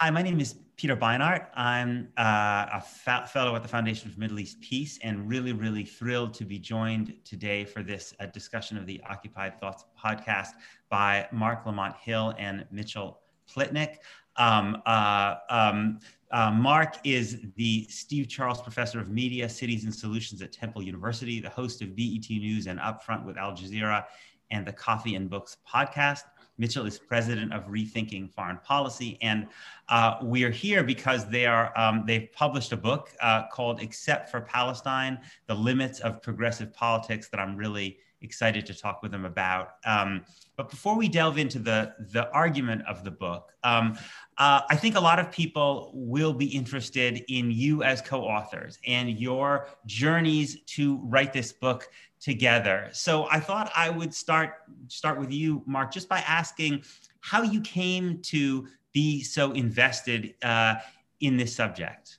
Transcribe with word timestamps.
Hi, 0.00 0.10
my 0.10 0.22
name 0.22 0.38
is 0.38 0.54
Peter 0.76 0.96
Beinart. 0.96 1.48
I'm 1.56 2.06
uh, 2.16 2.66
a 2.72 3.26
fellow 3.26 3.56
at 3.56 3.62
the 3.62 3.68
Foundation 3.68 4.08
for 4.08 4.20
Middle 4.20 4.38
East 4.38 4.60
Peace 4.60 4.96
and 5.02 5.28
really, 5.28 5.52
really 5.52 5.84
thrilled 5.84 6.34
to 6.34 6.44
be 6.44 6.56
joined 6.56 7.14
today 7.24 7.64
for 7.64 7.82
this 7.82 8.14
uh, 8.20 8.26
discussion 8.26 8.78
of 8.78 8.86
the 8.86 9.00
Occupied 9.10 9.58
Thoughts 9.58 9.86
podcast 10.00 10.50
by 10.88 11.26
Marc 11.32 11.66
Lamont 11.66 11.96
Hill 11.96 12.32
and 12.38 12.64
Mitchell 12.70 13.18
Plitnick. 13.52 13.96
Um, 14.36 14.80
uh, 14.86 15.34
um, 15.50 15.98
uh, 16.30 16.52
Marc 16.52 16.98
is 17.02 17.38
the 17.56 17.84
Steve 17.88 18.28
Charles 18.28 18.62
Professor 18.62 19.00
of 19.00 19.10
Media, 19.10 19.48
Cities 19.48 19.82
and 19.82 19.92
Solutions 19.92 20.40
at 20.42 20.52
Temple 20.52 20.80
University, 20.80 21.40
the 21.40 21.50
host 21.50 21.82
of 21.82 21.96
BET 21.96 22.30
News 22.30 22.68
and 22.68 22.78
Upfront 22.78 23.24
with 23.24 23.36
Al 23.36 23.50
Jazeera, 23.50 24.04
and 24.52 24.64
the 24.64 24.72
Coffee 24.72 25.16
and 25.16 25.28
Books 25.28 25.56
podcast. 25.68 26.22
Mitchell 26.58 26.86
is 26.86 26.98
president 26.98 27.52
of 27.52 27.66
Rethinking 27.68 28.30
Foreign 28.32 28.58
Policy, 28.58 29.16
and 29.22 29.46
uh, 29.88 30.16
we 30.22 30.44
are 30.44 30.50
here 30.50 30.82
because 30.82 31.28
they 31.28 31.46
are 31.46 31.72
um, 31.78 32.04
they've 32.06 32.30
published 32.32 32.72
a 32.72 32.76
book 32.76 33.10
uh, 33.20 33.46
called 33.48 33.80
"Except 33.80 34.28
for 34.30 34.40
Palestine: 34.40 35.18
The 35.46 35.54
Limits 35.54 36.00
of 36.00 36.20
Progressive 36.20 36.72
Politics" 36.74 37.28
that 37.28 37.40
I'm 37.40 37.56
really 37.56 37.98
excited 38.20 38.66
to 38.66 38.74
talk 38.74 39.02
with 39.02 39.12
them 39.12 39.24
about. 39.24 39.74
Um, 39.84 40.24
but 40.58 40.68
before 40.68 40.96
we 40.96 41.08
delve 41.08 41.38
into 41.38 41.60
the 41.60 41.94
the 42.10 42.28
argument 42.32 42.82
of 42.86 43.04
the 43.04 43.12
book, 43.12 43.54
um, 43.62 43.96
uh, 44.38 44.62
I 44.68 44.74
think 44.74 44.96
a 44.96 45.00
lot 45.00 45.20
of 45.20 45.30
people 45.30 45.92
will 45.94 46.34
be 46.34 46.46
interested 46.46 47.24
in 47.28 47.52
you 47.52 47.84
as 47.84 48.02
co-authors 48.02 48.78
and 48.84 49.08
your 49.18 49.68
journeys 49.86 50.60
to 50.74 50.98
write 51.04 51.32
this 51.32 51.52
book 51.52 51.88
together. 52.20 52.88
So 52.92 53.28
I 53.30 53.38
thought 53.38 53.70
I 53.74 53.88
would 53.88 54.12
start 54.12 54.54
start 54.88 55.20
with 55.20 55.30
you, 55.30 55.62
Marc, 55.64 55.92
just 55.92 56.08
by 56.08 56.18
asking 56.26 56.82
how 57.20 57.42
you 57.42 57.60
came 57.60 58.20
to 58.22 58.66
be 58.92 59.22
so 59.22 59.52
invested 59.52 60.34
uh, 60.42 60.74
in 61.20 61.36
this 61.36 61.54
subject. 61.54 62.18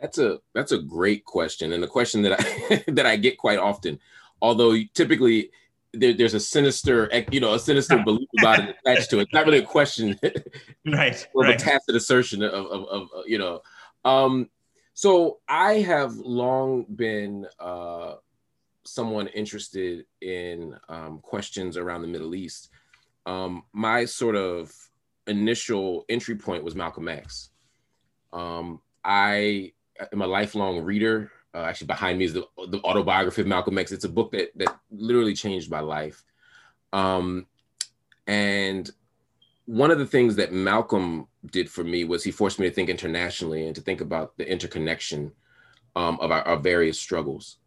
That's 0.00 0.18
a 0.18 0.40
that's 0.54 0.72
a 0.72 0.78
great 0.78 1.24
question, 1.24 1.72
and 1.72 1.84
a 1.84 1.88
question 1.88 2.20
that 2.22 2.32
I 2.40 2.84
that 2.90 3.06
I 3.06 3.14
get 3.14 3.38
quite 3.38 3.60
often. 3.60 4.00
Although 4.42 4.76
typically 4.92 5.50
there, 5.96 6.12
there's 6.12 6.34
a 6.34 6.40
sinister, 6.40 7.10
you 7.30 7.40
know, 7.40 7.54
a 7.54 7.58
sinister 7.58 8.02
belief 8.04 8.28
about 8.40 8.60
it 8.60 8.76
attached 8.84 9.10
to 9.10 9.18
it. 9.18 9.22
It's 9.22 9.32
not 9.32 9.46
really 9.46 9.58
a 9.58 9.62
question, 9.62 10.18
right? 10.86 11.26
or 11.34 11.44
right. 11.44 11.60
a 11.60 11.64
tacit 11.64 11.94
assertion 11.94 12.42
of, 12.42 12.52
of, 12.52 12.88
of 12.88 13.08
you 13.26 13.38
know. 13.38 13.60
Um, 14.04 14.50
so 14.94 15.38
I 15.48 15.74
have 15.74 16.14
long 16.16 16.84
been 16.94 17.46
uh, 17.58 18.14
someone 18.84 19.26
interested 19.28 20.04
in 20.20 20.76
um, 20.88 21.18
questions 21.20 21.76
around 21.76 22.02
the 22.02 22.08
Middle 22.08 22.34
East, 22.34 22.70
um, 23.26 23.64
my 23.72 24.04
sort 24.04 24.36
of 24.36 24.72
initial 25.26 26.04
entry 26.08 26.36
point 26.36 26.64
was 26.64 26.74
Malcolm 26.74 27.08
X. 27.08 27.50
Um, 28.32 28.80
I 29.04 29.72
am 30.12 30.22
a 30.22 30.26
lifelong 30.26 30.80
reader. 30.80 31.32
Uh, 31.54 31.62
actually, 31.62 31.86
behind 31.86 32.18
me 32.18 32.24
is 32.24 32.32
the, 32.32 32.46
the, 32.68 32.80
autobiography 32.82 33.42
of 33.42 33.46
Malcolm 33.46 33.78
X. 33.78 33.92
It's 33.92 34.04
a 34.04 34.08
book 34.08 34.32
that 34.32 34.50
that 34.56 34.76
literally 34.90 35.34
changed 35.34 35.70
my 35.70 35.80
life. 35.80 36.24
Um, 36.92 37.46
and 38.26 38.90
one 39.66 39.90
of 39.90 39.98
the 39.98 40.06
things 40.06 40.36
that 40.36 40.52
Malcolm 40.52 41.28
did 41.50 41.70
for 41.70 41.84
me 41.84 42.04
was 42.04 42.24
he 42.24 42.30
forced 42.30 42.58
me 42.58 42.68
to 42.68 42.74
think 42.74 42.88
internationally 42.88 43.66
and 43.66 43.74
to 43.74 43.80
think 43.80 44.00
about 44.00 44.36
the 44.36 44.50
interconnection 44.50 45.32
um, 45.96 46.18
of 46.20 46.30
our, 46.30 46.42
our, 46.42 46.56
various 46.56 46.98
struggles. 46.98 47.58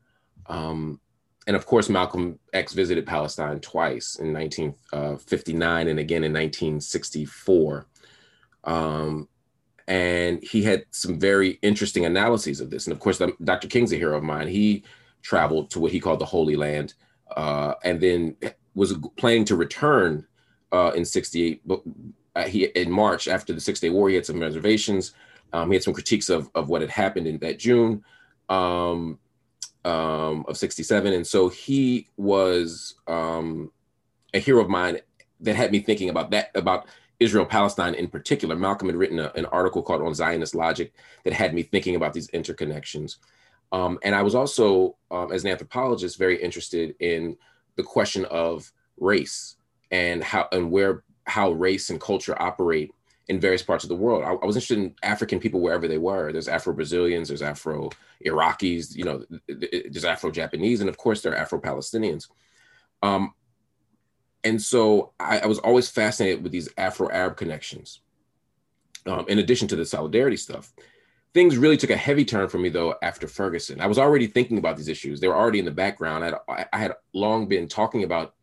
Um, 0.48 1.00
and 1.48 1.56
of 1.56 1.66
course, 1.66 1.88
Malcolm 1.88 2.40
X 2.54 2.74
visited 2.74 3.08
Palestine 3.08 3.60
twice 3.62 4.18
in 4.18 4.34
1959 4.34 5.88
and 5.88 6.00
again 6.00 6.24
in 6.24 6.34
1964. 6.34 7.88
Um, 8.66 9.30
and 9.88 10.44
he 10.44 10.64
had 10.64 10.86
some 10.92 11.20
very 11.20 11.60
interesting 11.62 12.06
analyses 12.06 12.60
of 12.60 12.70
this. 12.70 12.88
And 12.88 12.94
of 12.94 13.00
course, 13.00 13.22
Dr. 13.44 13.68
King's 13.68 13.94
a 13.94 13.98
hero 13.98 14.18
of 14.18 14.24
mine. 14.24 14.48
He 14.48 14.84
traveled 15.22 15.72
to 15.72 15.80
what 15.80 15.92
he 15.92 16.00
called 16.00 16.20
the 16.20 16.26
Holy 16.26 16.56
Land 16.56 16.94
uh, 17.36 17.76
and 17.84 18.02
then 18.02 18.36
was 18.76 18.96
planning 19.18 19.46
to 19.46 19.56
return 19.56 20.26
uh, 20.72 20.92
in 20.96 21.06
68. 21.06 21.62
But 21.66 21.82
uh, 22.36 22.44
he, 22.44 22.66
in 22.66 22.92
March 22.92 23.28
after 23.28 23.54
the 23.54 23.62
Six 23.62 23.80
Day 23.80 23.90
War, 23.90 24.10
he 24.10 24.16
had 24.16 24.26
some 24.26 24.40
reservations. 24.40 25.14
Um, 25.54 25.70
he 25.70 25.76
had 25.76 25.84
some 25.84 25.94
critiques 25.94 26.30
of, 26.30 26.50
of 26.54 26.68
what 26.68 26.82
had 26.82 26.90
happened 26.90 27.28
in 27.28 27.38
that 27.40 27.60
June. 27.60 28.04
Um, 28.50 29.20
um, 29.86 30.46
of 30.50 30.58
67. 30.58 31.14
And 31.14 31.26
so 31.26 31.48
he 31.48 32.10
was 32.18 32.96
um, 33.08 33.72
a 34.34 34.40
hero 34.40 34.62
of 34.62 34.70
mine 34.70 35.00
that 35.40 35.56
had 35.56 35.72
me 35.72 35.80
thinking 35.80 36.10
about 36.10 36.32
that, 36.32 36.52
about 36.56 36.88
Israel 37.20 37.46
Palestine 37.46 37.96
in 37.96 38.08
particular. 38.08 38.56
Malcolm 38.56 38.88
had 38.88 38.96
written 38.96 39.20
a, 39.20 39.32
an 39.36 39.46
article 39.46 39.82
called 39.82 40.02
On 40.02 40.14
Zionist 40.14 40.56
Logic 40.56 40.92
that 41.24 41.34
had 41.34 41.54
me 41.54 41.64
thinking 41.64 41.96
about 41.96 42.14
these 42.14 42.30
interconnections. 42.32 43.18
Um, 43.72 44.00
and 44.04 44.16
I 44.16 44.22
was 44.22 44.36
also, 44.36 44.96
um, 45.12 45.32
as 45.32 45.44
an 45.44 45.52
anthropologist, 45.52 46.18
very 46.18 46.42
interested 46.42 46.96
in 47.00 47.38
the 47.76 47.84
question 47.84 48.26
of 48.26 48.72
race 48.98 49.58
and 49.92 50.24
how 50.24 50.48
and 50.52 50.72
where 50.72 51.04
how 51.26 51.52
race 51.52 51.90
and 51.90 52.00
culture 52.00 52.42
operate 52.42 52.92
in 53.28 53.40
various 53.40 53.62
parts 53.62 53.84
of 53.84 53.90
the 53.90 53.96
world. 53.96 54.24
I, 54.24 54.32
I 54.32 54.46
was 54.46 54.56
interested 54.56 54.78
in 54.78 54.96
African 55.04 55.40
people 55.40 55.60
wherever 55.60 55.88
they 55.88 55.98
were. 55.98 56.32
There's 56.32 56.48
Afro 56.48 56.74
Brazilians, 56.74 57.28
there's 57.28 57.42
Afro 57.42 57.90
Iraqis, 58.26 58.96
you 58.96 59.04
know, 59.04 59.26
there's 59.48 60.06
Afro 60.06 60.32
Japanese, 60.32 60.80
and 60.80 60.90
of 60.90 60.98
course 60.98 61.22
there 61.22 61.34
are 61.34 61.38
Afro 61.38 61.60
Palestinians. 61.60 62.30
Um, 63.04 63.34
and 64.48 64.62
so 64.62 65.12
I, 65.20 65.40
I, 65.40 65.46
was 65.46 65.60
always 65.60 65.90
fascinated 65.90 66.42
with 66.42 66.54
these 66.54 66.70
Afro 66.78 67.10
Arab 67.10 67.36
connections. 67.36 68.00
Um, 69.06 69.26
in 69.28 69.40
addition 69.40 69.68
to 69.70 69.76
the 69.76 69.86
solidarity 69.86 70.38
stuff, 70.38 70.72
things 71.34 71.58
really 71.58 71.78
took 71.78 71.90
a 71.90 71.98
heavy 71.98 72.24
turn 72.26 72.48
for 72.48 72.58
me 72.58 72.70
though 72.70 72.96
after 73.02 73.28
Ferguson. 73.28 73.82
I 73.82 73.88
was 73.88 73.98
already 73.98 74.28
thinking 74.28 74.58
about 74.58 74.78
these 74.78 74.88
issues; 74.88 75.20
they 75.20 75.28
were 75.28 75.36
already 75.36 75.60
in 75.60 75.66
the 75.66 75.72
background. 75.72 76.24
I, 76.48 76.66
I 76.72 76.78
had 76.78 76.94
long 77.14 77.48
been 77.48 77.68
talking 77.68 78.04
about 78.04 78.36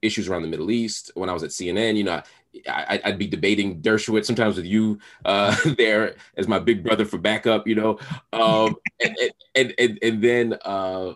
issues 0.00 0.28
around 0.28 0.42
the 0.42 0.48
Middle 0.48 0.70
East. 0.70 1.10
When 1.14 1.28
I 1.28 1.32
was 1.32 1.42
at 1.42 1.50
CNN, 1.50 1.96
you 1.96 2.04
know, 2.04 2.22
I, 2.68 3.00
would 3.04 3.18
be 3.18 3.26
debating 3.26 3.80
Dershowitz 3.80 4.26
sometimes 4.26 4.56
with 4.56 4.66
you 4.66 5.00
uh, 5.24 5.56
there 5.76 6.14
as 6.36 6.46
my 6.46 6.58
big 6.58 6.84
brother 6.84 7.04
for 7.04 7.18
backup, 7.18 7.66
you 7.66 7.74
know, 7.74 7.98
um, 8.32 8.76
and, 9.02 9.16
and, 9.56 9.74
and 9.78 9.98
and 10.02 10.22
then 10.22 10.54
uh, 10.64 11.14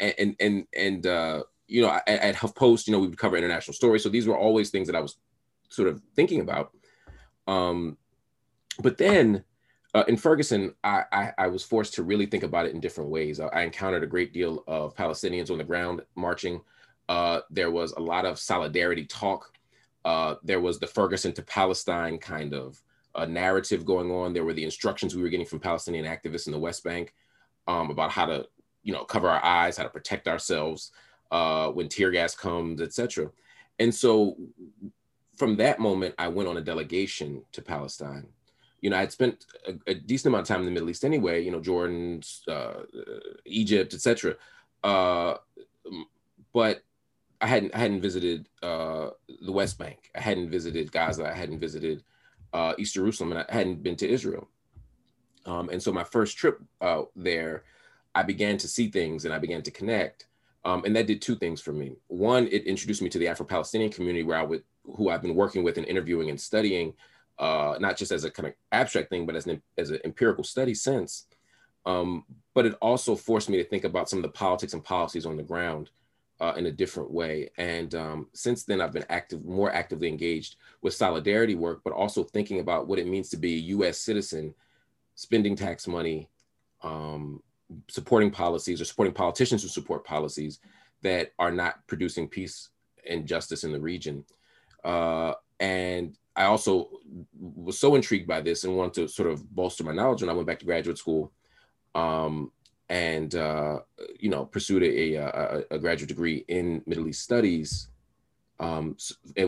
and 0.00 0.36
and 0.40 0.66
and 0.76 1.06
uh, 1.06 1.42
you 1.68 1.82
know 1.82 1.98
at 2.06 2.34
HuffPost, 2.34 2.86
you 2.86 2.92
know, 2.92 3.00
we 3.00 3.08
would 3.08 3.18
cover 3.18 3.36
international 3.36 3.74
stories, 3.74 4.02
so 4.02 4.08
these 4.08 4.26
were 4.26 4.38
always 4.38 4.70
things 4.70 4.86
that 4.88 4.96
I 4.96 5.00
was 5.00 5.16
sort 5.68 5.88
of 5.88 6.02
thinking 6.14 6.40
about. 6.40 6.72
Um, 7.46 7.96
but 8.80 8.98
then 8.98 9.44
uh, 9.94 10.04
in 10.08 10.16
Ferguson, 10.16 10.74
I, 10.84 11.04
I, 11.10 11.32
I 11.38 11.46
was 11.48 11.62
forced 11.62 11.94
to 11.94 12.02
really 12.02 12.26
think 12.26 12.42
about 12.42 12.66
it 12.66 12.74
in 12.74 12.80
different 12.80 13.10
ways. 13.10 13.40
I, 13.40 13.46
I 13.46 13.62
encountered 13.62 14.02
a 14.02 14.06
great 14.06 14.32
deal 14.32 14.62
of 14.66 14.94
Palestinians 14.94 15.50
on 15.50 15.58
the 15.58 15.64
ground 15.64 16.02
marching. 16.14 16.60
Uh, 17.08 17.40
there 17.50 17.70
was 17.70 17.92
a 17.92 18.00
lot 18.00 18.24
of 18.24 18.38
solidarity 18.38 19.04
talk 19.06 19.56
uh, 20.06 20.36
there 20.44 20.60
was 20.60 20.78
the 20.78 20.86
Ferguson 20.86 21.32
to 21.32 21.42
Palestine 21.42 22.16
kind 22.16 22.54
of 22.54 22.80
uh, 23.16 23.26
narrative 23.26 23.84
going 23.84 24.12
on. 24.12 24.32
There 24.32 24.44
were 24.44 24.52
the 24.52 24.62
instructions 24.62 25.16
we 25.16 25.22
were 25.22 25.28
getting 25.28 25.44
from 25.44 25.58
Palestinian 25.58 26.04
activists 26.04 26.46
in 26.46 26.52
the 26.52 26.60
West 26.60 26.84
Bank 26.84 27.12
um, 27.66 27.90
about 27.90 28.12
how 28.12 28.26
to, 28.26 28.46
you 28.84 28.92
know, 28.92 29.02
cover 29.04 29.28
our 29.28 29.44
eyes, 29.44 29.76
how 29.76 29.82
to 29.82 29.88
protect 29.88 30.28
ourselves 30.28 30.92
uh, 31.30 31.70
when 31.70 31.88
tear 31.88 32.10
gas 32.10 32.34
comes, 32.34 32.80
etc. 32.80 33.30
And 33.78 33.94
so, 33.94 34.36
from 35.36 35.56
that 35.56 35.78
moment, 35.78 36.14
I 36.18 36.28
went 36.28 36.48
on 36.48 36.56
a 36.56 36.62
delegation 36.62 37.44
to 37.52 37.62
Palestine. 37.62 38.28
You 38.80 38.90
know, 38.90 38.96
I'd 38.96 39.12
spent 39.12 39.46
a, 39.66 39.74
a 39.90 39.94
decent 39.94 40.32
amount 40.32 40.42
of 40.42 40.48
time 40.48 40.60
in 40.60 40.66
the 40.66 40.72
Middle 40.72 40.90
East 40.90 41.04
anyway. 41.04 41.42
You 41.42 41.50
know, 41.50 41.60
Jordan, 41.60 42.22
uh, 42.48 42.82
Egypt, 43.44 43.94
etc. 43.94 44.36
Uh, 44.82 45.34
but 46.52 46.82
I 47.40 47.46
hadn't 47.46 47.74
I 47.74 47.78
hadn't 47.78 48.00
visited 48.00 48.48
uh, 48.62 49.10
the 49.42 49.52
West 49.52 49.78
Bank. 49.78 50.10
I 50.14 50.20
hadn't 50.20 50.50
visited 50.50 50.92
Gaza. 50.92 51.26
I 51.26 51.34
hadn't 51.34 51.58
visited 51.58 52.02
uh, 52.52 52.74
East 52.78 52.94
Jerusalem, 52.94 53.32
and 53.32 53.40
I 53.40 53.52
hadn't 53.52 53.82
been 53.82 53.96
to 53.96 54.08
Israel. 54.08 54.48
Um, 55.46 55.68
and 55.70 55.82
so 55.82 55.92
my 55.92 56.04
first 56.04 56.36
trip 56.36 56.60
uh, 56.80 57.02
there, 57.14 57.64
I 58.14 58.22
began 58.22 58.58
to 58.58 58.68
see 58.68 58.88
things 58.88 59.24
and 59.24 59.32
I 59.32 59.38
began 59.38 59.62
to 59.62 59.70
connect. 59.70 60.26
Um, 60.66 60.82
and 60.84 60.96
that 60.96 61.06
did 61.06 61.22
two 61.22 61.36
things 61.36 61.60
for 61.60 61.72
me. 61.72 61.92
One, 62.08 62.48
it 62.48 62.64
introduced 62.64 63.00
me 63.00 63.08
to 63.10 63.20
the 63.20 63.28
Afro-Palestinian 63.28 63.92
community 63.92 64.24
where 64.24 64.36
I 64.36 64.42
would, 64.42 64.64
who 64.96 65.10
I've 65.10 65.22
been 65.22 65.36
working 65.36 65.62
with 65.62 65.78
and 65.78 65.86
interviewing 65.86 66.28
and 66.28 66.40
studying, 66.40 66.92
uh, 67.38 67.76
not 67.78 67.96
just 67.96 68.10
as 68.10 68.24
a 68.24 68.32
kind 68.32 68.48
of 68.48 68.54
abstract 68.72 69.08
thing, 69.08 69.26
but 69.26 69.36
as 69.36 69.46
an 69.46 69.62
as 69.78 69.90
an 69.90 70.00
empirical 70.04 70.42
study 70.42 70.74
since. 70.74 71.26
Um, 71.86 72.24
but 72.52 72.66
it 72.66 72.74
also 72.82 73.14
forced 73.14 73.48
me 73.48 73.58
to 73.58 73.64
think 73.64 73.84
about 73.84 74.10
some 74.10 74.18
of 74.18 74.24
the 74.24 74.30
politics 74.30 74.72
and 74.72 74.82
policies 74.82 75.24
on 75.24 75.36
the 75.36 75.42
ground 75.44 75.90
uh, 76.40 76.54
in 76.56 76.66
a 76.66 76.72
different 76.72 77.12
way. 77.12 77.48
And 77.56 77.94
um, 77.94 78.26
since 78.32 78.64
then, 78.64 78.80
I've 78.80 78.92
been 78.92 79.06
active, 79.08 79.44
more 79.44 79.72
actively 79.72 80.08
engaged 80.08 80.56
with 80.82 80.94
solidarity 80.94 81.54
work, 81.54 81.82
but 81.84 81.92
also 81.92 82.24
thinking 82.24 82.58
about 82.58 82.88
what 82.88 82.98
it 82.98 83.06
means 83.06 83.28
to 83.28 83.36
be 83.36 83.54
a 83.54 83.68
U.S. 83.76 83.98
citizen, 83.98 84.52
spending 85.14 85.54
tax 85.54 85.86
money, 85.86 86.28
um, 86.82 87.40
supporting 87.88 88.30
policies, 88.30 88.80
or 88.80 88.84
supporting 88.84 89.14
politicians 89.14 89.62
who 89.62 89.68
support 89.68 90.04
policies 90.04 90.60
that 91.02 91.32
are 91.38 91.50
not 91.50 91.86
producing 91.86 92.28
peace 92.28 92.70
and 93.08 93.26
justice 93.26 93.64
in 93.64 93.72
the 93.72 93.80
region. 93.80 94.24
Uh, 94.84 95.34
and 95.60 96.16
I 96.34 96.44
also 96.44 96.90
was 97.34 97.78
so 97.78 97.94
intrigued 97.94 98.26
by 98.26 98.40
this 98.40 98.64
and 98.64 98.76
wanted 98.76 98.94
to 98.94 99.08
sort 99.08 99.30
of 99.30 99.48
bolster 99.54 99.84
my 99.84 99.92
knowledge 99.92 100.20
when 100.20 100.30
I 100.30 100.34
went 100.34 100.46
back 100.46 100.58
to 100.60 100.66
graduate 100.66 100.98
school. 100.98 101.32
Um, 101.94 102.52
and 102.88 103.34
uh, 103.34 103.80
you 104.18 104.28
know 104.28 104.44
pursued 104.44 104.82
a, 104.82 105.14
a, 105.14 105.64
a, 105.72 105.78
graduate 105.78 106.08
degree 106.08 106.44
in 106.48 106.82
Middle 106.86 107.08
East 107.08 107.22
studies 107.22 107.88
um, 108.60 108.96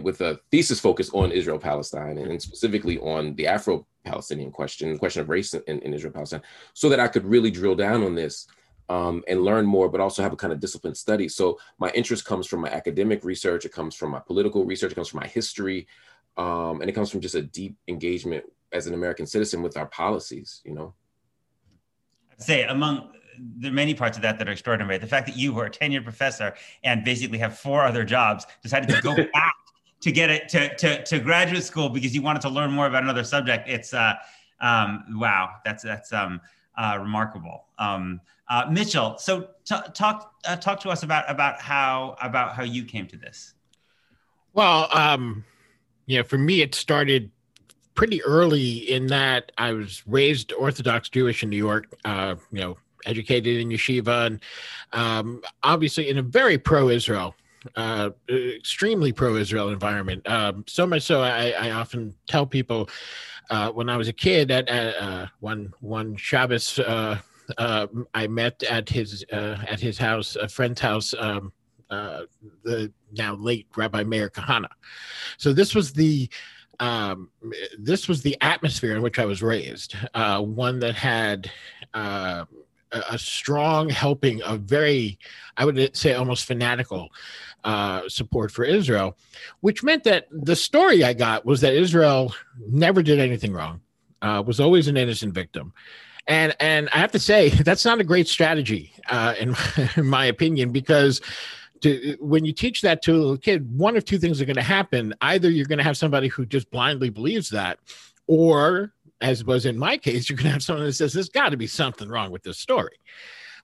with 0.03 0.21
a 0.21 0.41
thesis 0.51 0.81
focus 0.81 1.11
on 1.13 1.31
Israel 1.31 1.59
Palestine 1.59 2.19
and 2.19 2.43
specifically 2.43 2.99
on 2.99 3.35
the 3.37 3.47
Afro 3.47 3.87
Palestinian 4.09 4.51
question, 4.51 4.93
the 4.93 4.99
question 4.99 5.23
of 5.23 5.29
race 5.29 5.55
in, 5.55 5.79
in 5.81 5.95
Israel 5.95 6.13
Palestine, 6.13 6.43
so 6.75 6.89
that 6.89 7.01
I 7.01 7.09
could 7.09 7.25
really 7.25 7.51
drill 7.51 7.75
down 7.75 8.03
on 8.03 8.15
this 8.15 8.47
um, 8.89 9.23
and 9.29 9.43
learn 9.43 9.67
more, 9.67 9.89
but 9.89 10.01
also 10.01 10.23
have 10.23 10.33
a 10.33 10.37
kind 10.37 10.53
of 10.53 10.61
disciplined 10.61 10.97
study. 10.97 11.29
So 11.29 11.59
my 11.79 11.91
interest 11.91 12.25
comes 12.25 12.47
from 12.47 12.61
my 12.61 12.71
academic 12.71 13.25
research, 13.25 13.65
it 13.65 13.73
comes 13.73 13.95
from 13.95 14.11
my 14.11 14.21
political 14.21 14.65
research, 14.65 14.93
it 14.93 14.95
comes 14.95 15.09
from 15.09 15.21
my 15.21 15.27
history, 15.27 15.87
um, 16.37 16.81
and 16.81 16.89
it 16.89 16.95
comes 16.95 17.11
from 17.11 17.21
just 17.21 17.35
a 17.35 17.43
deep 17.43 17.77
engagement 17.89 18.45
as 18.73 18.87
an 18.87 18.95
American 18.95 19.27
citizen 19.27 19.63
with 19.63 19.77
our 19.77 19.87
policies. 19.87 20.63
You 20.65 20.75
know, 20.75 20.95
I'd 22.33 22.43
say 22.43 22.63
among 22.65 23.13
are 23.65 23.71
many 23.71 23.95
parts 23.95 24.17
of 24.17 24.23
that 24.23 24.39
that 24.39 24.49
are 24.49 24.53
extraordinary. 24.53 24.99
The 24.99 25.07
fact 25.07 25.27
that 25.27 25.37
you 25.37 25.53
were 25.53 25.67
a 25.67 25.71
tenured 25.71 26.05
professor 26.05 26.55
and 26.83 27.05
basically 27.05 27.39
have 27.39 27.59
four 27.59 27.85
other 27.85 28.05
jobs, 28.05 28.47
decided 28.63 28.89
to 28.91 29.01
go 29.03 29.15
back 29.33 29.55
to 30.01 30.13
get 30.13 30.31
it 30.31 30.49
to, 30.49 30.75
to, 30.77 31.05
to 31.05 31.19
graduate 31.19 31.65
school 31.65 31.89
because 31.89 32.15
you 32.15 32.23
wanted 32.23 32.43
to 32.43 32.49
learn 32.49 32.71
more 32.71 32.87
about 32.87 33.03
another 33.03 33.25
subject. 33.25 33.69
It's 33.69 33.93
uh, 33.93 34.15
um, 34.61 35.05
wow, 35.19 35.55
that's 35.65 35.83
that's 35.83 36.13
um, 36.13 36.41
uh, 36.77 36.99
remarkable. 37.01 37.67
Um, 37.79 38.21
uh, 38.49 38.67
Mitchell, 38.71 39.19
so 39.19 39.49
t- 39.65 39.77
talk 39.95 40.33
uh, 40.47 40.57
talk 40.57 40.81
to 40.81 40.91
us 40.91 41.03
about 41.03 41.31
about 41.31 41.61
how 41.61 42.17
about 42.23 42.55
how 42.55 42.63
you 42.63 42.85
came 42.85 43.07
to 43.09 43.17
this. 43.17 43.55
Well, 44.55 44.89
um, 44.97 45.45
yeah, 46.07 46.23
for 46.23 46.39
me, 46.39 46.63
it 46.63 46.75
started 46.75 47.31
pretty 47.95 48.23
early 48.23 48.91
in 48.91 49.09
that 49.09 49.53
I 49.59 49.73
was 49.73 50.03
raised 50.07 50.53
Orthodox 50.53 51.09
Jewish 51.09 51.43
in 51.43 51.51
New 51.51 51.57
York. 51.57 51.95
Uh, 52.05 52.37
you 52.51 52.61
know, 52.61 52.79
educated 53.05 53.59
in 53.59 53.69
yeshiva, 53.69 54.27
and 54.27 54.41
um, 54.93 55.43
obviously 55.63 56.09
in 56.09 56.19
a 56.19 56.23
very 56.23 56.59
pro-Israel, 56.59 57.35
uh, 57.77 58.11
extremely 58.29 59.13
pro-Israel 59.13 59.71
environment. 59.71 60.29
Um, 60.29 60.65
so 60.67 60.87
much 60.87 61.03
so, 61.03 61.23
I, 61.23 61.51
I 61.51 61.71
often 61.71 62.15
tell 62.27 62.47
people 62.47 62.89
uh, 63.51 63.71
when 63.71 63.89
I 63.89 63.97
was 63.97 64.09
a 64.09 64.13
kid 64.13 64.51
at, 64.51 64.69
uh, 64.69 65.27
one 65.41 65.73
one 65.81 66.17
Shabbos. 66.17 66.79
Uh, 66.79 67.19
uh, 67.57 67.87
I 68.15 68.27
met 68.27 68.63
at 68.65 68.89
his 68.89 69.25
uh, 69.33 69.57
at 69.67 69.81
his 69.81 69.97
house, 69.99 70.37
a 70.37 70.49
friend's 70.49 70.81
house, 70.81 71.15
um, 71.19 71.53
the 71.89 72.93
now 73.13 73.35
late 73.35 73.67
Rabbi 73.75 74.03
Meir 74.05 74.29
Kahane. 74.29 74.69
So 75.39 75.53
this 75.53 75.75
was 75.75 75.93
the 75.93 76.29
um, 76.81 77.31
this 77.79 78.07
was 78.07 78.23
the 78.23 78.37
atmosphere 78.41 78.95
in 78.95 79.03
which 79.03 79.19
I 79.19 79.25
was 79.25 79.43
raised, 79.43 79.97
uh, 80.15 80.41
one 80.43 80.79
that 80.81 80.95
had 80.95 81.51
uh, 81.95 82.45
a 82.93 83.19
strong 83.19 83.89
helping 83.89 84.43
of 84.43 84.61
very, 84.61 85.19
I 85.57 85.65
would 85.65 85.97
say, 85.97 86.15
almost 86.15 86.47
fanatical 86.47 87.11
uh, 87.65 88.09
support 88.09 88.51
for 88.51 88.65
Israel, 88.65 89.17
which 89.61 89.83
meant 89.83 90.05
that 90.05 90.27
the 90.31 90.57
story 90.57 91.05
I 91.05 91.13
got 91.13 91.45
was 91.45 91.61
that 91.61 91.75
Israel 91.75 92.35
never 92.69 93.03
did 93.03 93.19
anything 93.19 93.53
wrong, 93.53 93.81
uh, 94.23 94.43
was 94.47 94.61
always 94.61 94.89
an 94.89 94.97
innocent 94.97 95.35
victim. 95.35 95.73
And, 96.27 96.55
and 96.61 96.89
I 96.93 96.99
have 96.99 97.13
to 97.13 97.19
say, 97.19 97.49
that's 97.65 97.85
not 97.85 98.01
a 98.01 98.05
great 98.05 98.29
strategy, 98.29 98.93
uh, 99.09 99.35
in, 99.39 99.51
my, 99.51 99.91
in 99.97 100.07
my 100.07 100.25
opinion, 100.27 100.73
because 100.73 101.21
to, 101.81 102.17
when 102.21 102.45
you 102.45 102.53
teach 102.53 102.83
that 102.83 103.03
to 103.03 103.15
a 103.15 103.19
little 103.19 103.37
kid, 103.37 103.77
one 103.77 103.97
of 103.97 104.05
two 104.05 104.19
things 104.19 104.41
are 104.41 104.45
going 104.45 104.57
to 104.57 104.63
happen. 104.63 105.15
Either 105.21 105.51
you're 105.51 105.67
going 105.67 105.79
to 105.79 105.85
have 105.85 105.97
somebody 105.97 106.29
who 106.29 106.45
just 106.45 106.71
blindly 106.71 107.09
believes 107.09 107.51
that, 107.51 107.79
or 108.27 108.93
as 109.21 109.45
was 109.45 109.67
in 109.67 109.79
my 109.79 109.97
case, 109.97 110.29
you're 110.29 110.37
going 110.37 110.47
to 110.47 110.53
have 110.53 110.63
someone 110.63 110.87
that 110.87 110.93
says 110.93 111.13
there's 111.13 111.29
got 111.29 111.51
to 111.51 111.57
be 111.57 111.67
something 111.67 112.09
wrong 112.09 112.31
with 112.31 112.43
this 112.43 112.59
story. 112.59 112.99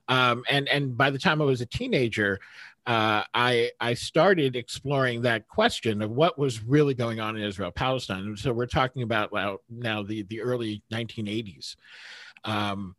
Um, 0.09 0.45
and 0.49 0.69
and 0.69 0.97
by 0.97 1.11
the 1.11 1.19
time 1.19 1.41
I 1.41 1.45
was 1.45 1.61
a 1.61 1.67
teenager, 1.67 2.41
uh, 2.87 3.23
I 3.33 3.71
I 3.81 3.95
started 3.95 4.57
exploring 4.57 5.23
that 5.23 5.49
question 5.49 6.03
of 6.03 6.11
what 6.11 6.39
was 6.39 6.63
really 6.63 6.95
going 6.95 7.21
on 7.21 7.37
in 7.37 7.43
Israel 7.43 7.71
Palestine. 7.71 8.25
And 8.25 8.39
so 8.39 8.53
we're 8.53 8.67
talking 8.67 9.03
about 9.03 9.33
well, 9.33 9.63
now 9.71 10.03
the 10.03 10.23
the 10.25 10.43
early 10.43 10.83
1980s. 10.93 11.77
Um, 12.45 12.97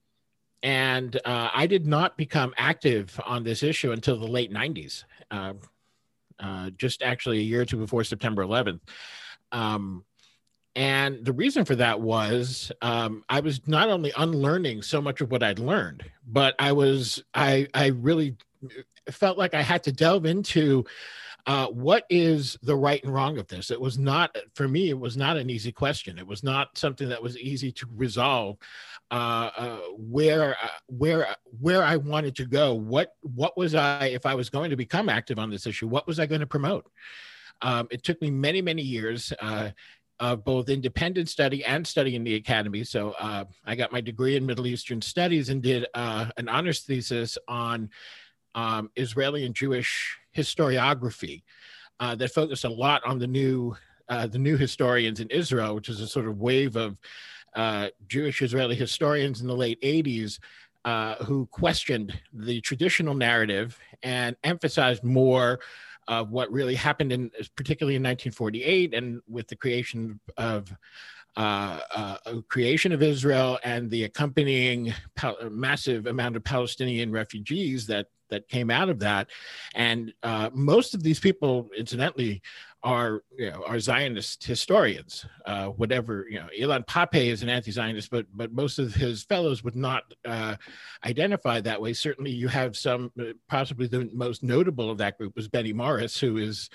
and 0.64 1.16
uh, 1.26 1.50
I 1.54 1.68
did 1.68 1.86
not 1.86 2.18
become 2.18 2.52
active 2.58 3.20
on 3.24 3.44
this 3.44 3.62
issue 3.62 3.92
until 3.92 4.18
the 4.18 4.26
late 4.26 4.52
90s, 4.52 5.04
uh, 5.30 5.54
uh, 6.40 6.72
just 6.72 7.04
actually 7.04 7.38
a 7.38 7.44
year 7.44 7.62
or 7.62 7.66
two 7.66 7.78
before 7.78 8.04
September 8.04 8.44
11th. 8.44 8.80
Um, 9.52 10.04
and 10.76 11.24
the 11.24 11.32
reason 11.32 11.64
for 11.64 11.76
that 11.76 12.02
was 12.02 12.72
um, 12.82 13.24
I 13.30 13.40
was 13.40 13.66
not 13.68 13.90
only 13.90 14.12
unlearning 14.18 14.82
so 14.82 15.02
much 15.02 15.22
of 15.22 15.32
what 15.32 15.42
I'd 15.42 15.60
learned, 15.60 16.04
but 16.28 16.56
I 16.60 16.74
was 16.74 17.24
I 17.34 17.68
I 17.74 17.88
really 17.88 18.36
felt 19.10 19.38
like 19.38 19.54
I 19.54 19.62
had 19.62 19.84
to 19.84 19.92
delve 19.92 20.26
into 20.26 20.86
uh, 21.48 21.68
what 21.68 22.06
is 22.10 22.58
the 22.64 22.76
right 22.76 23.04
and 23.04 23.14
wrong 23.14 23.38
of 23.38 23.48
this. 23.48 23.70
It 23.70 23.80
was 23.80 24.00
not 24.00 24.36
for 24.56 24.68
me. 24.68 24.90
It 24.90 25.00
was 25.00 25.16
not 25.16 25.38
an 25.38 25.50
easy 25.50 25.72
question. 25.72 26.18
It 26.18 26.26
was 26.26 26.44
not 26.44 26.78
something 26.78 27.08
that 27.10 27.22
was 27.22 27.38
easy 27.38 27.72
to 27.74 27.88
resolve. 27.96 28.58
Uh, 29.12 29.52
uh, 29.56 29.78
where 29.98 30.58
uh, 30.62 30.68
where 30.88 31.28
where 31.62 31.84
I 31.84 31.96
wanted 31.98 32.36
to 32.38 32.46
go. 32.46 32.74
What 32.74 33.16
what 33.22 33.56
was 33.56 33.76
I 33.76 34.08
if 34.08 34.26
I 34.26 34.34
was 34.34 34.50
going 34.50 34.72
to 34.72 34.76
become 34.76 35.08
active 35.08 35.38
on 35.38 35.52
this 35.52 35.68
issue? 35.68 35.88
What 35.88 36.08
was 36.08 36.20
I 36.20 36.26
going 36.26 36.42
to 36.42 36.48
promote? 36.48 36.90
Um, 37.62 37.88
it 37.92 38.04
took 38.04 38.20
me 38.22 38.32
many 38.32 38.62
many 38.62 38.82
years. 38.82 39.32
Of 40.20 40.46
both 40.46 40.70
independent 40.70 41.28
study 41.28 41.66
and 41.66 41.86
study 41.86 42.16
in 42.16 42.24
the 42.24 42.36
academy. 42.36 42.86
So 42.86 43.12
uh, 43.20 43.44
I 43.66 43.76
got 43.76 43.92
my 43.92 44.00
degree 44.00 44.38
in 44.38 44.46
Middle 44.46 44.66
Eastern 44.66 45.02
Studies 45.02 45.50
and 45.50 45.62
did 45.62 45.88
uh, 45.94 46.28
an 46.38 46.48
honors 46.48 46.80
thesis 46.82 47.38
on 47.50 47.90
um, 48.56 48.90
Israeli 48.96 49.46
and 49.46 49.54
Jewish 49.54 50.18
historiography 50.36 51.44
uh, 52.00 52.16
that 52.16 52.32
focused 52.32 52.64
a 52.64 52.70
lot 52.70 53.06
on 53.06 53.20
the 53.20 53.28
new 53.28 53.76
uh, 54.08 54.28
the 54.28 54.38
new 54.38 54.56
historians 54.56 55.20
in 55.20 55.30
Israel, 55.30 55.76
which 55.76 55.90
is 55.90 56.00
a 56.00 56.08
sort 56.08 56.28
of 56.28 56.40
wave 56.40 56.76
of 56.76 56.98
uh, 57.56 57.90
Jewish 58.08 58.42
Israeli 58.42 58.76
historians 58.76 59.42
in 59.42 59.48
the 59.48 59.56
late 59.56 59.82
80s. 59.82 60.40
Uh, 60.86 61.16
who 61.24 61.48
questioned 61.48 62.14
the 62.32 62.62
traditional 62.62 63.16
narrative 63.16 63.76
and 64.04 64.36
emphasized 64.44 65.04
more 65.04 65.60
of 66.08 66.32
what 66.32 66.52
really 66.52 66.76
happened 66.76 67.12
in 67.12 67.32
particularly 67.56 67.96
in 67.96 68.04
1948 68.04 68.94
and 68.94 69.22
with 69.28 69.48
the 69.48 69.56
creation 69.56 70.20
of 70.38 70.72
uh, 71.38 71.80
uh, 71.94 72.18
creation 72.48 72.92
of 72.92 73.04
Israel 73.04 73.60
and 73.64 73.90
the 73.90 74.06
accompanying 74.06 74.94
pal- 75.16 75.38
massive 75.50 76.06
amount 76.06 76.36
of 76.36 76.44
Palestinian 76.44 77.12
refugees 77.12 77.88
that 77.88 78.08
that 78.30 78.48
came 78.48 78.72
out 78.72 78.90
of 78.90 79.00
that, 79.00 79.28
and 79.76 80.12
uh, 80.24 80.50
most 80.52 80.96
of 80.96 81.04
these 81.04 81.20
people, 81.20 81.70
incidentally, 81.78 82.42
are 82.86 83.24
you 83.38 83.50
know 83.50 83.64
are 83.68 83.80
Zionist 83.80 84.46
historians. 84.46 85.26
Uh, 85.46 85.68
whatever 85.70 86.28
you 86.30 86.40
know, 86.40 86.48
Ilan 86.58 86.86
Pappé 86.86 87.26
is 87.26 87.42
an 87.42 87.50
anti-Zionist, 87.50 88.12
but 88.12 88.28
but 88.34 88.54
most 88.54 88.80
of 88.80 88.94
his 88.94 89.24
fellows 89.24 89.64
would 89.64 89.76
not 89.76 90.04
uh, 90.24 90.56
identify 91.04 91.60
that 91.60 91.82
way. 91.82 91.92
Certainly, 91.94 92.32
you 92.32 92.48
have 92.48 92.78
some. 92.78 93.12
Uh, 93.20 93.34
possibly 93.50 93.88
the 93.88 94.10
most 94.14 94.44
notable 94.44 94.90
of 94.90 95.00
that 95.00 95.18
group 95.18 95.36
was 95.36 95.50
Benny 95.50 95.74
Morris, 95.74 96.18
who 96.18 96.38
is. 96.38 96.70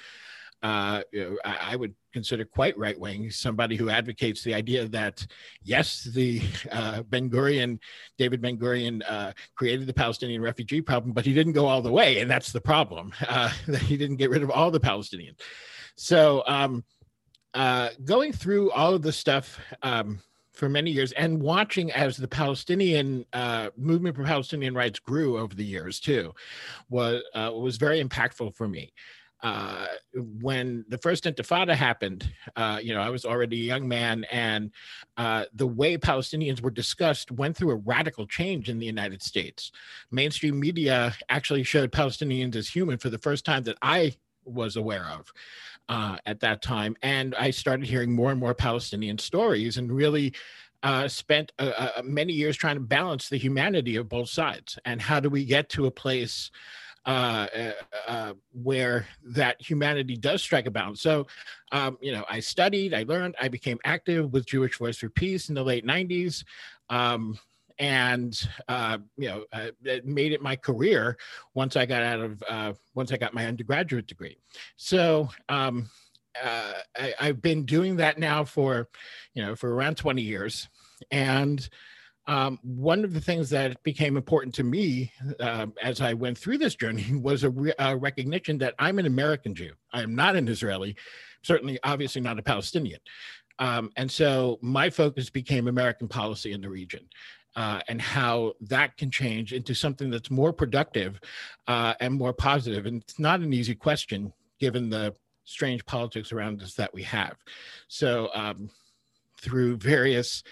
Uh, 0.63 1.01
you 1.11 1.25
know, 1.25 1.37
I, 1.43 1.73
I, 1.73 1.77
would 1.77 1.95
consider 2.13 2.45
quite 2.45 2.77
right 2.77 3.01
wing, 3.01 3.31
somebody 3.31 3.77
who 3.77 3.89
advocates 3.89 4.45
the 4.45 4.53
idea 4.53 4.87
that 4.89 5.27
yes, 5.63 6.07
the 6.13 6.43
uh, 6.71 7.03
Ben 7.05 7.31
Gurion, 7.31 7.79
David 8.19 8.43
Ben 8.43 8.59
Gurion, 8.59 9.01
uh, 9.09 9.33
created 9.57 9.87
the 9.87 9.95
Palestinian 9.95 10.43
refugee 10.43 10.83
problem, 10.83 11.15
but 11.15 11.25
he 11.25 11.33
didn't 11.33 11.55
go 11.55 11.65
all 11.65 11.81
the 11.81 11.91
way, 11.91 12.21
and 12.21 12.31
that's 12.31 12.53
the 12.53 12.61
problem. 12.61 13.13
Uh, 13.27 13.51
that 13.69 13.81
he 13.81 13.97
didn't 13.97 14.17
get 14.17 14.29
rid 14.29 14.43
of 14.43 14.51
all 14.51 14.71
the 14.71 14.81
Palestinians. 14.81 15.39
So, 16.03 16.43
um, 16.47 16.83
uh, 17.53 17.91
going 18.07 18.33
through 18.33 18.71
all 18.71 18.95
of 18.95 19.03
the 19.03 19.13
stuff 19.13 19.59
um, 19.83 20.19
for 20.51 20.67
many 20.67 20.91
years 20.91 21.13
and 21.13 21.43
watching 21.43 21.93
as 21.93 22.17
the 22.17 22.27
Palestinian 22.27 23.27
uh, 23.35 23.69
movement 23.77 24.17
for 24.17 24.25
Palestinian 24.25 24.73
rights 24.73 24.99
grew 24.99 25.37
over 25.37 25.55
the 25.55 25.65
years 25.65 26.01
too, 26.01 26.33
was 26.89 27.23
uh, 27.35 27.53
was 27.55 27.77
very 27.77 28.03
impactful 28.03 28.55
for 28.55 28.67
me. 28.67 28.95
Uh, 29.43 29.89
when 30.41 30.87
the 30.89 30.97
first 30.97 31.25
Intifada 31.25 31.75
happened, 31.75 32.33
uh, 32.57 32.79
you 32.83 32.95
know, 32.95 33.03
I 33.03 33.11
was 33.11 33.27
already 33.27 33.61
a 33.61 33.65
young 33.65 33.87
man, 33.87 34.25
and 34.33 34.71
uh, 35.19 35.45
the 35.53 35.67
way 35.67 35.99
Palestinians 35.99 36.63
were 36.63 36.71
discussed 36.71 37.31
went 37.31 37.59
through 37.59 37.73
a 37.73 37.83
radical 37.85 38.27
change 38.27 38.71
in 38.71 38.79
the 38.79 38.87
United 38.87 39.23
States. 39.23 39.71
Mainstream 40.11 40.59
media 40.59 41.15
actually 41.29 41.63
showed 41.63 41.93
Palestinians 41.93 42.57
as 42.57 42.69
human 42.69 42.97
for 42.97 43.11
the 43.11 43.19
first 43.19 43.45
time 43.45 43.65
that 43.65 43.77
I 43.83 44.15
was 44.45 44.77
aware 44.77 45.07
of 45.07 45.33
uh, 45.89 46.17
at 46.27 46.41
that 46.41 46.63
time. 46.63 46.97
And 47.03 47.35
I 47.35 47.51
started 47.51 47.87
hearing 47.87 48.13
more 48.13 48.31
and 48.31 48.41
more 48.41 48.55
Palestinian 48.55 49.19
stories 49.19 49.77
and 49.77 49.93
really 49.93 50.35
uh, 50.83 51.09
spent 51.09 51.53
uh, 51.59 51.91
uh, 51.97 52.03
many 52.03 52.33
years 52.33 52.57
trying 52.57 52.77
to 52.77 52.81
balance 52.81 53.29
the 53.29 53.37
humanity 53.37 53.97
of 53.97 54.09
both 54.09 54.29
sides. 54.29 54.79
And 54.85 55.01
how 55.01 55.21
do 55.21 55.29
we 55.29 55.45
get 55.45 55.69
to 55.71 55.87
a 55.87 55.91
place 55.91 56.51
uh, 57.07 57.47
uh, 57.57 57.73
uh, 58.07 58.33
where 58.53 59.07
that 59.25 59.61
humanity 59.61 60.17
does 60.17 60.43
strike 60.43 60.67
a 60.67 60.71
balance. 60.71 61.01
So, 61.01 61.27
um, 61.73 61.97
you 62.03 62.13
know, 62.13 62.27
I 62.29 62.41
studied, 62.41 62.93
I 62.93 63.05
learned, 63.05 63.37
I 63.41 63.49
became 63.49 63.79
active 63.85 64.33
with 64.35 64.45
Jewish 64.45 64.77
Voice 64.77 64.99
for 64.99 65.09
Peace 65.09 65.49
in 65.49 65.55
the 65.55 65.63
late 65.65 65.87
90s. 65.87 66.45
Um, 66.91 67.39
and 67.81 68.49
uh, 68.69 68.99
you 69.17 69.29
know, 69.29 69.45
uh, 69.53 69.71
it 69.85 70.07
made 70.07 70.33
it 70.33 70.43
my 70.43 70.55
career 70.55 71.17
once 71.55 71.75
I 71.75 71.87
got 71.87 72.03
out 72.03 72.21
of 72.21 72.43
uh, 72.49 72.73
once 72.95 73.11
I 73.11 73.17
got 73.17 73.35
my 73.35 73.47
undergraduate 73.47 74.07
degree. 74.07 74.37
So 74.77 75.31
um, 75.49 75.89
uh, 76.41 76.75
I, 76.97 77.27
have 77.27 77.43
been 77.43 77.65
doing 77.65 77.97
that 77.97 78.19
now 78.19 78.45
for, 78.45 78.89
you 79.35 79.43
know, 79.43 79.57
for 79.57 79.75
around 79.75 79.97
20 79.97 80.23
years, 80.23 80.69
and 81.11 81.69
um, 82.27 82.59
one 82.63 83.03
of 83.03 83.15
the 83.15 83.21
things 83.21 83.51
that 83.51 83.83
became 83.83 84.17
important 84.17 84.55
to 84.57 84.63
me 84.63 85.11
uh, 85.41 85.67
as 85.83 86.01
I 86.01 86.13
went 86.13 86.39
through 86.39 86.59
this 86.59 86.77
journey 86.77 87.07
was 87.15 87.43
a, 87.45 87.51
re- 87.51 87.73
a, 87.79 87.97
recognition 87.97 88.59
that 88.59 88.75
I'm 88.79 88.99
an 88.99 89.07
American 89.07 89.55
Jew. 89.55 89.73
I 89.93 90.03
am 90.03 90.15
not 90.15 90.37
an 90.37 90.47
Israeli, 90.47 90.97
certainly, 91.43 91.79
obviously, 91.83 92.21
not 92.21 92.39
a 92.39 92.43
Palestinian. 92.43 93.01
Um, 93.59 93.91
and 93.97 94.11
so 94.11 94.59
my 94.63 94.91
focus 94.91 95.29
became 95.29 95.67
American 95.67 96.09
policy 96.09 96.53
in 96.53 96.61
the 96.61 96.69
region. 96.69 97.09
Uh, 97.57 97.81
and 97.89 98.01
how 98.01 98.53
that 98.61 98.97
can 98.97 99.11
change 99.11 99.53
into 99.53 99.75
something 99.75 100.09
that's 100.09 100.31
more 100.31 100.53
productive 100.53 101.21
uh, 101.67 101.95
and 101.99 102.15
more 102.15 102.33
positive. 102.33 102.87
And 102.87 103.03
it's 103.03 103.19
not 103.19 103.41
an 103.41 103.53
easy 103.53 103.75
question 103.75 104.33
given 104.61 104.89
the 104.89 105.15
strange 105.45 105.85
politics 105.85 106.31
around 106.31 106.63
us 106.63 106.75
that 106.75 106.95
we 106.95 107.03
have. 107.03 107.37
So, 107.89 108.31
um, 108.35 108.71
through 109.41 109.77
various 109.79 110.43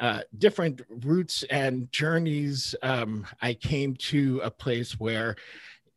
uh, 0.00 0.20
different 0.36 0.82
routes 0.88 1.44
and 1.44 1.90
journeys, 1.90 2.74
um, 2.82 3.26
I 3.40 3.54
came 3.54 3.96
to 3.96 4.40
a 4.44 4.50
place 4.50 5.00
where, 5.00 5.36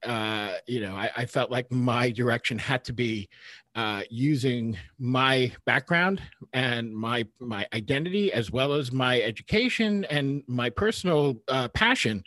uh, 0.07 0.53
you 0.67 0.79
know, 0.79 0.95
I, 0.95 1.11
I, 1.17 1.25
felt 1.25 1.51
like 1.51 1.69
my 1.69 2.09
direction 2.09 2.57
had 2.57 2.85
to 2.85 2.93
be 2.93 3.27
uh, 3.75 4.03
using 4.09 4.77
my 4.97 5.51
background 5.65 6.21
and 6.53 6.95
my 6.95 7.25
my 7.41 7.67
identity, 7.73 8.31
as 8.31 8.49
well 8.49 8.71
as 8.71 8.93
my 8.93 9.21
education 9.21 10.05
and 10.05 10.43
my 10.47 10.69
personal 10.69 11.43
uh, 11.49 11.67
passion 11.69 12.23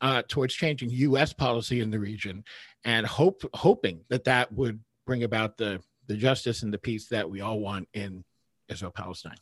uh, 0.00 0.22
towards 0.26 0.52
changing 0.52 0.90
U.S. 0.90 1.32
policy 1.32 1.80
in 1.80 1.92
the 1.92 2.00
region, 2.00 2.42
and 2.84 3.06
hope 3.06 3.42
hoping 3.54 4.00
that 4.10 4.24
that 4.24 4.52
would 4.52 4.80
bring 5.06 5.22
about 5.22 5.56
the 5.56 5.80
the 6.08 6.16
justice 6.16 6.64
and 6.64 6.74
the 6.74 6.78
peace 6.78 7.06
that 7.06 7.30
we 7.30 7.40
all 7.40 7.60
want 7.60 7.88
in 7.94 8.24
Israel 8.68 8.90
Palestine. 8.90 9.38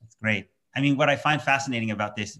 That's 0.00 0.14
great. 0.22 0.50
I 0.76 0.80
mean, 0.80 0.96
what 0.96 1.10
I 1.10 1.16
find 1.16 1.42
fascinating 1.42 1.90
about 1.90 2.14
this 2.14 2.38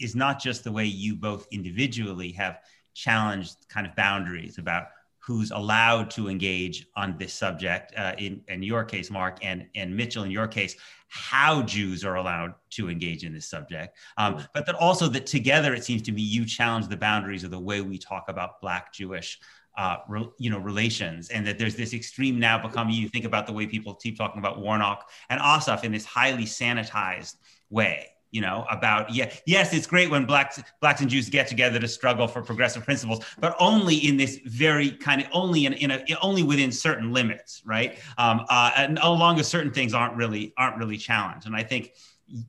is 0.00 0.16
not 0.16 0.40
just 0.40 0.64
the 0.64 0.72
way 0.72 0.84
you 0.84 1.14
both 1.14 1.46
individually 1.52 2.32
have 2.32 2.58
challenged 2.96 3.68
kind 3.68 3.86
of 3.86 3.94
boundaries 3.94 4.58
about 4.58 4.88
who's 5.18 5.50
allowed 5.50 6.08
to 6.08 6.28
engage 6.28 6.86
on 6.96 7.16
this 7.18 7.34
subject 7.34 7.92
uh, 7.96 8.14
in, 8.16 8.40
in 8.48 8.62
your 8.62 8.84
case 8.84 9.10
marc 9.10 9.44
and, 9.44 9.66
and 9.74 9.94
mitchell 9.94 10.24
in 10.24 10.30
your 10.30 10.48
case 10.48 10.76
how 11.08 11.62
jews 11.62 12.04
are 12.04 12.16
allowed 12.16 12.54
to 12.70 12.90
engage 12.90 13.22
in 13.22 13.32
this 13.32 13.46
subject. 13.46 13.96
Um, 14.16 14.44
but 14.54 14.66
that 14.66 14.74
also 14.74 15.08
that 15.08 15.26
together 15.26 15.74
it 15.74 15.84
seems 15.84 16.02
to 16.02 16.12
me 16.12 16.22
you 16.22 16.44
challenge 16.46 16.88
the 16.88 16.96
boundaries 16.96 17.44
of 17.44 17.50
the 17.50 17.58
way 17.58 17.80
we 17.80 17.98
talk 17.98 18.28
about 18.28 18.60
black 18.60 18.92
jewish 18.92 19.38
uh, 19.76 19.98
re, 20.08 20.26
you 20.38 20.48
know 20.48 20.58
relations 20.58 21.28
and 21.28 21.46
that 21.46 21.58
there's 21.58 21.76
this 21.76 21.92
extreme 21.92 22.38
now 22.40 22.56
becoming 22.58 22.94
you 22.94 23.08
think 23.08 23.26
about 23.26 23.46
the 23.46 23.52
way 23.52 23.66
people 23.66 23.94
keep 23.94 24.16
talking 24.16 24.38
about 24.38 24.58
warnock 24.58 25.10
and 25.28 25.38
ossoff 25.40 25.84
in 25.84 25.92
this 25.92 26.06
highly 26.06 26.44
sanitized 26.44 27.34
way 27.68 28.08
you 28.30 28.40
know 28.40 28.66
about 28.70 29.12
yeah 29.12 29.30
yes 29.46 29.72
it's 29.72 29.86
great 29.86 30.10
when 30.10 30.24
blacks 30.24 30.62
blacks 30.80 31.00
and 31.00 31.10
jews 31.10 31.28
get 31.28 31.46
together 31.46 31.78
to 31.78 31.88
struggle 31.88 32.26
for 32.26 32.42
progressive 32.42 32.84
principles 32.84 33.24
but 33.38 33.54
only 33.60 33.94
in 33.96 34.16
this 34.16 34.40
very 34.46 34.90
kind 34.90 35.20
of 35.20 35.28
only 35.32 35.66
in, 35.66 35.72
in 35.74 35.90
a 35.90 36.04
only 36.22 36.42
within 36.42 36.72
certain 36.72 37.12
limits 37.12 37.62
right? 37.64 37.98
Um, 38.18 38.46
uh, 38.48 38.70
and 38.76 38.98
along 38.98 39.18
longer 39.18 39.42
certain 39.42 39.72
things 39.72 39.92
aren't 39.92 40.14
really 40.14 40.54
aren't 40.56 40.76
really 40.76 40.96
challenged. 40.96 41.46
And 41.46 41.56
i 41.56 41.62
think 41.62 41.92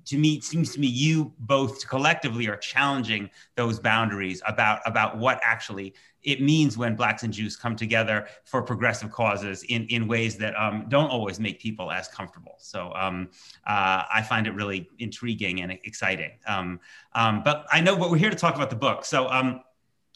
to 0.06 0.18
me 0.18 0.36
it 0.36 0.44
seems 0.44 0.74
to 0.74 0.80
me 0.80 0.88
you 0.88 1.34
both 1.40 1.88
collectively 1.88 2.48
are 2.48 2.58
challenging 2.58 3.30
those 3.56 3.80
boundaries 3.80 4.42
about 4.48 4.80
about 4.86 5.18
what 5.18 5.40
actually 5.44 5.94
it 6.24 6.42
means 6.42 6.78
when 6.78 6.96
blacks 6.96 7.24
and 7.24 7.34
jews 7.34 7.56
come 7.56 7.76
together 7.76 8.28
for 8.44 8.62
progressive 8.62 9.12
causes 9.12 9.64
in 9.64 9.86
in 9.88 10.08
ways 10.08 10.38
that 10.38 10.56
um, 10.56 10.86
don't 10.90 11.10
always 11.10 11.40
make 11.40 11.60
people 11.60 11.92
as 11.92 12.08
comfortable. 12.08 12.56
So 12.60 12.92
um, 12.96 13.30
uh, 13.66 14.04
i 14.14 14.22
find 14.22 14.48
it 14.48 14.54
really 14.54 14.90
intriguing 15.00 15.62
and 15.62 15.72
exciting. 15.84 16.32
Um, 16.48 16.80
um 17.14 17.44
but 17.44 17.66
i 17.72 17.82
know 17.82 17.96
but 17.96 18.10
we're 18.10 18.18
here 18.18 18.30
to 18.30 18.36
talk 18.36 18.56
about 18.56 18.70
the 18.70 18.76
book. 18.76 19.06
So 19.06 19.28
um, 19.30 19.62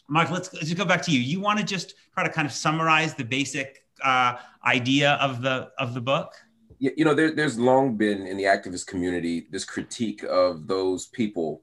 marc 0.08 0.30
let's, 0.30 0.52
let's 0.52 0.66
just 0.66 0.76
go 0.76 0.84
back 0.84 1.02
to 1.02 1.10
you. 1.10 1.20
You 1.20 1.40
want 1.40 1.58
to 1.58 1.64
just 1.64 1.94
try 2.14 2.22
to 2.24 2.30
kind 2.30 2.46
of 2.46 2.52
summarize 2.52 3.14
the 3.14 3.24
basic 3.24 3.84
uh, 4.04 4.36
idea 4.64 5.12
of 5.14 5.42
the 5.42 5.70
of 5.78 5.94
the 5.94 6.00
book? 6.00 6.34
You 6.78 7.04
know, 7.04 7.14
there, 7.14 7.30
there's 7.30 7.58
long 7.58 7.96
been 7.96 8.26
in 8.26 8.36
the 8.36 8.42
activist 8.42 8.88
community 8.88 9.46
this 9.50 9.64
critique 9.64 10.24
of 10.24 10.66
those 10.66 11.06
people 11.06 11.62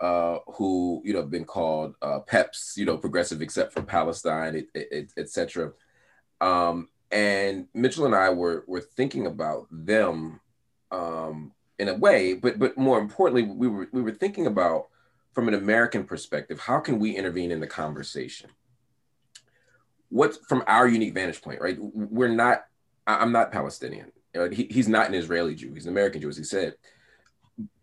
uh, 0.00 0.38
who, 0.54 1.02
you 1.04 1.12
know, 1.12 1.20
have 1.20 1.30
been 1.30 1.44
called 1.44 1.94
uh, 2.02 2.20
PEPs, 2.20 2.76
you 2.76 2.84
know, 2.84 2.96
progressive 2.96 3.42
except 3.42 3.72
for 3.72 3.82
Palestine, 3.82 4.66
etc. 5.16 5.66
Et, 5.66 6.42
et 6.42 6.46
um, 6.46 6.88
and 7.10 7.68
Mitchell 7.74 8.06
and 8.06 8.14
I 8.14 8.30
were 8.30 8.64
were 8.66 8.80
thinking 8.80 9.26
about 9.26 9.66
them 9.70 10.40
um, 10.90 11.52
in 11.78 11.88
a 11.88 11.94
way, 11.94 12.34
but 12.34 12.58
but 12.58 12.76
more 12.78 12.98
importantly, 12.98 13.42
we 13.42 13.68
were 13.68 13.88
we 13.92 14.02
were 14.02 14.12
thinking 14.12 14.46
about 14.46 14.88
from 15.32 15.48
an 15.48 15.54
American 15.54 16.04
perspective, 16.04 16.60
how 16.60 16.78
can 16.78 16.98
we 16.98 17.16
intervene 17.16 17.50
in 17.50 17.60
the 17.60 17.66
conversation? 17.66 18.50
What 20.10 20.36
from 20.46 20.62
our 20.66 20.86
unique 20.86 21.14
vantage 21.14 21.40
point, 21.40 21.60
right? 21.60 21.78
We're 21.80 22.28
not. 22.28 22.64
I'm 23.06 23.32
not 23.32 23.50
Palestinian 23.50 24.12
he, 24.52 24.66
he's 24.70 24.88
not 24.88 25.08
an 25.08 25.14
Israeli 25.14 25.54
Jew, 25.54 25.74
he's 25.74 25.86
an 25.86 25.92
American 25.92 26.20
Jew, 26.20 26.28
as 26.28 26.36
he 26.36 26.44
said. 26.44 26.74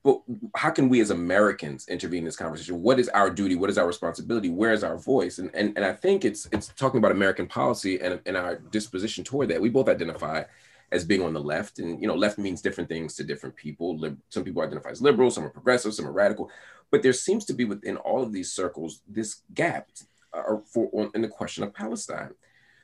But 0.03 0.21
how 0.55 0.69
can 0.69 0.89
we 0.89 1.01
as 1.01 1.11
Americans 1.11 1.87
intervene 1.87 2.19
in 2.19 2.25
this 2.25 2.37
conversation? 2.37 2.81
What 2.81 2.99
is 2.99 3.09
our 3.09 3.29
duty? 3.29 3.55
What 3.55 3.69
is 3.69 3.77
our 3.77 3.85
responsibility? 3.85 4.49
Where 4.49 4.71
is 4.71 4.83
our 4.83 4.97
voice? 4.97 5.39
And 5.39 5.51
and, 5.53 5.75
and 5.75 5.85
I 5.85 5.93
think 5.93 6.25
it's 6.25 6.47
it's 6.51 6.69
talking 6.69 6.99
about 6.99 7.11
American 7.11 7.47
policy 7.47 7.99
and, 7.99 8.19
and 8.25 8.37
our 8.37 8.55
disposition 8.55 9.23
toward 9.23 9.49
that. 9.49 9.61
We 9.61 9.69
both 9.69 9.89
identify 9.89 10.43
as 10.91 11.05
being 11.05 11.21
on 11.21 11.33
the 11.33 11.39
left, 11.39 11.79
and 11.79 12.01
you 12.01 12.07
know, 12.07 12.15
left 12.15 12.37
means 12.37 12.61
different 12.61 12.89
things 12.89 13.15
to 13.15 13.23
different 13.23 13.55
people. 13.55 13.97
Lib- 13.97 14.19
some 14.29 14.43
people 14.43 14.61
identify 14.61 14.89
as 14.89 15.01
liberal, 15.01 15.29
some 15.29 15.43
are 15.43 15.49
progressive, 15.49 15.93
some 15.93 16.07
are 16.07 16.11
radical. 16.11 16.49
But 16.91 17.03
there 17.03 17.13
seems 17.13 17.45
to 17.45 17.53
be 17.53 17.65
within 17.65 17.97
all 17.97 18.23
of 18.23 18.31
these 18.31 18.51
circles 18.51 19.01
this 19.07 19.41
gap 19.53 19.89
uh, 20.33 20.57
for 20.65 21.09
in 21.13 21.21
the 21.21 21.27
question 21.27 21.63
of 21.63 21.73
Palestine. 21.73 22.31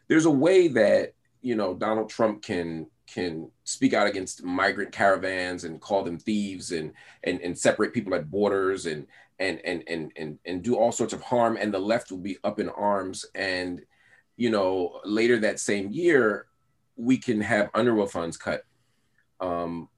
There's 0.08 0.26
a 0.26 0.32
way 0.32 0.68
that 0.70 1.14
you 1.42 1.56
know 1.56 1.74
Donald 1.74 2.10
Trump 2.10 2.44
can 2.44 2.88
can 3.08 3.50
speak 3.64 3.94
out 3.94 4.08
against 4.08 4.44
migrant 4.44 4.92
caravans 4.92 5.64
and 5.64 5.82
call 5.82 6.04
them 6.04 6.18
thieves 6.18 6.72
and 6.72 6.94
and, 7.24 7.40
and 7.42 7.58
separate 7.58 7.94
people 7.94 8.16
at 8.16 8.30
borders 8.30 8.86
and, 8.86 9.08
and 9.40 9.60
and 9.66 9.84
and 9.88 10.12
and 10.16 10.40
and 10.46 10.64
do 10.64 10.76
all 10.76 10.92
sorts 10.92 11.14
of 11.14 11.22
harm 11.22 11.58
and 11.60 11.74
the 11.74 11.80
left 11.80 12.12
will 12.12 12.18
be 12.18 12.38
up 12.44 12.60
in 12.60 12.70
arms. 12.70 13.26
And 13.36 13.82
you 14.38 14.50
know 14.50 15.00
later 15.06 15.40
that 15.40 15.60
same 15.60 15.92
year 15.92 16.48
we 16.96 17.18
can 17.18 17.42
have 17.42 17.72
UNRWA 17.74 18.10
funds 18.10 18.38
cut. 18.38 18.64
Um 19.40 19.90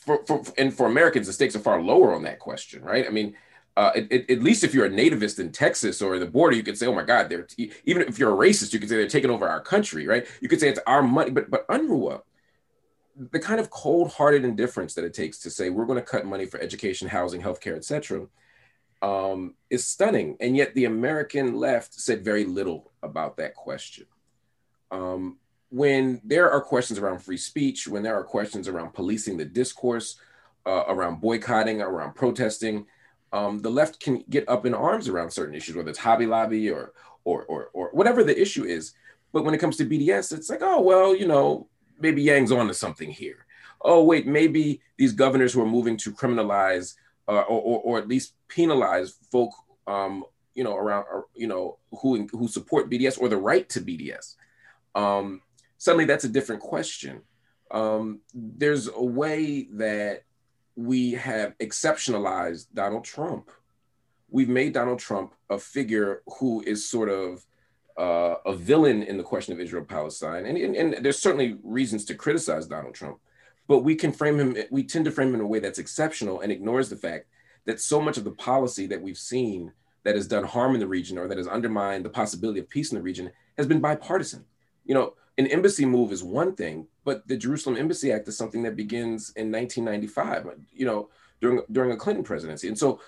for, 0.00 0.24
for 0.26 0.42
and 0.56 0.72
for 0.72 0.86
Americans 0.86 1.26
the 1.26 1.32
stakes 1.32 1.56
are 1.56 1.60
far 1.60 1.82
lower 1.82 2.14
on 2.14 2.22
that 2.22 2.38
question 2.38 2.82
right? 2.82 3.06
I 3.06 3.10
mean 3.10 3.34
uh, 3.78 3.92
it, 3.94 4.08
it, 4.10 4.30
at 4.30 4.42
least 4.42 4.64
if 4.64 4.74
you're 4.74 4.86
a 4.86 4.90
nativist 4.90 5.38
in 5.38 5.52
Texas 5.52 6.02
or 6.02 6.18
the 6.18 6.26
border, 6.26 6.56
you 6.56 6.64
could 6.64 6.76
say, 6.76 6.88
"Oh 6.88 6.94
my 6.94 7.04
God!" 7.04 7.28
They're 7.28 7.44
t-. 7.44 7.70
even 7.84 8.02
if 8.02 8.18
you're 8.18 8.34
a 8.34 8.48
racist, 8.48 8.72
you 8.72 8.80
could 8.80 8.88
say 8.88 8.96
they're 8.96 9.06
taking 9.06 9.30
over 9.30 9.48
our 9.48 9.60
country, 9.60 10.04
right? 10.08 10.26
You 10.40 10.48
could 10.48 10.58
say 10.58 10.68
it's 10.68 10.80
our 10.84 11.00
money, 11.00 11.30
but 11.30 11.48
but 11.48 11.64
UNRWA, 11.68 12.22
the 13.30 13.38
kind 13.38 13.60
of 13.60 13.70
cold-hearted 13.70 14.44
indifference 14.44 14.94
that 14.94 15.04
it 15.04 15.14
takes 15.14 15.38
to 15.38 15.50
say 15.50 15.70
we're 15.70 15.86
going 15.86 16.00
to 16.00 16.04
cut 16.04 16.26
money 16.26 16.44
for 16.44 16.60
education, 16.60 17.06
housing, 17.06 17.40
healthcare, 17.40 17.76
etc., 17.76 18.26
um, 19.00 19.54
is 19.70 19.86
stunning. 19.86 20.36
And 20.40 20.56
yet, 20.56 20.74
the 20.74 20.86
American 20.86 21.54
left 21.54 21.94
said 21.94 22.24
very 22.24 22.46
little 22.46 22.90
about 23.04 23.36
that 23.36 23.54
question. 23.54 24.06
Um, 24.90 25.38
when 25.68 26.20
there 26.24 26.50
are 26.50 26.60
questions 26.60 26.98
around 26.98 27.20
free 27.20 27.36
speech, 27.36 27.86
when 27.86 28.02
there 28.02 28.16
are 28.16 28.24
questions 28.24 28.66
around 28.66 28.94
policing 28.94 29.36
the 29.36 29.44
discourse, 29.44 30.18
uh, 30.66 30.82
around 30.88 31.20
boycotting, 31.20 31.80
around 31.80 32.16
protesting 32.16 32.84
um, 33.32 33.58
the 33.58 33.70
left 33.70 34.00
can 34.00 34.24
get 34.30 34.48
up 34.48 34.66
in 34.66 34.74
arms 34.74 35.08
around 35.08 35.30
certain 35.30 35.54
issues, 35.54 35.76
whether 35.76 35.90
it's 35.90 35.98
Hobby 35.98 36.26
Lobby 36.26 36.70
or, 36.70 36.92
or, 37.24 37.44
or, 37.44 37.70
or 37.72 37.90
whatever 37.92 38.24
the 38.24 38.40
issue 38.40 38.64
is. 38.64 38.94
But 39.32 39.44
when 39.44 39.54
it 39.54 39.58
comes 39.58 39.76
to 39.76 39.84
BDS, 39.84 40.32
it's 40.32 40.48
like, 40.48 40.62
oh, 40.62 40.80
well, 40.80 41.14
you 41.14 41.26
know, 41.26 41.68
maybe 41.98 42.22
Yang's 42.22 42.52
on 42.52 42.68
to 42.68 42.74
something 42.74 43.10
here. 43.10 43.46
Oh, 43.82 44.02
wait, 44.02 44.26
maybe 44.26 44.80
these 44.96 45.12
governors 45.12 45.52
who 45.52 45.60
are 45.60 45.66
moving 45.66 45.96
to 45.98 46.12
criminalize 46.12 46.94
uh, 47.28 47.42
or, 47.42 47.60
or, 47.60 47.80
or, 47.80 47.98
at 47.98 48.08
least 48.08 48.32
penalize 48.48 49.18
folk, 49.30 49.52
um, 49.86 50.24
you 50.54 50.64
know, 50.64 50.74
around, 50.74 51.04
or, 51.12 51.26
you 51.34 51.46
know, 51.46 51.76
who, 52.00 52.26
who 52.32 52.48
support 52.48 52.90
BDS 52.90 53.20
or 53.20 53.28
the 53.28 53.36
right 53.36 53.68
to 53.68 53.82
BDS. 53.82 54.36
Um, 54.94 55.42
suddenly 55.76 56.06
that's 56.06 56.24
a 56.24 56.28
different 56.28 56.62
question. 56.62 57.20
Um, 57.70 58.20
there's 58.32 58.88
a 58.88 59.04
way 59.04 59.68
that 59.74 60.22
we 60.78 61.10
have 61.10 61.54
exceptionalized 61.58 62.72
Donald 62.72 63.04
Trump. 63.04 63.50
we've 64.30 64.48
made 64.48 64.72
Donald 64.74 65.00
Trump 65.00 65.34
a 65.50 65.58
figure 65.58 66.22
who 66.38 66.62
is 66.64 66.88
sort 66.88 67.08
of 67.08 67.44
uh, 67.98 68.36
a 68.46 68.54
villain 68.54 69.02
in 69.02 69.16
the 69.16 69.24
question 69.24 69.52
of 69.52 69.58
Israel 69.58 69.84
Palestine. 69.84 70.46
And, 70.46 70.56
and, 70.56 70.76
and, 70.76 71.04
there's 71.04 71.18
certainly 71.18 71.58
reasons 71.64 72.04
to 72.04 72.14
criticize 72.14 72.68
Donald 72.68 72.94
Trump, 72.94 73.18
but 73.66 73.80
we 73.80 73.96
can 73.96 74.12
frame 74.12 74.38
him, 74.38 74.56
we 74.70 74.84
tend 74.84 75.04
to 75.06 75.10
frame 75.10 75.30
him 75.30 75.36
in 75.36 75.40
a 75.40 75.46
way 75.48 75.58
that's 75.58 75.80
exceptional 75.80 76.42
and 76.42 76.52
ignores 76.52 76.88
the 76.88 76.96
fact 76.96 77.26
that 77.64 77.80
so 77.80 78.00
much 78.00 78.16
of 78.16 78.22
the 78.22 78.30
policy 78.30 78.86
that 78.86 79.02
we've 79.02 79.18
seen 79.18 79.72
that 80.04 80.14
has 80.14 80.28
done 80.28 80.44
harm 80.44 80.74
in 80.74 80.80
the 80.80 80.86
region 80.86 81.18
or 81.18 81.26
that 81.26 81.38
has 81.38 81.48
undermined 81.48 82.04
the 82.04 82.10
possibility 82.10 82.60
of 82.60 82.68
peace 82.68 82.92
in 82.92 82.98
the 82.98 83.02
region 83.02 83.32
has 83.56 83.66
been 83.66 83.80
bipartisan. 83.80 84.44
You 84.84 84.94
know, 84.94 85.14
an 85.38 85.46
embassy 85.46 85.86
move 85.86 86.12
is 86.12 86.22
one 86.22 86.54
thing, 86.54 86.86
but 87.04 87.26
the 87.28 87.36
Jerusalem 87.36 87.76
Embassy 87.76 88.12
Act 88.12 88.28
is 88.28 88.36
something 88.36 88.62
that 88.64 88.76
begins 88.76 89.32
in 89.36 89.50
1995. 89.50 90.58
You 90.72 90.86
know, 90.86 91.08
during 91.40 91.62
during 91.70 91.92
a 91.92 91.96
Clinton 91.96 92.24
presidency. 92.24 92.68
And 92.68 92.78
so 92.78 93.00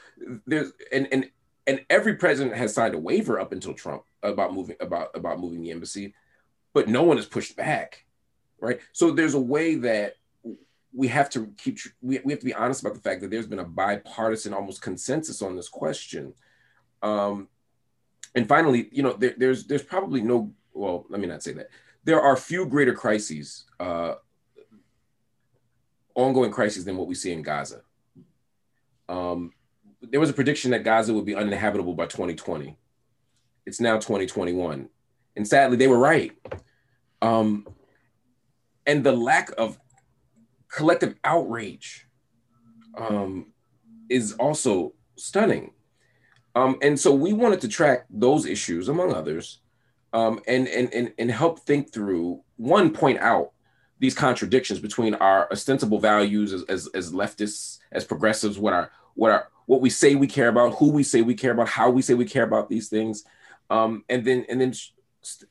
there's 0.47 0.73
and 0.93 1.09
and 1.13 1.31
and 1.67 1.85
every 1.91 2.15
president 2.15 2.57
has 2.57 2.75
signed 2.75 2.95
a 2.95 2.99
waiver 2.99 3.41
up 3.41 3.53
until 3.53 3.75
Trump 3.75 4.05
about 4.23 4.55
moving 4.55 4.77
about 4.81 5.11
about 5.15 5.41
moving 5.41 5.63
the 5.63 5.71
embassy, 5.71 6.15
but 6.73 6.89
no 6.89 7.03
one 7.03 7.17
has 7.17 7.27
pushed 7.27 7.57
back, 7.57 8.05
right? 8.61 8.81
So 8.93 9.11
there's 9.11 9.35
a 9.35 9.41
way 9.41 9.75
that 9.77 10.17
we 10.93 11.09
have 11.09 11.31
to 11.31 11.53
keep 11.57 11.79
we, 12.01 12.21
we 12.25 12.33
have 12.33 12.41
to 12.41 12.47
be 12.47 12.55
honest 12.55 12.81
about 12.81 12.95
the 12.95 13.01
fact 13.01 13.21
that 13.21 13.31
there's 13.31 13.47
been 13.47 13.59
a 13.59 13.65
bipartisan 13.65 14.55
almost 14.55 14.83
consensus 14.83 15.43
on 15.43 15.57
this 15.57 15.69
question. 15.69 16.35
Um, 17.03 17.49
and 18.35 18.47
finally, 18.47 18.89
you 18.93 19.03
know, 19.03 19.15
there, 19.15 19.35
there's 19.37 19.67
there's 19.67 19.83
probably 19.83 20.21
no 20.21 20.53
well, 20.73 21.07
let 21.09 21.21
me 21.21 21.27
not 21.27 21.43
say 21.43 21.53
that. 21.53 21.71
There 22.05 22.21
are 22.21 22.37
few 22.37 22.67
greater 22.67 22.95
crises, 22.95 23.65
uh, 23.79 24.15
ongoing 26.15 26.51
crises 26.51 26.85
than 26.85 26.97
what 26.97 27.07
we 27.07 27.15
see 27.15 27.33
in 27.33 27.43
Gaza. 27.43 27.83
Um, 29.09 29.53
there 30.01 30.21
was 30.21 30.31
a 30.31 30.35
prediction 30.35 30.71
that 30.71 30.85
Gaza 30.85 31.13
would 31.13 31.27
be 31.27 31.35
uninhabitable 31.35 31.95
by 31.95 32.07
2020. 32.07 32.77
It's 33.67 33.81
now 33.81 33.97
2021. 33.97 34.89
And 35.37 35.47
sadly, 35.47 35.77
they 35.77 35.89
were 35.89 35.99
right. 35.99 36.33
Um, 37.23 37.67
and 38.87 39.05
the 39.05 39.13
lack 39.13 39.51
of 39.59 39.79
collective 40.69 41.15
outrage 41.23 42.09
um, 42.97 43.53
is 44.09 44.33
also 44.35 44.95
stunning. 45.17 45.73
Um, 46.55 46.79
and 46.83 46.99
so 46.99 47.13
we 47.15 47.33
wanted 47.33 47.61
to 47.61 47.69
track 47.69 48.07
those 48.11 48.47
issues, 48.47 48.89
among 48.89 49.13
others, 49.13 49.61
um, 50.13 50.41
and, 50.47 50.67
and, 50.69 50.93
and, 50.93 51.13
and 51.19 51.31
help 51.31 51.61
think 51.61 51.93
through, 51.93 52.43
one, 52.57 52.93
point 52.93 53.19
out 53.19 53.53
these 53.99 54.15
contradictions 54.15 54.81
between 54.81 55.15
our 55.15 55.51
ostensible 55.53 56.01
values 56.01 56.53
as, 56.53 56.63
as, 56.65 56.89
as 56.95 57.13
leftists, 57.13 57.79
as 57.93 58.05
progressives, 58.05 58.59
what 58.59 58.73
our 58.73 58.91
what 59.15 59.31
our 59.31 59.49
what 59.67 59.81
we 59.81 59.91
say 59.91 60.15
we 60.15 60.27
care 60.27 60.49
about, 60.49 60.75
who 60.75 60.91
we 60.91 61.03
say 61.03 61.23
we 61.23 61.35
care 61.35 61.53
about, 61.53 61.69
how 61.69 61.91
we 61.91 62.03
say 62.03 62.15
we 62.15 62.25
care 62.25 62.45
about 62.45 62.69
these 62.69 62.89
things, 62.89 63.25
um, 63.69 64.05
and 64.09 64.25
then 64.25 64.47
and 64.49 64.61
then 64.61 64.73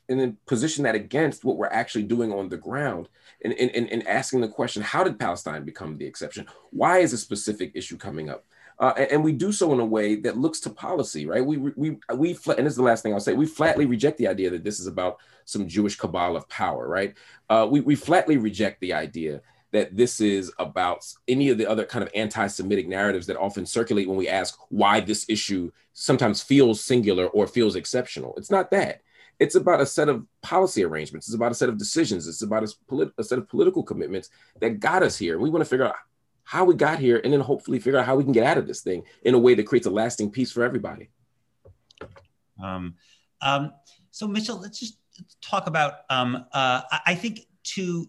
and 0.10 0.20
then 0.20 0.38
position 0.46 0.84
that 0.84 0.96
against 0.96 1.46
what 1.46 1.58
we're 1.58 1.68
actually 1.68 2.04
doing 2.04 2.34
on 2.34 2.50
the 2.50 2.58
ground 2.58 3.08
and, 3.44 3.54
and, 3.54 3.88
and 3.92 4.08
asking 4.08 4.42
the 4.42 4.48
question 4.48 4.82
how 4.82 5.04
did 5.04 5.20
palestine 5.20 5.64
become 5.64 5.98
the 5.98 6.06
exception? 6.06 6.48
Why 6.72 7.00
is 7.00 7.14
a 7.14 7.18
specific 7.18 7.72
issue 7.76 7.98
coming 7.98 8.30
up 8.30 8.46
uh, 8.80 8.94
and, 9.12 9.24
we 9.24 9.34
do 9.34 9.52
so 9.52 9.74
in 9.74 9.80
a 9.82 9.86
way 9.86 10.16
that 10.16 10.38
looks 10.38 10.60
to 10.62 10.70
policy 10.70 11.26
right 11.26 11.46
we 11.46 11.58
we 11.58 11.98
we 12.16 12.30
and 12.30 12.66
this 12.66 12.74
is 12.74 12.78
the 12.78 12.84
last 12.84 13.04
thing 13.04 13.14
i'll 13.14 13.20
say 13.20 13.34
we 13.34 13.46
flatly 13.46 13.86
reject 13.86 14.18
the 14.18 14.28
idea 14.28 14.50
that 14.50 14.64
this 14.64 14.80
is 14.80 14.88
about 14.88 15.18
some 15.46 15.68
jewish 15.68 15.96
cabal 15.96 16.36
of 16.36 16.48
power 16.50 16.88
right 16.88 17.16
uh, 17.50 17.68
we, 17.70 17.82
we 17.82 17.96
flatly 17.96 18.38
reject 18.38 18.80
the 18.80 18.94
idea 18.94 19.42
that 19.72 19.96
this 19.96 20.20
is 20.20 20.52
about 20.60 21.06
any 21.28 21.50
of 21.50 21.58
the 21.58 21.70
other 21.70 21.86
kind 21.86 22.04
of 22.04 22.10
anti-Semitic 22.16 22.88
narratives 22.88 23.28
that 23.28 23.38
often 23.38 23.66
circulate 23.66 24.08
when 24.08 24.18
we 24.18 24.28
ask 24.28 24.58
why 24.70 25.00
this 25.00 25.26
issue 25.30 25.72
sometimes 25.94 26.42
feels 26.42 26.84
singular 26.84 27.28
or 27.28 27.46
feels 27.46 27.76
exceptional. 27.76 28.34
It's 28.38 28.50
not 28.50 28.72
that. 28.72 29.02
It's 29.40 29.56
about 29.56 29.80
a 29.80 29.86
set 29.86 30.10
of 30.10 30.26
policy 30.42 30.84
arrangements. 30.84 31.28
It's 31.28 31.36
about 31.36 31.52
a 31.52 31.56
set 31.56 31.70
of 31.70 31.78
decisions. 31.78 32.28
It's 32.28 32.42
about 32.42 32.64
a, 32.64 32.74
polit- 32.88 33.14
a 33.18 33.24
set 33.24 33.38
of 33.38 33.48
political 33.48 33.84
commitments 33.84 34.30
that 34.60 34.80
got 34.80 35.04
us 35.04 35.18
here. 35.18 35.40
We 35.40 35.50
want 35.50 35.64
to 35.64 35.70
figure 35.70 35.86
out 35.86 35.96
how 36.50 36.66
we 36.66 36.74
got 36.74 36.98
here 36.98 37.22
and 37.24 37.32
then 37.32 37.40
hopefully 37.40 37.78
figure 37.78 38.00
out 38.00 38.08
how 38.08 38.16
we 38.16 38.24
can 38.24 38.34
get 38.34 38.44
out 38.44 38.58
of 38.58 38.66
this 38.66 38.82
thing 38.82 39.04
in 39.22 39.36
a 39.36 39.38
way 39.38 39.54
that 39.54 39.68
creates 39.68 39.86
a 39.86 39.90
lasting 39.92 40.32
peace 40.32 40.52
for 40.52 40.64
everybody. 40.64 41.08
Um, 42.60 42.96
um, 43.40 43.72
so 44.10 44.28
Mitchell, 44.28 44.60
let's 44.60 44.80
just 44.80 44.98
talk 45.42 45.68
about, 45.68 46.00
um, 46.10 46.48
uh, 46.52 46.82
I 47.06 47.14
think 47.14 47.42
to 47.76 48.08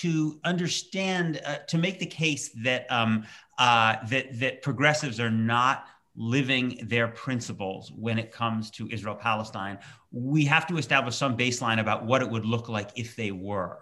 to 0.00 0.40
understand 0.42 1.40
uh, 1.46 1.58
to 1.68 1.78
make 1.78 2.00
the 2.00 2.06
case 2.06 2.50
that 2.64 2.90
um, 2.90 3.24
uh, 3.56 3.94
that 4.08 4.36
that 4.40 4.62
progressives 4.62 5.20
are 5.20 5.30
not 5.30 5.84
living 6.16 6.80
their 6.88 7.06
principles 7.06 7.92
when 7.92 8.18
it 8.18 8.32
comes 8.32 8.68
to 8.72 8.88
Israel 8.90 9.14
Palestine, 9.14 9.78
we 10.10 10.44
have 10.44 10.66
to 10.66 10.76
establish 10.76 11.14
some 11.14 11.36
baseline 11.36 11.78
about 11.78 12.04
what 12.04 12.20
it 12.20 12.28
would 12.28 12.44
look 12.44 12.68
like 12.68 12.90
if 12.96 13.14
they 13.14 13.30
were. 13.30 13.78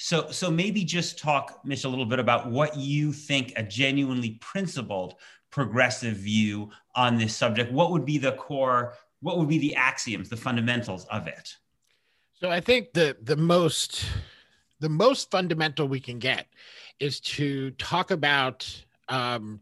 So, 0.00 0.30
so 0.30 0.48
maybe 0.48 0.84
just 0.84 1.18
talk, 1.18 1.60
Mitch, 1.64 1.82
a 1.82 1.88
little 1.88 2.06
bit 2.06 2.20
about 2.20 2.48
what 2.48 2.76
you 2.76 3.12
think 3.12 3.52
a 3.56 3.64
genuinely 3.64 4.38
principled 4.40 5.16
progressive 5.50 6.16
view 6.16 6.70
on 6.94 7.18
this 7.18 7.34
subject. 7.34 7.72
What 7.72 7.90
would 7.90 8.04
be 8.04 8.16
the 8.16 8.32
core? 8.32 8.94
What 9.20 9.38
would 9.38 9.48
be 9.48 9.58
the 9.58 9.74
axioms, 9.74 10.28
the 10.28 10.36
fundamentals 10.36 11.04
of 11.06 11.26
it? 11.26 11.56
So, 12.34 12.48
I 12.48 12.60
think 12.60 12.92
the 12.92 13.16
the 13.22 13.36
most 13.36 14.06
the 14.78 14.88
most 14.88 15.32
fundamental 15.32 15.88
we 15.88 15.98
can 15.98 16.20
get 16.20 16.46
is 17.00 17.18
to 17.20 17.72
talk 17.72 18.12
about 18.12 18.70
um, 19.08 19.60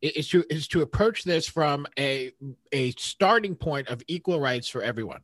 is 0.00 0.28
to 0.28 0.44
is 0.48 0.68
to 0.68 0.82
approach 0.82 1.24
this 1.24 1.48
from 1.48 1.88
a 1.98 2.30
a 2.70 2.92
starting 2.92 3.56
point 3.56 3.88
of 3.88 4.00
equal 4.06 4.38
rights 4.38 4.68
for 4.68 4.80
everyone. 4.80 5.22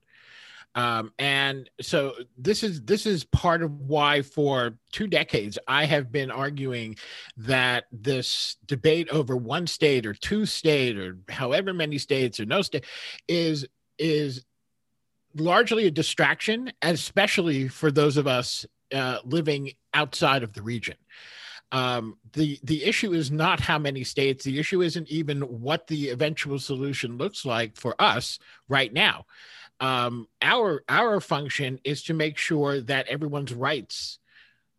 Um, 0.78 1.12
and 1.18 1.68
so 1.80 2.14
this 2.36 2.62
is 2.62 2.82
this 2.82 3.04
is 3.04 3.24
part 3.24 3.64
of 3.64 3.72
why 3.80 4.22
for 4.22 4.78
two 4.92 5.08
decades 5.08 5.58
I 5.66 5.86
have 5.86 6.12
been 6.12 6.30
arguing 6.30 6.94
that 7.36 7.86
this 7.90 8.56
debate 8.64 9.08
over 9.10 9.36
one 9.36 9.66
state 9.66 10.06
or 10.06 10.14
two 10.14 10.46
state 10.46 10.96
or 10.96 11.18
however 11.28 11.74
many 11.74 11.98
states 11.98 12.38
or 12.38 12.44
no 12.44 12.62
state 12.62 12.84
is 13.26 13.66
is 13.98 14.44
largely 15.34 15.88
a 15.88 15.90
distraction, 15.90 16.72
especially 16.80 17.66
for 17.66 17.90
those 17.90 18.16
of 18.16 18.28
us 18.28 18.64
uh, 18.94 19.18
living 19.24 19.72
outside 19.94 20.44
of 20.44 20.52
the 20.52 20.62
region. 20.62 20.96
Um, 21.72 22.18
the 22.34 22.56
the 22.62 22.84
issue 22.84 23.14
is 23.14 23.32
not 23.32 23.58
how 23.58 23.80
many 23.80 24.04
states. 24.04 24.44
The 24.44 24.60
issue 24.60 24.82
isn't 24.82 25.08
even 25.08 25.40
what 25.40 25.88
the 25.88 26.10
eventual 26.10 26.60
solution 26.60 27.18
looks 27.18 27.44
like 27.44 27.76
for 27.76 28.00
us 28.00 28.38
right 28.68 28.92
now. 28.92 29.26
Um, 29.80 30.28
our 30.42 30.82
our 30.88 31.20
function 31.20 31.78
is 31.84 32.02
to 32.04 32.14
make 32.14 32.36
sure 32.36 32.80
that 32.80 33.06
everyone's 33.08 33.54
rights 33.54 34.18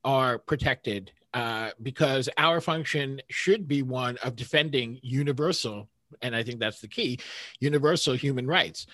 are 0.03 0.38
protected 0.38 1.12
uh, 1.33 1.71
because 1.81 2.29
our 2.38 2.59
function 2.59 3.21
should 3.29 3.67
be 3.67 3.81
one 3.81 4.17
of 4.23 4.35
defending 4.35 4.99
universal, 5.01 5.88
and 6.21 6.35
I 6.35 6.43
think 6.43 6.59
that's 6.59 6.81
the 6.81 6.88
key, 6.88 7.19
universal 7.59 8.13
human 8.13 8.47
rights 8.47 8.88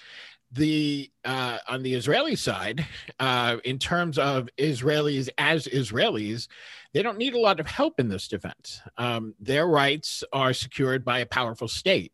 the 0.55 1.11
uh, 1.23 1.57
on 1.67 1.83
the 1.83 1.93
Israeli 1.93 2.35
side, 2.35 2.85
uh, 3.19 3.57
in 3.63 3.77
terms 3.77 4.17
of 4.17 4.49
Israelis 4.57 5.29
as 5.37 5.67
Israelis, 5.67 6.47
they 6.93 7.01
don't 7.01 7.17
need 7.17 7.33
a 7.33 7.39
lot 7.39 7.59
of 7.59 7.67
help 7.67 7.99
in 7.99 8.07
this 8.07 8.27
defense. 8.27 8.81
Um, 8.97 9.35
their 9.39 9.67
rights 9.67 10.23
are 10.31 10.53
secured 10.53 11.03
by 11.03 11.19
a 11.19 11.25
powerful 11.25 11.67
state. 11.67 12.13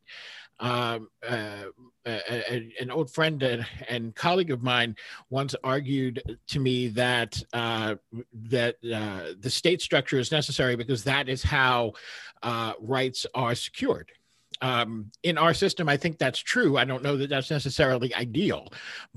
Um, 0.59 1.09
uh, 1.27 1.65
a, 2.05 2.71
an 2.79 2.89
old 2.89 3.11
friend 3.11 3.41
and, 3.43 3.65
and, 3.87 4.15
colleague 4.15 4.51
of 4.51 4.63
mine 4.63 4.95
once 5.29 5.55
argued 5.63 6.39
to 6.47 6.59
me 6.59 6.87
that 6.87 7.41
uh, 7.53 7.95
that 8.33 8.75
uh, 8.93 9.33
the 9.39 9.49
state 9.49 9.81
structure 9.81 10.17
is 10.17 10.31
necessary 10.31 10.75
because 10.75 11.03
that 11.03 11.29
is 11.29 11.43
how 11.43 11.93
uh, 12.41 12.73
rights 12.79 13.25
are 13.35 13.53
secured 13.53 14.11
um, 14.61 15.11
in 15.23 15.37
our 15.37 15.53
system, 15.53 15.89
I 15.89 15.97
think 15.97 16.17
that's 16.17 16.39
true. 16.39 16.77
I 16.77 16.85
don't 16.85 17.03
know 17.03 17.17
that 17.17 17.29
that's 17.29 17.49
necessarily 17.49 18.13
ideal, 18.13 18.71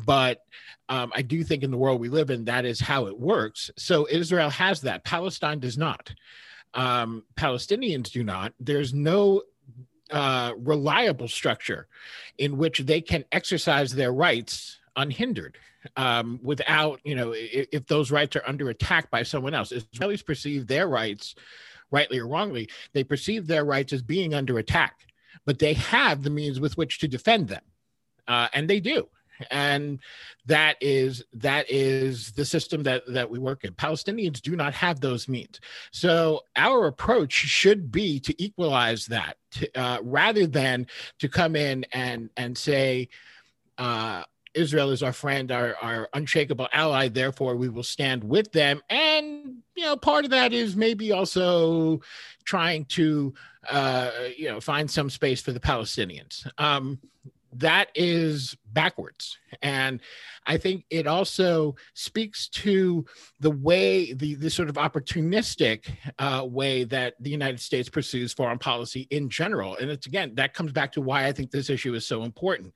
but 0.04 0.40
um, 0.88 1.12
I 1.14 1.22
do 1.22 1.44
think 1.44 1.62
in 1.62 1.70
the 1.70 1.76
world 1.76 2.00
we 2.00 2.08
live 2.08 2.30
in, 2.30 2.44
that 2.46 2.64
is 2.64 2.80
how 2.80 3.06
it 3.06 3.18
works. 3.18 3.70
So 3.76 4.06
Israel 4.10 4.50
has 4.50 4.80
that. 4.82 5.04
Palestine 5.04 5.60
does 5.60 5.76
not. 5.76 6.12
Um, 6.72 7.24
Palestinians 7.36 8.10
do 8.10 8.24
not. 8.24 8.52
There's 8.58 8.94
no 8.94 9.42
uh, 10.10 10.52
reliable 10.58 11.28
structure 11.28 11.86
in 12.38 12.56
which 12.56 12.80
they 12.80 13.00
can 13.00 13.24
exercise 13.32 13.94
their 13.94 14.12
rights 14.12 14.78
unhindered 14.96 15.56
um, 15.96 16.38
without, 16.42 17.00
you 17.04 17.14
know, 17.14 17.32
if, 17.32 17.68
if, 17.72 17.86
those 17.86 18.10
rights 18.10 18.36
are 18.36 18.42
under 18.46 18.70
attack 18.70 19.10
by 19.10 19.22
someone 19.22 19.54
else. 19.54 19.72
Israelis 19.72 20.24
perceive 20.24 20.66
their 20.66 20.88
rights, 20.88 21.34
rightly 21.90 22.18
or 22.18 22.28
wrongly, 22.28 22.68
they 22.92 23.04
perceive 23.04 23.46
their 23.46 23.64
rights 23.64 23.92
as 23.92 24.02
being 24.02 24.34
under 24.34 24.58
attack 24.58 25.04
but 25.44 25.58
they 25.58 25.74
have 25.74 26.22
the 26.22 26.30
means 26.30 26.60
with 26.60 26.76
which 26.76 26.98
to 26.98 27.08
defend 27.08 27.48
them. 27.48 27.62
Uh, 28.26 28.48
and 28.52 28.68
they 28.68 28.80
do. 28.80 29.08
And 29.50 30.00
that 30.46 30.76
is 30.80 31.24
that 31.32 31.66
is 31.68 32.32
the 32.32 32.44
system 32.44 32.82
that 32.82 33.02
that 33.06 33.28
we 33.28 33.38
work 33.38 33.64
in 33.64 33.72
palestinians 33.74 34.40
do 34.40 34.56
not 34.56 34.74
have 34.74 35.00
those 35.00 35.28
means 35.28 35.60
so 35.90 36.40
our 36.56 36.86
approach 36.86 37.32
should 37.32 37.90
be 37.90 38.20
to 38.20 38.34
equalize 38.42 39.06
that 39.06 39.36
to, 39.50 39.68
uh, 39.78 39.98
rather 40.02 40.46
than 40.46 40.86
to 41.18 41.28
come 41.28 41.56
in 41.56 41.84
and 41.92 42.30
and 42.36 42.56
say 42.56 43.08
uh, 43.78 44.22
Israel 44.54 44.90
is 44.90 45.02
our 45.02 45.12
friend, 45.12 45.50
our, 45.50 45.74
our 45.82 46.08
unshakable 46.14 46.68
ally. 46.72 47.08
Therefore, 47.08 47.56
we 47.56 47.68
will 47.68 47.82
stand 47.82 48.22
with 48.24 48.52
them. 48.52 48.80
And, 48.88 49.56
you 49.74 49.82
know, 49.82 49.96
part 49.96 50.24
of 50.24 50.30
that 50.30 50.52
is 50.52 50.76
maybe 50.76 51.12
also 51.12 52.00
trying 52.44 52.84
to, 52.86 53.34
uh, 53.68 54.10
you 54.36 54.48
know, 54.48 54.60
find 54.60 54.90
some 54.90 55.10
space 55.10 55.42
for 55.42 55.52
the 55.52 55.60
Palestinians. 55.60 56.46
Um, 56.58 57.00
that 57.58 57.88
is 57.94 58.56
backwards. 58.72 59.38
And 59.62 60.00
I 60.46 60.58
think 60.58 60.84
it 60.90 61.06
also 61.06 61.76
speaks 61.94 62.48
to 62.48 63.04
the 63.40 63.50
way, 63.50 64.12
the, 64.12 64.34
the 64.34 64.50
sort 64.50 64.68
of 64.68 64.76
opportunistic 64.76 65.88
uh, 66.18 66.44
way 66.46 66.84
that 66.84 67.14
the 67.20 67.30
United 67.30 67.60
States 67.60 67.88
pursues 67.88 68.32
foreign 68.32 68.58
policy 68.58 69.06
in 69.10 69.28
general. 69.28 69.76
And 69.76 69.90
it's 69.90 70.06
again, 70.06 70.34
that 70.34 70.54
comes 70.54 70.72
back 70.72 70.92
to 70.92 71.00
why 71.00 71.26
I 71.26 71.32
think 71.32 71.50
this 71.50 71.70
issue 71.70 71.94
is 71.94 72.06
so 72.06 72.24
important. 72.24 72.72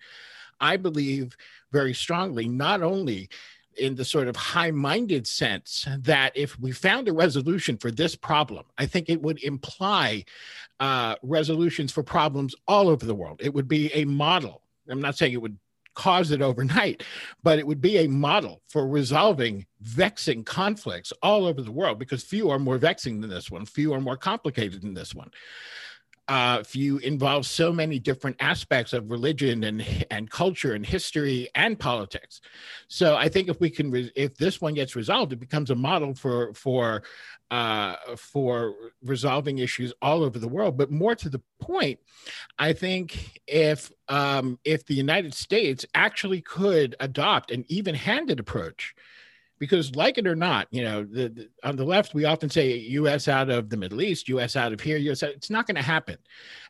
I 0.60 0.76
believe 0.76 1.36
very 1.72 1.94
strongly, 1.94 2.48
not 2.48 2.82
only 2.82 3.28
in 3.78 3.94
the 3.94 4.04
sort 4.04 4.28
of 4.28 4.36
high 4.36 4.70
minded 4.70 5.26
sense 5.26 5.86
that 6.00 6.36
if 6.36 6.58
we 6.58 6.72
found 6.72 7.08
a 7.08 7.12
resolution 7.12 7.76
for 7.76 7.90
this 7.90 8.16
problem, 8.16 8.64
I 8.76 8.86
think 8.86 9.08
it 9.08 9.22
would 9.22 9.42
imply 9.42 10.24
uh, 10.80 11.14
resolutions 11.22 11.92
for 11.92 12.02
problems 12.02 12.54
all 12.66 12.88
over 12.88 13.06
the 13.06 13.14
world. 13.14 13.40
It 13.42 13.54
would 13.54 13.68
be 13.68 13.92
a 13.94 14.04
model. 14.04 14.62
I'm 14.88 15.00
not 15.00 15.16
saying 15.16 15.32
it 15.32 15.42
would 15.42 15.58
cause 15.94 16.30
it 16.30 16.40
overnight, 16.42 17.02
but 17.42 17.58
it 17.58 17.66
would 17.66 17.80
be 17.80 17.98
a 17.98 18.08
model 18.08 18.62
for 18.68 18.86
resolving 18.86 19.66
vexing 19.80 20.44
conflicts 20.44 21.12
all 21.22 21.44
over 21.44 21.60
the 21.60 21.72
world 21.72 21.98
because 21.98 22.22
few 22.22 22.50
are 22.50 22.58
more 22.58 22.78
vexing 22.78 23.20
than 23.20 23.30
this 23.30 23.50
one, 23.50 23.66
few 23.66 23.92
are 23.92 24.00
more 24.00 24.16
complicated 24.16 24.82
than 24.82 24.94
this 24.94 25.14
one 25.14 25.30
uh, 26.28 26.58
if 26.60 26.76
you 26.76 26.98
involve 26.98 27.46
so 27.46 27.72
many 27.72 27.98
different 27.98 28.36
aspects 28.38 28.92
of 28.92 29.10
religion 29.10 29.64
and 29.64 29.82
and 30.10 30.30
culture 30.30 30.74
and 30.74 30.84
history 30.84 31.48
and 31.54 31.78
politics. 31.78 32.40
So 32.88 33.16
I 33.16 33.28
think 33.28 33.48
if 33.48 33.60
we 33.60 33.70
can, 33.70 33.90
re- 33.90 34.12
if 34.14 34.36
this 34.36 34.60
one 34.60 34.74
gets 34.74 34.94
resolved, 34.94 35.32
it 35.32 35.40
becomes 35.40 35.70
a 35.70 35.74
model 35.74 36.14
for 36.14 36.52
for 36.52 37.02
uh, 37.50 37.96
for 38.16 38.74
resolving 39.02 39.58
issues 39.58 39.92
all 40.02 40.22
over 40.22 40.38
the 40.38 40.48
world. 40.48 40.76
But 40.76 40.90
more 40.90 41.14
to 41.14 41.30
the 41.30 41.40
point, 41.60 41.98
I 42.58 42.74
think 42.74 43.40
if 43.46 43.90
um, 44.08 44.58
if 44.64 44.84
the 44.84 44.94
United 44.94 45.32
States 45.32 45.86
actually 45.94 46.42
could 46.42 46.94
adopt 47.00 47.50
an 47.50 47.64
even-handed 47.68 48.38
approach 48.38 48.94
because 49.58 49.94
like 49.96 50.18
it 50.18 50.26
or 50.26 50.36
not 50.36 50.68
you 50.70 50.82
know 50.82 51.04
the, 51.04 51.28
the, 51.28 51.48
on 51.64 51.76
the 51.76 51.84
left 51.84 52.14
we 52.14 52.24
often 52.24 52.48
say 52.48 52.78
us 52.78 53.28
out 53.28 53.50
of 53.50 53.70
the 53.70 53.76
middle 53.76 54.02
east 54.02 54.28
us 54.28 54.56
out 54.56 54.72
of 54.72 54.80
here 54.80 54.98
us 55.10 55.22
out, 55.22 55.30
it's 55.30 55.50
not 55.50 55.66
going 55.66 55.76
to 55.76 55.82
happen. 55.82 56.18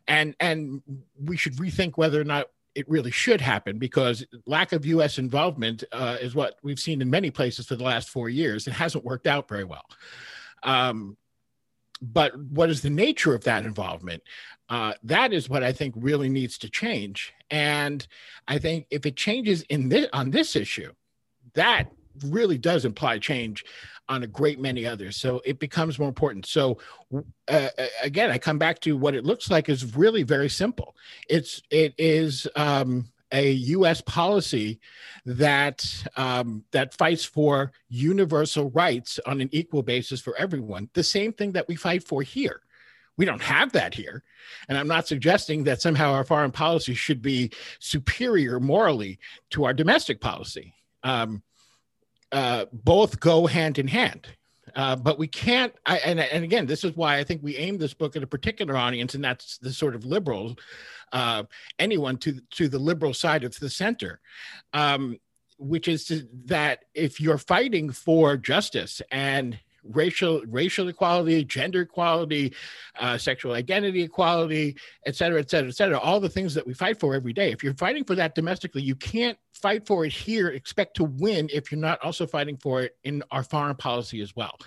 And 0.07 0.35
and 0.39 0.81
we 1.23 1.37
should 1.37 1.55
rethink 1.57 1.93
whether 1.95 2.19
or 2.19 2.25
not 2.25 2.47
it 2.75 2.89
really 2.89 3.11
should 3.11 3.41
happen 3.41 3.77
because 3.77 4.25
lack 4.45 4.71
of 4.71 4.85
us 4.85 5.17
involvement 5.17 5.83
uh, 5.91 6.17
is 6.21 6.35
what 6.35 6.57
we've 6.63 6.79
seen 6.79 7.01
in 7.01 7.09
many 7.09 7.31
places 7.31 7.67
for 7.67 7.75
the 7.75 7.83
last 7.83 8.09
four 8.09 8.29
years. 8.29 8.67
It 8.67 8.73
hasn't 8.73 9.03
worked 9.03 9.27
out 9.27 9.49
very 9.49 9.63
well. 9.63 9.85
Um, 10.63 11.17
but 12.01 12.37
what 12.39 12.69
is 12.69 12.81
the 12.81 12.89
nature 12.89 13.33
of 13.33 13.43
that 13.43 13.65
involvement? 13.65 14.23
Uh, 14.69 14.93
that 15.03 15.33
is 15.33 15.49
what 15.49 15.63
I 15.63 15.73
think 15.73 15.95
really 15.97 16.29
needs 16.29 16.57
to 16.59 16.69
change. 16.69 17.33
And 17.49 18.05
I 18.47 18.59
think 18.59 18.85
if 18.91 19.05
it 19.05 19.17
changes 19.17 19.63
in 19.63 19.89
this 19.89 20.07
on 20.13 20.29
this 20.29 20.55
issue, 20.55 20.93
that 21.55 21.91
really 22.25 22.57
does 22.57 22.85
imply 22.85 23.19
change 23.19 23.63
on 24.09 24.23
a 24.23 24.27
great 24.27 24.59
many 24.59 24.85
others. 24.85 25.15
So 25.15 25.41
it 25.45 25.59
becomes 25.59 25.99
more 25.99 26.07
important. 26.07 26.45
So 26.47 26.79
uh, 27.47 27.69
again, 28.01 28.31
I 28.31 28.37
come 28.37 28.57
back 28.57 28.79
to 28.81 28.97
what 28.97 29.15
it 29.15 29.23
looks 29.23 29.51
like 29.51 29.69
is 29.69 29.95
really 29.95 30.23
very 30.23 30.49
simple. 30.49 30.95
It's 31.29 31.61
it 31.69 31.93
is 31.97 32.47
um, 32.55 33.07
a 33.31 33.51
U.S. 33.51 34.01
policy 34.01 34.79
that 35.25 35.85
um, 36.17 36.63
that 36.71 36.95
fights 36.95 37.23
for 37.23 37.71
universal 37.87 38.71
rights 38.71 39.19
on 39.27 39.41
an 39.41 39.49
equal 39.51 39.83
basis 39.83 40.19
for 40.19 40.35
everyone. 40.37 40.89
The 40.93 41.03
same 41.03 41.31
thing 41.31 41.51
that 41.51 41.67
we 41.67 41.75
fight 41.75 42.03
for 42.03 42.23
here. 42.23 42.61
We 43.15 43.25
don't 43.25 43.41
have 43.41 43.73
that 43.73 43.93
here. 43.93 44.23
And 44.69 44.77
I'm 44.77 44.87
not 44.87 45.07
suggesting 45.07 45.65
that 45.65 45.81
somehow 45.81 46.13
our 46.13 46.23
foreign 46.23 46.51
policy 46.51 46.93
should 46.93 47.21
be 47.21 47.51
superior 47.79 48.61
morally 48.61 49.19
to 49.51 49.65
our 49.65 49.73
domestic 49.73 50.21
policy. 50.21 50.73
Um, 51.03 51.43
uh, 52.31 52.65
both 52.71 53.19
go 53.19 53.47
hand 53.47 53.79
in 53.79 53.87
hand. 53.87 54.27
Uh, 54.75 54.95
but 54.95 55.17
we 55.17 55.27
can't. 55.27 55.73
I, 55.85 55.97
and, 55.97 56.19
and 56.19 56.43
again, 56.43 56.65
this 56.65 56.83
is 56.83 56.95
why 56.95 57.17
I 57.17 57.23
think 57.23 57.41
we 57.41 57.57
aim 57.57 57.77
this 57.77 57.93
book 57.93 58.15
at 58.15 58.23
a 58.23 58.27
particular 58.27 58.77
audience, 58.77 59.15
and 59.15 59.23
that's 59.23 59.57
the 59.57 59.73
sort 59.73 59.95
of 59.95 60.05
liberals, 60.05 60.55
uh, 61.11 61.43
anyone 61.79 62.17
to 62.17 62.39
to 62.51 62.67
the 62.67 62.79
liberal 62.79 63.13
side 63.13 63.43
of 63.43 63.57
the 63.59 63.69
center, 63.69 64.19
um, 64.73 65.17
which 65.57 65.87
is 65.87 66.23
that 66.45 66.85
if 66.93 67.19
you're 67.19 67.39
fighting 67.39 67.89
for 67.89 68.37
justice 68.37 69.01
and 69.11 69.57
racial 69.83 70.41
racial 70.47 70.87
equality, 70.87 71.43
gender 71.43 71.81
equality, 71.81 72.53
uh, 72.99 73.17
sexual 73.17 73.53
identity 73.53 74.03
equality, 74.03 74.75
et 75.05 75.15
cetera, 75.15 75.39
et 75.39 75.49
cetera, 75.49 75.69
et 75.69 75.75
cetera. 75.75 75.99
All 75.99 76.19
the 76.19 76.29
things 76.29 76.53
that 76.53 76.65
we 76.65 76.73
fight 76.73 76.99
for 76.99 77.15
every 77.15 77.33
day. 77.33 77.51
If 77.51 77.63
you're 77.63 77.73
fighting 77.75 78.03
for 78.03 78.15
that 78.15 78.35
domestically, 78.35 78.81
you 78.81 78.95
can't 78.95 79.37
fight 79.53 79.85
for 79.85 80.05
it 80.05 80.13
here, 80.13 80.49
expect 80.49 80.95
to 80.97 81.03
win 81.03 81.49
if 81.51 81.71
you're 81.71 81.81
not 81.81 81.99
also 82.03 82.25
fighting 82.25 82.57
for 82.57 82.81
it 82.81 82.95
in 83.03 83.23
our 83.31 83.43
foreign 83.43 83.75
policy 83.75 84.21
as 84.21 84.35
well. 84.35 84.57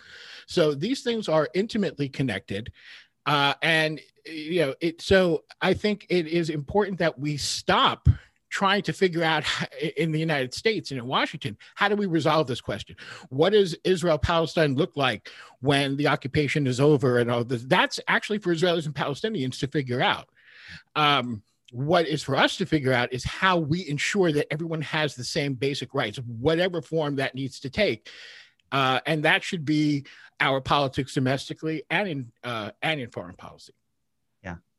So 0.47 0.75
these 0.75 1.03
things 1.03 1.29
are 1.29 1.49
intimately 1.55 2.09
connected. 2.09 2.73
Uh, 3.25 3.55
and 3.63 4.01
you 4.27 4.61
know 4.61 4.75
it 4.81 5.01
so 5.01 5.43
i 5.61 5.75
think 5.75 6.07
it 6.09 6.27
is 6.27 6.51
important 6.51 6.99
that 6.99 7.19
we 7.19 7.37
stop 7.37 8.09
trying 8.53 8.83
to 8.83 8.93
figure 8.93 9.25
out 9.25 9.45
in 9.97 10.13
the 10.13 10.21
United 10.21 10.53
States 10.53 10.91
and 10.91 11.01
in 11.01 11.07
Washington, 11.07 11.57
how 11.75 11.89
do 11.89 11.97
we 11.97 12.05
resolve 12.07 12.47
this 12.47 12.61
question? 12.61 12.95
What 13.31 13.51
does 13.55 13.75
Israel 13.83 14.19
Palestine 14.19 14.75
look 14.75 14.95
like 14.95 15.31
when 15.61 15.97
the 15.97 16.09
occupation 16.09 16.67
is 16.67 16.79
over 16.79 17.19
and 17.19 17.31
all 17.31 17.45
this? 17.45 17.65
That's 17.65 17.99
actually 18.09 18.39
for 18.39 18.55
Israelis 18.55 18.85
and 18.85 18.95
Palestinians 18.95 19.59
to 19.61 19.67
figure 19.69 20.03
out. 20.03 20.29
Um, 20.95 21.43
what 21.73 22.07
is 22.07 22.23
for 22.23 22.37
us 22.37 22.59
to 22.59 22.67
figure 22.67 22.93
out 22.93 23.11
is 23.15 23.25
how 23.25 23.57
we 23.57 23.89
ensure 23.89 24.31
that 24.33 24.53
everyone 24.53 24.83
has 24.83 25.15
the 25.15 25.25
same 25.25 25.55
basic 25.55 25.95
rights, 25.95 26.19
whatever 26.19 26.83
form 26.83 27.17
that 27.17 27.35
needs 27.35 27.59
to 27.61 27.71
take. 27.71 28.11
Uh, 28.71 29.01
and 29.07 29.25
that 29.25 29.43
should 29.43 29.65
be 29.65 30.05
our 30.41 30.61
politics 30.61 31.15
domestically 31.15 31.85
and 31.89 32.09
in 32.09 32.33
uh, 32.45 32.71
and 32.83 33.01
in 33.01 33.09
foreign 33.11 33.37
policy. 33.37 33.73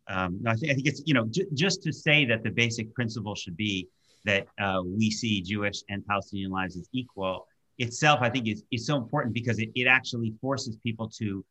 Um, 0.07 0.41
I, 0.45 0.55
th- 0.55 0.71
I, 0.71 0.75
think 0.75 0.87
it's 0.87 1.01
you 1.05 1.13
know 1.13 1.25
j- 1.27 1.47
just 1.53 1.81
to 1.83 1.93
say 1.93 2.25
that 2.25 2.43
the 2.43 2.49
basic 2.49 2.93
principle 2.93 3.35
should 3.35 3.55
be 3.55 3.87
that 4.25 4.47
uh, 4.59 4.81
we 4.85 5.09
see 5.09 5.41
Jewish 5.41 5.81
and 5.89 6.05
Palestinian 6.05 6.51
lives 6.51 6.77
as 6.77 6.87
equal 6.91 7.47
itself. 7.77 8.19
I 8.21 8.29
think 8.29 8.47
is 8.47 8.63
is 8.71 8.85
so 8.85 8.97
important 8.97 9.33
because 9.33 9.59
it, 9.59 9.69
it 9.75 9.87
actually 9.87 10.33
forces 10.41 10.77
people 10.83 11.09
to, 11.19 11.45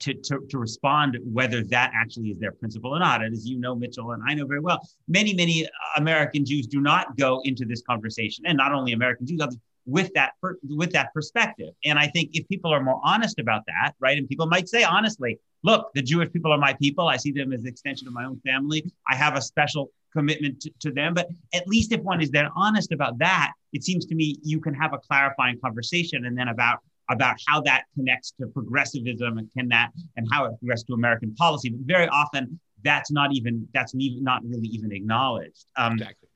to 0.00 0.14
to 0.14 0.46
to 0.50 0.58
respond 0.58 1.18
whether 1.24 1.64
that 1.64 1.92
actually 1.94 2.28
is 2.28 2.38
their 2.38 2.52
principle 2.52 2.94
or 2.94 2.98
not. 2.98 3.22
And 3.22 3.34
as 3.34 3.46
you 3.46 3.58
know, 3.58 3.74
Mitchell 3.74 4.12
and 4.12 4.22
I 4.26 4.34
know 4.34 4.46
very 4.46 4.60
well, 4.60 4.86
many 5.06 5.32
many 5.32 5.66
American 5.96 6.44
Jews 6.44 6.66
do 6.66 6.80
not 6.80 7.16
go 7.16 7.40
into 7.44 7.64
this 7.64 7.82
conversation, 7.82 8.44
and 8.46 8.56
not 8.56 8.72
only 8.72 8.92
American 8.92 9.26
Jews, 9.26 9.40
with 9.88 10.12
that 10.14 10.32
per, 10.42 10.56
with 10.62 10.92
that 10.92 11.12
perspective. 11.14 11.72
And 11.84 11.98
I 11.98 12.06
think 12.08 12.30
if 12.34 12.46
people 12.48 12.72
are 12.72 12.82
more 12.82 13.00
honest 13.02 13.38
about 13.38 13.62
that, 13.66 13.92
right, 13.98 14.18
and 14.18 14.28
people 14.28 14.46
might 14.46 14.68
say 14.68 14.84
honestly, 14.84 15.38
look, 15.62 15.90
the 15.94 16.02
Jewish 16.02 16.32
people 16.32 16.52
are 16.52 16.58
my 16.58 16.74
people. 16.74 17.08
I 17.08 17.16
see 17.16 17.32
them 17.32 17.52
as 17.52 17.62
an 17.62 17.68
extension 17.68 18.06
of 18.06 18.14
my 18.14 18.24
own 18.24 18.40
family. 18.44 18.84
I 19.08 19.14
have 19.14 19.36
a 19.36 19.42
special 19.42 19.90
commitment 20.12 20.60
to, 20.62 20.70
to 20.80 20.90
them. 20.90 21.14
But 21.14 21.28
at 21.54 21.66
least 21.66 21.92
if 21.92 22.00
one 22.00 22.20
is 22.20 22.30
then 22.30 22.48
honest 22.56 22.92
about 22.92 23.18
that, 23.18 23.52
it 23.72 23.84
seems 23.84 24.06
to 24.06 24.14
me 24.14 24.36
you 24.42 24.60
can 24.60 24.74
have 24.74 24.92
a 24.92 24.98
clarifying 24.98 25.58
conversation 25.60 26.24
and 26.26 26.36
then 26.36 26.48
about 26.48 26.78
about 27.10 27.36
how 27.46 27.58
that 27.62 27.84
connects 27.94 28.34
to 28.38 28.46
progressivism 28.48 29.38
and 29.38 29.48
can 29.56 29.66
that 29.68 29.90
and 30.16 30.28
how 30.30 30.44
it 30.44 30.52
progresses 30.58 30.84
to 30.84 30.92
American 30.92 31.34
policy. 31.34 31.70
But 31.70 31.80
very 31.80 32.06
often 32.08 32.60
that's 32.84 33.10
not 33.10 33.32
even 33.32 33.66
that's 33.72 33.92
not 33.94 34.42
really 34.44 34.68
even 34.68 34.92
acknowledged. 34.92 35.64
Um, 35.76 35.94
exactly. 35.94 36.28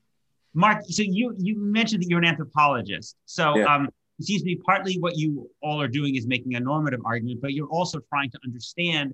Marc, 0.53 0.83
so 0.87 1.03
you 1.03 1.35
you 1.37 1.59
mentioned 1.59 2.03
that 2.03 2.09
you're 2.09 2.19
an 2.19 2.25
anthropologist. 2.25 3.15
So 3.25 3.57
yeah. 3.57 3.65
um, 3.65 3.89
it 4.19 4.25
seems 4.25 4.41
to 4.41 4.45
me 4.45 4.55
partly 4.55 4.99
what 4.99 5.17
you 5.17 5.49
all 5.61 5.81
are 5.81 5.87
doing 5.87 6.15
is 6.15 6.27
making 6.27 6.55
a 6.55 6.59
normative 6.59 6.99
argument, 7.05 7.41
but 7.41 7.53
you're 7.53 7.67
also 7.67 7.99
trying 8.09 8.29
to 8.31 8.39
understand 8.45 9.13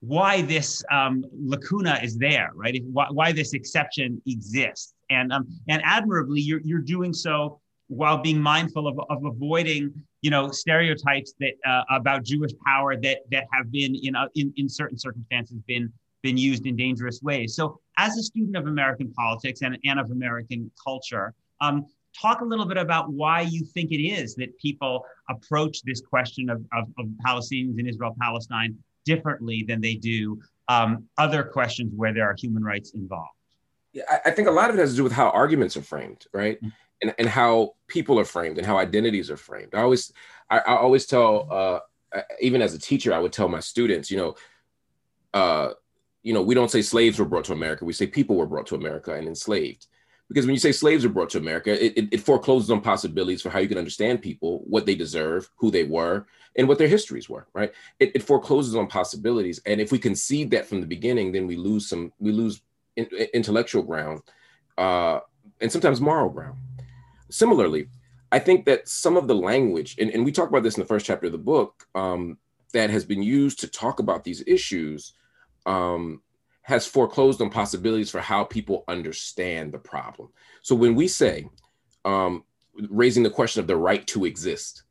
why 0.00 0.42
this 0.42 0.82
um, 0.90 1.24
lacuna 1.32 2.00
is 2.02 2.16
there, 2.18 2.50
right? 2.54 2.74
If, 2.74 2.82
why, 2.84 3.06
why, 3.10 3.32
this 3.32 3.54
exception 3.54 4.20
exists, 4.26 4.94
and 5.10 5.32
um, 5.32 5.46
and 5.68 5.80
admirably, 5.84 6.40
you're 6.40 6.60
you're 6.64 6.80
doing 6.80 7.12
so 7.12 7.60
while 7.86 8.18
being 8.18 8.40
mindful 8.40 8.88
of, 8.88 8.98
of 9.10 9.24
avoiding, 9.24 9.92
you 10.22 10.30
know, 10.30 10.50
stereotypes 10.50 11.34
that 11.38 11.52
uh, 11.66 11.82
about 11.90 12.24
Jewish 12.24 12.52
power 12.66 12.96
that 12.96 13.18
that 13.30 13.46
have 13.52 13.70
been 13.70 13.94
in, 13.94 14.16
uh, 14.16 14.26
in 14.34 14.52
in 14.56 14.68
certain 14.68 14.98
circumstances 14.98 15.58
been 15.68 15.92
been 16.22 16.36
used 16.36 16.66
in 16.66 16.74
dangerous 16.74 17.20
ways. 17.22 17.54
So, 17.54 17.78
as 17.98 18.16
a 18.16 18.22
student 18.22 18.56
of 18.56 18.66
American 18.66 19.12
politics 19.12 19.62
and, 19.62 19.78
and 19.84 20.00
of 20.00 20.10
American 20.10 20.70
culture, 20.82 21.34
um, 21.60 21.86
talk 22.20 22.40
a 22.40 22.44
little 22.44 22.66
bit 22.66 22.76
about 22.76 23.12
why 23.12 23.42
you 23.42 23.64
think 23.64 23.90
it 23.90 24.02
is 24.02 24.34
that 24.36 24.56
people 24.58 25.04
approach 25.28 25.82
this 25.82 26.00
question 26.00 26.50
of, 26.50 26.62
of, 26.72 26.88
of 26.98 27.06
Palestinians 27.24 27.78
in 27.78 27.86
Israel 27.86 28.14
Palestine 28.20 28.76
differently 29.04 29.64
than 29.66 29.80
they 29.80 29.94
do 29.94 30.40
um, 30.68 31.04
other 31.18 31.42
questions 31.42 31.92
where 31.96 32.14
there 32.14 32.24
are 32.24 32.34
human 32.38 32.62
rights 32.62 32.92
involved. 32.94 33.30
Yeah, 33.92 34.04
I, 34.08 34.20
I, 34.26 34.30
think 34.30 34.48
a 34.48 34.52
lot 34.52 34.70
of 34.70 34.76
it 34.76 34.78
has 34.78 34.90
to 34.90 34.96
do 34.96 35.04
with 35.04 35.12
how 35.12 35.30
arguments 35.30 35.76
are 35.76 35.82
framed, 35.82 36.26
right? 36.32 36.56
Mm-hmm. 36.56 36.68
And, 37.02 37.14
and 37.18 37.28
how 37.28 37.74
people 37.88 38.18
are 38.20 38.24
framed 38.24 38.58
and 38.58 38.66
how 38.66 38.78
identities 38.78 39.28
are 39.28 39.36
framed. 39.36 39.74
I 39.74 39.80
always, 39.80 40.12
I, 40.48 40.58
I 40.58 40.76
always 40.76 41.04
tell, 41.04 41.48
uh, 41.50 42.20
even 42.40 42.62
as 42.62 42.74
a 42.74 42.78
teacher, 42.78 43.12
I 43.12 43.18
would 43.18 43.32
tell 43.32 43.48
my 43.48 43.58
students, 43.58 44.08
you 44.08 44.18
know, 44.18 44.34
uh, 45.34 45.70
you 46.22 46.32
know, 46.32 46.42
we 46.42 46.54
don't 46.54 46.70
say 46.70 46.80
slaves 46.80 47.18
were 47.18 47.24
brought 47.24 47.44
to 47.46 47.52
America. 47.52 47.84
We 47.84 47.92
say 47.92 48.06
people 48.06 48.36
were 48.36 48.46
brought 48.46 48.66
to 48.68 48.76
America 48.76 49.14
and 49.14 49.26
enslaved 49.26 49.88
because 50.32 50.46
when 50.46 50.54
you 50.54 50.60
say 50.60 50.72
slaves 50.72 51.04
were 51.04 51.12
brought 51.12 51.28
to 51.30 51.38
America, 51.38 51.70
it, 51.70 51.92
it, 51.96 52.08
it, 52.12 52.20
forecloses 52.20 52.70
on 52.70 52.80
possibilities 52.80 53.42
for 53.42 53.50
how 53.50 53.58
you 53.58 53.68
can 53.68 53.76
understand 53.76 54.22
people, 54.22 54.62
what 54.66 54.86
they 54.86 54.94
deserve, 54.94 55.50
who 55.56 55.70
they 55.70 55.84
were, 55.84 56.26
and 56.56 56.66
what 56.66 56.78
their 56.78 56.88
histories 56.88 57.28
were. 57.28 57.46
Right? 57.52 57.72
It, 58.00 58.12
it 58.14 58.22
forecloses 58.22 58.74
on 58.74 58.86
possibilities, 58.86 59.60
and 59.66 59.80
if 59.80 59.92
we 59.92 59.98
concede 59.98 60.50
that 60.52 60.66
from 60.66 60.80
the 60.80 60.86
beginning, 60.86 61.32
then 61.32 61.46
we 61.46 61.56
lose 61.56 61.86
some, 61.86 62.12
we 62.18 62.32
lose 62.32 62.62
in, 62.96 63.04
intellectual 63.34 63.82
ground, 63.82 64.22
uh, 64.78 65.20
and 65.60 65.70
sometimes 65.70 66.00
moral 66.00 66.30
ground. 66.30 66.56
Similarly, 67.28 67.88
I 68.30 68.38
think 68.38 68.64
that 68.64 68.88
some 68.88 69.18
of 69.18 69.28
the 69.28 69.34
language, 69.34 69.96
and, 69.98 70.10
and 70.10 70.24
we 70.24 70.32
talk 70.32 70.48
about 70.48 70.62
this 70.62 70.76
in 70.76 70.82
the 70.82 70.88
first 70.88 71.04
chapter 71.04 71.26
of 71.26 71.32
the 71.32 71.38
book, 71.38 71.86
um, 71.94 72.38
that 72.72 72.88
has 72.88 73.04
been 73.04 73.22
used 73.22 73.60
to 73.60 73.68
talk 73.68 74.00
about 74.00 74.24
these 74.24 74.42
issues. 74.46 75.12
Um, 75.66 76.22
has 76.62 76.86
foreclosed 76.86 77.40
on 77.40 77.50
possibilities 77.50 78.10
for 78.10 78.20
how 78.20 78.44
people 78.44 78.84
understand 78.88 79.72
the 79.72 79.78
problem. 79.78 80.28
So 80.62 80.74
when 80.74 80.94
we 80.94 81.08
say, 81.08 81.48
um, 82.04 82.44
raising 82.88 83.22
the 83.22 83.30
question 83.30 83.60
of 83.60 83.66
the 83.66 83.76
right 83.76 84.06
to 84.08 84.24
exist, 84.24 84.84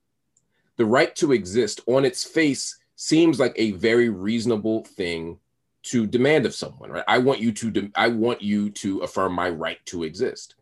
the 0.77 0.85
right 0.85 1.15
to 1.15 1.31
exist 1.31 1.81
on 1.87 2.05
its 2.05 2.23
face 2.23 2.77
seems 2.95 3.39
like 3.39 3.53
a 3.55 3.71
very 3.71 4.09
reasonable 4.09 4.83
thing 4.83 5.39
to 5.83 6.05
demand 6.05 6.45
of 6.45 6.53
someone, 6.53 6.91
right? 6.91 7.03
I 7.07 7.17
want 7.17 7.39
you 7.39 7.51
to, 7.53 7.71
de- 7.71 7.91
I 7.95 8.07
want 8.09 8.41
you 8.41 8.69
to 8.69 8.99
affirm 8.99 9.33
my 9.33 9.49
right 9.49 9.83
to 9.87 10.03
exist. 10.03 10.55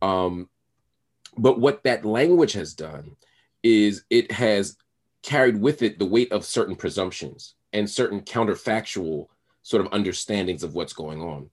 Um, 0.00 0.48
but 1.36 1.60
what 1.60 1.82
that 1.82 2.04
language 2.04 2.52
has 2.52 2.74
done 2.74 3.16
is 3.62 4.04
it 4.08 4.30
has 4.30 4.76
carried 5.22 5.60
with 5.60 5.82
it 5.82 5.98
the 5.98 6.06
weight 6.06 6.30
of 6.32 6.44
certain 6.44 6.76
presumptions 6.76 7.54
and 7.72 7.90
certain 7.90 8.20
counterfactual 8.20 9.26
sort 9.64 9.84
of 9.84 9.92
understandings 9.92 10.62
of 10.62 10.74
what's 10.74 10.92
going 10.92 11.20
on. 11.20 11.50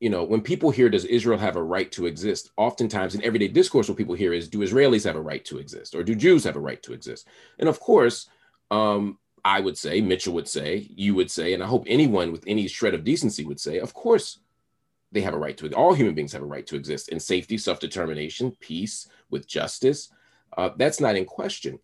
You 0.00 0.10
know, 0.10 0.24
when 0.24 0.40
people 0.42 0.70
hear, 0.70 0.90
does 0.90 1.04
Israel 1.04 1.38
have 1.38 1.56
a 1.56 1.62
right 1.62 1.90
to 1.92 2.06
exist? 2.06 2.50
Oftentimes 2.56 3.14
in 3.14 3.22
everyday 3.22 3.48
discourse, 3.48 3.88
what 3.88 3.96
people 3.96 4.14
hear 4.14 4.32
is, 4.32 4.48
do 4.48 4.58
Israelis 4.58 5.04
have 5.04 5.16
a 5.16 5.20
right 5.22 5.44
to 5.44 5.58
exist? 5.58 5.94
Or 5.94 6.02
do 6.02 6.14
Jews 6.14 6.44
have 6.44 6.56
a 6.56 6.60
right 6.60 6.82
to 6.82 6.92
exist? 6.92 7.28
And 7.58 7.68
of 7.68 7.78
course, 7.78 8.28
um, 8.70 9.18
I 9.44 9.60
would 9.60 9.78
say, 9.78 10.00
Mitchell 10.00 10.34
would 10.34 10.48
say, 10.48 10.88
you 10.94 11.14
would 11.14 11.30
say, 11.30 11.54
and 11.54 11.62
I 11.62 11.66
hope 11.66 11.84
anyone 11.86 12.32
with 12.32 12.44
any 12.46 12.66
shred 12.66 12.94
of 12.94 13.04
decency 13.04 13.44
would 13.44 13.60
say, 13.60 13.78
of 13.78 13.94
course, 13.94 14.40
they 15.12 15.20
have 15.20 15.34
a 15.34 15.38
right 15.38 15.56
to 15.56 15.66
it. 15.66 15.74
all 15.74 15.94
human 15.94 16.14
beings 16.14 16.32
have 16.32 16.42
a 16.42 16.46
right 16.46 16.66
to 16.66 16.76
exist 16.76 17.08
in 17.08 17.18
safety 17.18 17.58
self-determination 17.58 18.52
peace 18.60 19.08
with 19.28 19.48
justice 19.48 20.12
uh, 20.56 20.70
that's 20.76 21.00
not 21.00 21.16
in 21.16 21.24
question 21.24 21.78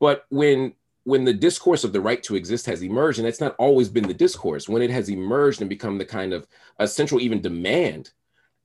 but 0.00 0.24
when 0.28 0.72
when 1.04 1.24
the 1.24 1.32
discourse 1.34 1.84
of 1.84 1.92
the 1.92 2.00
right 2.00 2.22
to 2.24 2.34
exist 2.34 2.66
has 2.66 2.82
emerged, 2.82 3.18
and 3.18 3.26
that's 3.26 3.40
not 3.40 3.54
always 3.58 3.88
been 3.88 4.08
the 4.08 4.14
discourse, 4.14 4.68
when 4.68 4.82
it 4.82 4.90
has 4.90 5.08
emerged 5.08 5.60
and 5.60 5.68
become 5.68 5.98
the 5.98 6.04
kind 6.04 6.32
of 6.32 6.46
a 6.78 6.88
central 6.88 7.20
even 7.20 7.40
demand, 7.40 8.10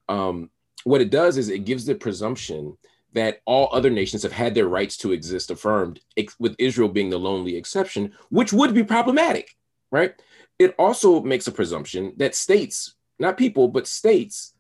um, 0.08 0.49
what 0.86 1.02
it 1.02 1.10
does 1.10 1.38
is 1.38 1.49
it 1.49 1.65
gives 1.65 1.86
the 1.86 1.95
presumption 1.95 2.78
that 3.13 3.41
all 3.45 3.69
other 3.71 3.89
nations 3.89 4.23
have 4.23 4.32
had 4.32 4.56
their 4.56 4.67
rights 4.67 4.95
to 4.97 5.12
exist 5.12 5.52
affirmed, 5.52 5.99
ex- 6.15 6.36
with 6.39 6.56
Israel 6.60 6.89
being 6.89 7.10
the 7.10 7.19
lonely 7.19 7.56
exception, 7.58 8.13
which 8.30 8.54
would 8.54 8.73
be 8.73 8.84
problematic, 8.84 9.58
right? 9.91 10.13
It 10.60 10.75
also 10.78 11.21
makes 11.21 11.47
a 11.47 11.52
presumption 11.52 12.13
that 12.17 12.36
states, 12.36 12.95
not 13.17 13.38
people, 13.38 13.67
but 13.67 13.88
states, 13.88 14.54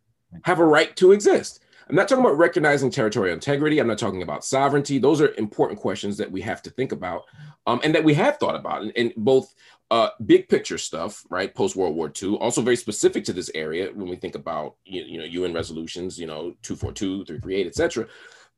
have 0.43 0.59
a 0.59 0.65
right 0.65 0.95
to 0.97 1.11
exist. 1.11 1.61
I'm 1.89 1.95
not 1.95 2.07
talking 2.07 2.23
about 2.23 2.37
recognizing 2.37 2.91
territorial 2.91 3.33
integrity. 3.33 3.79
I'm 3.79 3.87
not 3.87 3.97
talking 3.97 4.21
about 4.21 4.45
sovereignty. 4.45 4.99
Those 4.99 5.21
are 5.21 5.33
important 5.39 5.79
questions 5.79 6.17
that 6.17 6.31
we 6.31 6.39
have 6.41 6.61
to 6.63 6.69
think 6.69 6.91
about 6.91 7.23
um, 7.65 7.81
and 7.83 7.95
that 7.95 8.03
we 8.03 8.13
have 8.13 8.37
thought 8.37 8.55
about 8.55 8.83
in 8.83 9.11
both 9.17 9.55
uh, 9.89 10.09
big 10.23 10.47
picture 10.49 10.77
stuff, 10.77 11.25
right? 11.31 11.53
Post 11.55 11.75
World 11.75 11.95
War 11.95 12.11
II, 12.21 12.35
also 12.35 12.61
very 12.61 12.75
specific 12.75 13.23
to 13.25 13.33
this 13.33 13.49
area 13.55 13.89
when 13.91 14.07
we 14.07 14.17
think 14.17 14.35
about 14.35 14.75
you, 14.85 15.01
you 15.01 15.17
know 15.17 15.23
UN 15.23 15.51
resolutions, 15.51 16.19
you 16.19 16.27
know 16.27 16.55
242, 16.61 17.25
338, 17.25 17.65
etc. 17.65 18.07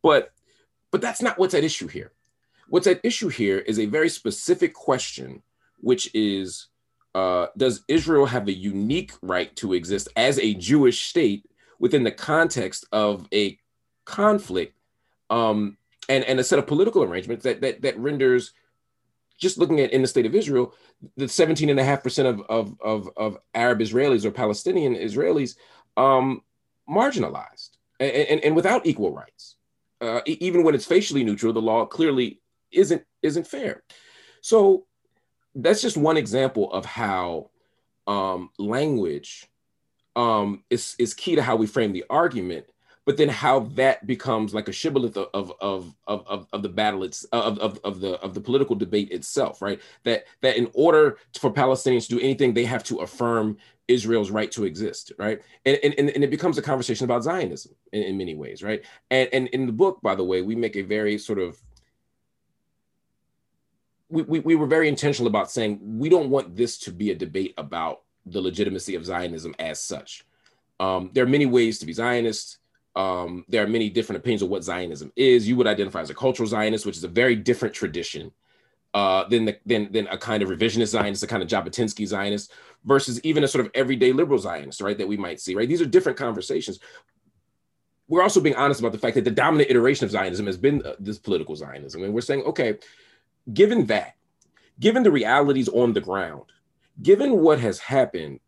But 0.04 0.34
but 0.91 1.00
that's 1.00 1.22
not 1.22 1.39
what's 1.39 1.54
at 1.54 1.63
issue 1.63 1.88
here. 1.88 2.12
What's 2.67 2.88
at 2.88 3.00
issue 3.02 3.30
here 3.30 3.60
is 3.60 3.80
a 3.80 3.86
very 3.86 4.10
specific 4.10 4.74
question, 4.74 5.41
which 5.78 6.13
is 6.13 6.67
uh, 7.15 7.48
does 7.56 7.84
Israel 7.88 8.26
have 8.26 8.50
a 8.50 8.54
unique 8.54 9.13
right 9.22 9.56
to 9.56 9.74
exist 9.74 10.10
as 10.17 10.38
a 10.38 10.54
Jewish 10.54 11.08
state 11.08 11.46
within 11.82 12.04
the 12.04 12.12
context 12.12 12.86
of 12.91 13.28
a 13.34 13.58
conflict 14.06 14.78
um, 15.32 15.78
and, 16.08 16.24
and 16.26 16.39
a 16.39 16.44
set 16.44 16.60
of 16.60 16.67
political 16.67 17.02
arrangements 17.02 17.44
that, 17.44 17.60
that, 17.62 17.82
that 17.82 17.98
renders 17.98 18.54
just 19.39 19.58
looking 19.58 19.80
at 19.80 19.91
in 19.91 20.04
the 20.04 20.08
state 20.08 20.28
of 20.28 20.36
Israel, 20.36 20.76
the 21.17 21.26
17.5% 21.26 22.26
of, 22.26 22.41
of, 22.48 22.80
of, 22.82 23.10
of 23.17 23.38
Arab 23.56 23.80
Israelis 23.80 24.24
or 24.24 24.30
Palestinian 24.30 24.96
Israelis 24.96 25.56
um, 25.98 26.44
marginalized 26.88 27.72
and, 28.00 28.12
and, 28.12 28.41
and, 28.41 28.56
without 28.56 28.86
equal 28.86 29.12
rights. 29.12 29.56
Uh, 30.00 30.22
even 30.28 30.63
when 30.63 30.76
it's 30.76 30.86
facially 30.86 31.24
neutral, 31.24 31.52
the 31.52 31.62
law 31.62 31.86
clearly 31.86 32.39
isn't 32.72 33.04
isn't 33.22 33.46
fair. 33.46 33.84
So 34.41 34.86
that's 35.54 35.82
just 35.82 35.98
one 35.98 36.17
example 36.17 36.72
of 36.72 36.86
how 36.86 37.50
um, 38.08 38.50
language 38.58 39.48
um, 40.15 40.63
is 40.69 40.95
is 41.00 41.13
key 41.13 41.36
to 41.36 41.43
how 41.43 41.56
we 41.56 41.67
frame 41.67 41.93
the 41.93 42.06
argument. 42.10 42.65
But 43.04 43.17
then 43.17 43.30
how 43.30 43.62
that 43.76 44.06
becomes 44.06 44.54
like 44.54 44.67
a 44.67 44.71
shibboleth 44.71 45.17
of 45.17 45.54
of 45.60 45.95
of 46.08 46.28
of, 46.28 46.47
of 46.54 46.62
the 46.62 46.69
battle 46.69 47.04
it's 47.04 47.24
of, 47.26 47.58
of, 47.58 47.80
of 47.84 48.00
the 48.00 48.13
of 48.21 48.36
the 48.36 48.41
political 48.41 48.76
debate 48.76 49.12
itself, 49.12 49.62
right? 49.62 49.82
That 50.04 50.26
that 50.41 50.56
in 50.56 50.69
order 50.74 51.17
for 51.39 51.52
Palestinians 51.52 52.08
to 52.08 52.15
do 52.15 52.21
anything, 52.21 52.54
they 52.54 52.65
have 52.65 52.84
to 52.86 52.97
affirm 53.00 53.58
Israel's 53.88 54.32
right 54.32 54.52
to 54.52 54.63
exist, 54.63 55.12
right? 55.17 55.41
And, 55.65 55.78
and, 55.84 56.10
and 56.10 56.24
it 56.24 56.30
becomes 56.30 56.58
a 56.58 56.62
conversation 56.62 57.04
about 57.04 57.24
Zionism 57.24 57.74
in, 57.91 58.04
in 58.04 58.17
many 58.17 58.36
ways, 58.36 58.63
right? 58.63 58.84
And, 59.10 59.30
and 59.34 59.47
in 59.50 59.65
the 59.65 59.74
book, 59.74 60.00
by 60.02 60.15
the 60.15 60.24
way, 60.24 60.41
we 60.41 60.56
make 60.56 60.78
a 60.78 60.82
very 60.82 61.17
sort 61.17 61.39
of 61.39 61.62
we, 64.10 64.24
we, 64.24 64.39
we 64.39 64.56
were 64.56 64.67
very 64.67 64.88
intentional 64.88 65.28
about 65.28 65.50
saying 65.50 65.80
we 65.82 66.10
don't 66.10 66.30
want 66.30 66.56
this 66.56 66.78
to 66.80 66.91
be 66.91 67.12
a 67.12 67.15
debate 67.15 67.54
about 67.58 68.02
the 68.25 68.41
legitimacy 68.41 68.95
of 68.95 69.05
Zionism 69.05 69.55
as 69.60 69.81
such. 69.81 70.25
Um, 70.79 71.12
there 71.13 71.23
are 71.23 71.27
many 71.27 71.45
ways 71.45 71.79
to 71.79 71.86
be 71.86 71.93
Zionist. 71.93 72.57
Um, 72.95 73.45
there 73.47 73.63
are 73.63 73.67
many 73.67 73.89
different 73.89 74.17
opinions 74.19 74.41
of 74.41 74.49
what 74.49 74.63
Zionism 74.63 75.12
is. 75.15 75.47
You 75.47 75.55
would 75.55 75.67
identify 75.67 76.01
as 76.01 76.10
a 76.10 76.15
cultural 76.15 76.47
Zionist, 76.47 76.86
which 76.86 76.97
is 76.97 77.03
a 77.03 77.07
very 77.07 77.36
different 77.36 77.73
tradition 77.73 78.31
uh, 78.93 79.27
than, 79.29 79.45
the, 79.45 79.57
than, 79.65 79.91
than 79.91 80.07
a 80.07 80.17
kind 80.17 80.43
of 80.43 80.49
revisionist 80.49 80.88
Zionist, 80.88 81.23
a 81.23 81.27
kind 81.27 81.41
of 81.41 81.47
Jabotinsky 81.47 82.05
Zionist, 82.05 82.51
versus 82.84 83.21
even 83.23 83.43
a 83.43 83.47
sort 83.47 83.65
of 83.65 83.71
everyday 83.73 84.12
liberal 84.12 84.39
Zionist, 84.39 84.81
right, 84.81 84.97
that 84.97 85.07
we 85.07 85.17
might 85.17 85.39
see, 85.39 85.55
right? 85.55 85.69
These 85.69 85.81
are 85.81 85.86
different 85.86 86.17
conversations. 86.17 86.79
We're 88.07 88.23
also 88.23 88.41
being 88.41 88.55
honest 88.55 88.81
about 88.81 88.91
the 88.91 88.97
fact 88.97 89.15
that 89.15 89.23
the 89.23 89.31
dominant 89.31 89.69
iteration 89.69 90.03
of 90.03 90.12
Zionism 90.12 90.45
has 90.45 90.57
been 90.57 90.86
uh, 90.86 90.95
this 90.99 91.17
political 91.17 91.55
Zionism. 91.55 92.03
And 92.03 92.13
we're 92.13 92.21
saying, 92.21 92.41
okay, 92.43 92.77
given 93.53 93.86
that, 93.86 94.15
given 94.79 95.03
the 95.03 95.12
realities 95.12 95.69
on 95.69 95.93
the 95.93 96.01
ground, 96.01 96.51
given 97.01 97.37
what 97.37 97.59
has 97.59 97.79
happened, 97.79 98.39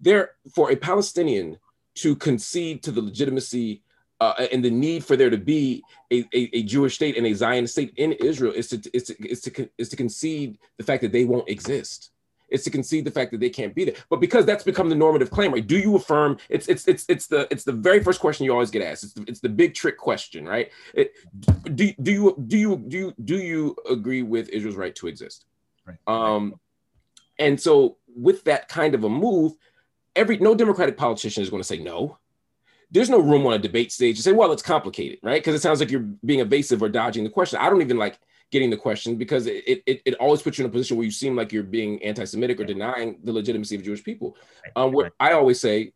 there 0.00 0.32
for 0.54 0.70
a 0.70 0.76
Palestinian 0.76 1.58
to 1.96 2.14
concede 2.14 2.82
to 2.84 2.92
the 2.92 3.02
legitimacy 3.02 3.82
uh, 4.20 4.46
and 4.52 4.64
the 4.64 4.70
need 4.70 5.04
for 5.04 5.16
there 5.16 5.30
to 5.30 5.38
be 5.38 5.82
a, 6.10 6.20
a, 6.34 6.50
a, 6.52 6.62
Jewish 6.64 6.96
state 6.96 7.16
and 7.16 7.26
a 7.26 7.32
Zionist 7.32 7.74
state 7.74 7.92
in 7.96 8.12
Israel 8.12 8.52
is 8.52 8.68
to, 8.68 8.82
is, 8.92 9.04
to, 9.04 9.28
is, 9.28 9.40
to, 9.42 9.68
is 9.78 9.88
to 9.88 9.96
concede 9.96 10.58
the 10.76 10.84
fact 10.84 11.02
that 11.02 11.12
they 11.12 11.24
won't 11.24 11.48
exist. 11.48 12.10
It's 12.48 12.64
to 12.64 12.70
concede 12.70 13.04
the 13.04 13.10
fact 13.10 13.30
that 13.32 13.40
they 13.40 13.50
can't 13.50 13.74
be 13.74 13.84
there. 13.84 13.94
But 14.08 14.20
because 14.20 14.46
that's 14.46 14.64
become 14.64 14.88
the 14.88 14.94
normative 14.94 15.30
claim, 15.30 15.52
right? 15.52 15.66
Do 15.66 15.78
you 15.78 15.96
affirm? 15.96 16.38
It's 16.48 16.66
it's 16.66 16.88
it's 16.88 17.04
it's 17.08 17.26
the 17.26 17.46
it's 17.50 17.62
the 17.62 17.72
very 17.72 18.02
first 18.02 18.20
question 18.20 18.46
you 18.46 18.52
always 18.52 18.70
get 18.70 18.80
asked. 18.80 19.04
It's 19.04 19.12
the, 19.12 19.24
it's 19.28 19.40
the 19.40 19.50
big 19.50 19.74
trick 19.74 19.98
question, 19.98 20.46
right? 20.46 20.70
It, 20.94 21.12
do 21.74 21.92
do 22.02 22.10
you 22.10 22.44
do 22.46 22.56
you 22.56 22.76
do 22.88 22.96
you 22.96 23.14
do 23.22 23.36
you 23.36 23.76
agree 23.88 24.22
with 24.22 24.48
Israel's 24.48 24.76
right 24.76 24.94
to 24.96 25.08
exist? 25.08 25.44
Right. 25.84 25.98
Um, 26.06 26.58
and 27.38 27.60
so 27.60 27.97
with 28.18 28.44
that 28.44 28.68
kind 28.68 28.94
of 28.94 29.04
a 29.04 29.08
move, 29.08 29.52
every 30.16 30.38
no 30.38 30.54
Democratic 30.54 30.96
politician 30.96 31.42
is 31.42 31.50
going 31.50 31.62
to 31.62 31.66
say 31.66 31.78
no. 31.78 32.18
There's 32.90 33.10
no 33.10 33.20
room 33.20 33.46
on 33.46 33.52
a 33.52 33.58
debate 33.58 33.92
stage 33.92 34.16
to 34.16 34.22
say, 34.22 34.32
well, 34.32 34.50
it's 34.50 34.62
complicated, 34.62 35.18
right? 35.22 35.40
Because 35.40 35.54
it 35.54 35.62
sounds 35.62 35.78
like 35.78 35.90
you're 35.90 36.08
being 36.24 36.40
evasive 36.40 36.82
or 36.82 36.88
dodging 36.88 37.22
the 37.22 37.30
question. 37.30 37.58
I 37.60 37.68
don't 37.68 37.82
even 37.82 37.98
like 37.98 38.18
getting 38.50 38.70
the 38.70 38.78
question 38.78 39.16
because 39.16 39.46
it, 39.46 39.82
it, 39.86 40.02
it 40.06 40.14
always 40.14 40.40
puts 40.40 40.58
you 40.58 40.64
in 40.64 40.70
a 40.70 40.72
position 40.72 40.96
where 40.96 41.04
you 41.04 41.10
seem 41.10 41.36
like 41.36 41.52
you're 41.52 41.62
being 41.62 42.02
anti-Semitic 42.02 42.58
or 42.58 42.64
denying 42.64 43.18
the 43.22 43.32
legitimacy 43.32 43.76
of 43.76 43.82
Jewish 43.82 44.02
people. 44.02 44.36
Um, 44.74 44.92
what 44.92 45.12
I 45.20 45.32
always 45.32 45.60
say, 45.60 45.92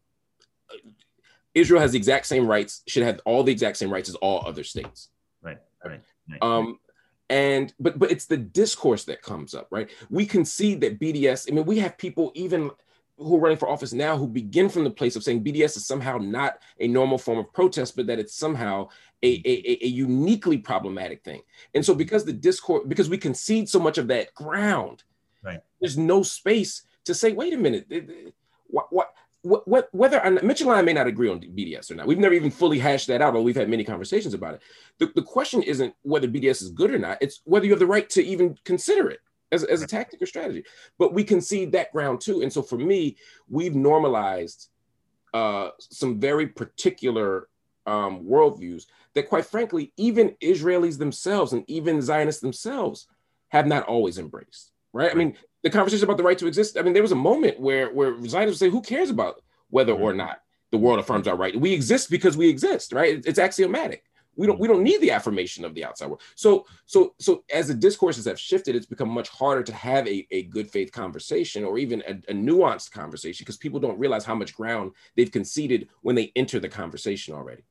Israel 1.54 1.80
has 1.80 1.92
the 1.92 1.98
exact 1.98 2.26
same 2.26 2.46
rights, 2.46 2.82
should 2.86 3.04
have 3.04 3.20
all 3.24 3.42
the 3.42 3.52
exact 3.52 3.78
same 3.78 3.90
rights 3.90 4.10
as 4.10 4.14
all 4.16 4.46
other 4.46 4.64
states. 4.64 5.08
Right, 5.40 5.58
right. 5.82 6.00
right. 6.30 6.42
Um, 6.42 6.78
and 7.32 7.72
but 7.80 7.98
but 7.98 8.10
it's 8.10 8.26
the 8.26 8.36
discourse 8.36 9.04
that 9.04 9.22
comes 9.22 9.54
up, 9.54 9.66
right? 9.70 9.90
We 10.10 10.26
concede 10.26 10.82
that 10.82 11.00
BDS. 11.00 11.50
I 11.50 11.54
mean, 11.54 11.64
we 11.64 11.78
have 11.78 11.96
people 11.96 12.30
even 12.34 12.70
who 13.16 13.36
are 13.36 13.40
running 13.40 13.56
for 13.56 13.70
office 13.70 13.94
now 13.94 14.18
who 14.18 14.26
begin 14.26 14.68
from 14.68 14.84
the 14.84 14.90
place 14.90 15.16
of 15.16 15.22
saying 15.22 15.42
BDS 15.42 15.76
is 15.76 15.86
somehow 15.86 16.18
not 16.18 16.58
a 16.78 16.88
normal 16.88 17.16
form 17.16 17.38
of 17.38 17.50
protest, 17.52 17.96
but 17.96 18.06
that 18.06 18.18
it's 18.18 18.34
somehow 18.34 18.88
a, 19.22 19.40
a, 19.46 19.84
a 19.84 19.88
uniquely 19.88 20.58
problematic 20.58 21.24
thing. 21.24 21.40
And 21.74 21.84
so 21.84 21.94
because 21.94 22.26
the 22.26 22.34
discourse, 22.34 22.84
because 22.86 23.08
we 23.08 23.16
concede 23.16 23.68
so 23.68 23.78
much 23.78 23.96
of 23.96 24.08
that 24.08 24.34
ground, 24.34 25.02
right? 25.42 25.60
There's 25.80 25.96
no 25.96 26.22
space 26.22 26.82
to 27.06 27.14
say, 27.14 27.32
wait 27.32 27.54
a 27.54 27.56
minute, 27.56 27.86
what 28.66 28.92
what 28.92 29.01
what, 29.42 29.88
whether 29.92 30.20
Mitchell 30.42 30.70
and 30.70 30.78
I 30.78 30.82
may 30.82 30.92
not 30.92 31.08
agree 31.08 31.28
on 31.28 31.40
BDS 31.40 31.90
or 31.90 31.96
not, 31.96 32.06
we've 32.06 32.18
never 32.18 32.34
even 32.34 32.50
fully 32.50 32.78
hashed 32.78 33.08
that 33.08 33.20
out, 33.20 33.34
or 33.34 33.42
we've 33.42 33.56
had 33.56 33.68
many 33.68 33.84
conversations 33.84 34.34
about 34.34 34.54
it. 34.54 34.62
The, 34.98 35.10
the 35.14 35.22
question 35.22 35.62
isn't 35.62 35.94
whether 36.02 36.28
BDS 36.28 36.62
is 36.62 36.70
good 36.70 36.92
or 36.92 36.98
not; 36.98 37.18
it's 37.20 37.40
whether 37.44 37.64
you 37.64 37.72
have 37.72 37.80
the 37.80 37.86
right 37.86 38.08
to 38.10 38.24
even 38.24 38.56
consider 38.64 39.10
it 39.10 39.20
as, 39.50 39.64
as 39.64 39.82
a 39.82 39.86
tactic 39.86 40.22
or 40.22 40.26
strategy. 40.26 40.64
But 40.98 41.12
we 41.12 41.24
concede 41.24 41.72
that 41.72 41.92
ground 41.92 42.20
too, 42.20 42.42
and 42.42 42.52
so 42.52 42.62
for 42.62 42.78
me, 42.78 43.16
we've 43.48 43.74
normalized 43.74 44.68
uh, 45.34 45.70
some 45.78 46.20
very 46.20 46.46
particular 46.46 47.48
um, 47.86 48.24
worldviews 48.24 48.86
that, 49.14 49.28
quite 49.28 49.46
frankly, 49.46 49.92
even 49.96 50.36
Israelis 50.42 50.98
themselves 50.98 51.52
and 51.52 51.64
even 51.68 52.02
Zionists 52.02 52.40
themselves 52.40 53.06
have 53.48 53.66
not 53.66 53.84
always 53.84 54.18
embraced. 54.18 54.71
Right? 54.92 55.10
I 55.10 55.14
mean, 55.14 55.36
the 55.62 55.70
conversation 55.70 56.04
about 56.04 56.16
the 56.16 56.22
right 56.22 56.38
to 56.38 56.46
exist. 56.46 56.76
I 56.76 56.82
mean, 56.82 56.92
there 56.92 57.02
was 57.02 57.12
a 57.12 57.16
moment 57.16 57.58
where 57.58 57.92
where 57.92 58.20
Zionists 58.26 58.60
say, 58.60 58.68
"Who 58.68 58.82
cares 58.82 59.10
about 59.10 59.42
whether 59.70 59.92
or 59.92 60.12
not 60.12 60.42
the 60.70 60.78
world 60.78 60.98
affirms 60.98 61.28
our 61.28 61.36
right? 61.36 61.58
We 61.58 61.72
exist 61.72 62.10
because 62.10 62.36
we 62.36 62.48
exist, 62.48 62.92
right? 62.92 63.22
It's 63.24 63.38
axiomatic. 63.38 64.04
We 64.34 64.46
don't 64.46 64.58
we 64.58 64.66
don't 64.66 64.82
need 64.82 65.00
the 65.02 65.10
affirmation 65.10 65.64
of 65.64 65.74
the 65.74 65.84
outside 65.84 66.06
world. 66.06 66.22
So 66.34 66.66
so 66.86 67.14
so 67.18 67.44
as 67.52 67.68
the 67.68 67.74
discourses 67.74 68.24
have 68.24 68.40
shifted, 68.40 68.74
it's 68.74 68.86
become 68.86 69.10
much 69.10 69.28
harder 69.28 69.62
to 69.62 69.72
have 69.74 70.08
a, 70.08 70.26
a 70.30 70.44
good 70.44 70.70
faith 70.70 70.90
conversation 70.90 71.64
or 71.64 71.78
even 71.78 72.02
a, 72.06 72.12
a 72.30 72.34
nuanced 72.34 72.90
conversation 72.90 73.44
because 73.44 73.58
people 73.58 73.78
don't 73.78 73.98
realize 73.98 74.24
how 74.24 74.34
much 74.34 74.54
ground 74.54 74.92
they've 75.16 75.30
conceded 75.30 75.88
when 76.00 76.16
they 76.16 76.32
enter 76.34 76.58
the 76.58 76.68
conversation 76.68 77.34
already. 77.34 77.62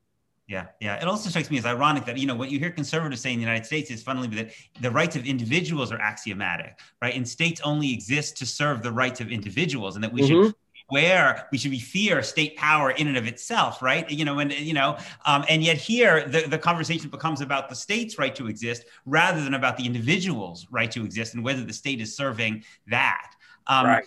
Yeah, 0.52 0.66
yeah. 0.82 1.02
It 1.02 1.08
also 1.08 1.30
strikes 1.30 1.50
me 1.50 1.58
as 1.60 1.66
ironic 1.66 2.04
that 2.04 2.18
you 2.18 2.28
know 2.28 2.36
what 2.36 2.52
you 2.52 2.60
hear 2.60 2.72
conservatives 2.72 3.22
say 3.22 3.32
in 3.32 3.40
the 3.40 3.46
United 3.46 3.66
States 3.66 3.90
is 3.90 4.04
funnily 4.04 4.28
that 4.36 4.52
the 4.82 4.92
rights 4.92 5.16
of 5.16 5.26
individuals 5.26 5.94
are 5.94 6.00
axiomatic, 6.02 6.78
right? 7.02 7.16
And 7.16 7.26
states 7.26 7.62
only 7.64 7.94
exist 7.94 8.36
to 8.40 8.46
serve 8.46 8.84
the 8.84 8.92
rights 8.92 9.22
of 9.22 9.32
individuals, 9.32 9.96
and 9.96 10.04
that 10.04 10.12
we 10.12 10.24
mm-hmm. 10.24 10.48
should 10.48 10.56
where 10.90 11.48
we 11.54 11.58
should 11.58 11.72
be 11.72 11.80
fear 11.80 12.22
state 12.22 12.58
power 12.58 12.92
in 12.92 13.08
and 13.08 13.16
of 13.16 13.28
itself, 13.28 13.82
right? 13.82 14.10
You 14.12 14.26
know, 14.26 14.40
and 14.40 14.52
you 14.52 14.74
know, 14.74 14.98
um, 15.26 15.46
and 15.48 15.64
yet 15.64 15.78
here 15.78 16.28
the, 16.28 16.42
the 16.42 16.58
conversation 16.58 17.10
becomes 17.10 17.40
about 17.40 17.70
the 17.70 17.76
state's 17.76 18.20
right 18.20 18.36
to 18.36 18.48
exist 18.48 18.84
rather 19.06 19.42
than 19.42 19.54
about 19.54 19.78
the 19.78 19.86
individual's 19.86 20.68
right 20.70 20.92
to 20.92 21.06
exist 21.06 21.34
and 21.34 21.46
whether 21.46 21.64
the 21.64 21.72
state 21.72 22.02
is 22.02 22.14
serving 22.14 22.66
that. 22.88 23.32
Um, 23.68 23.86
right. 23.86 24.06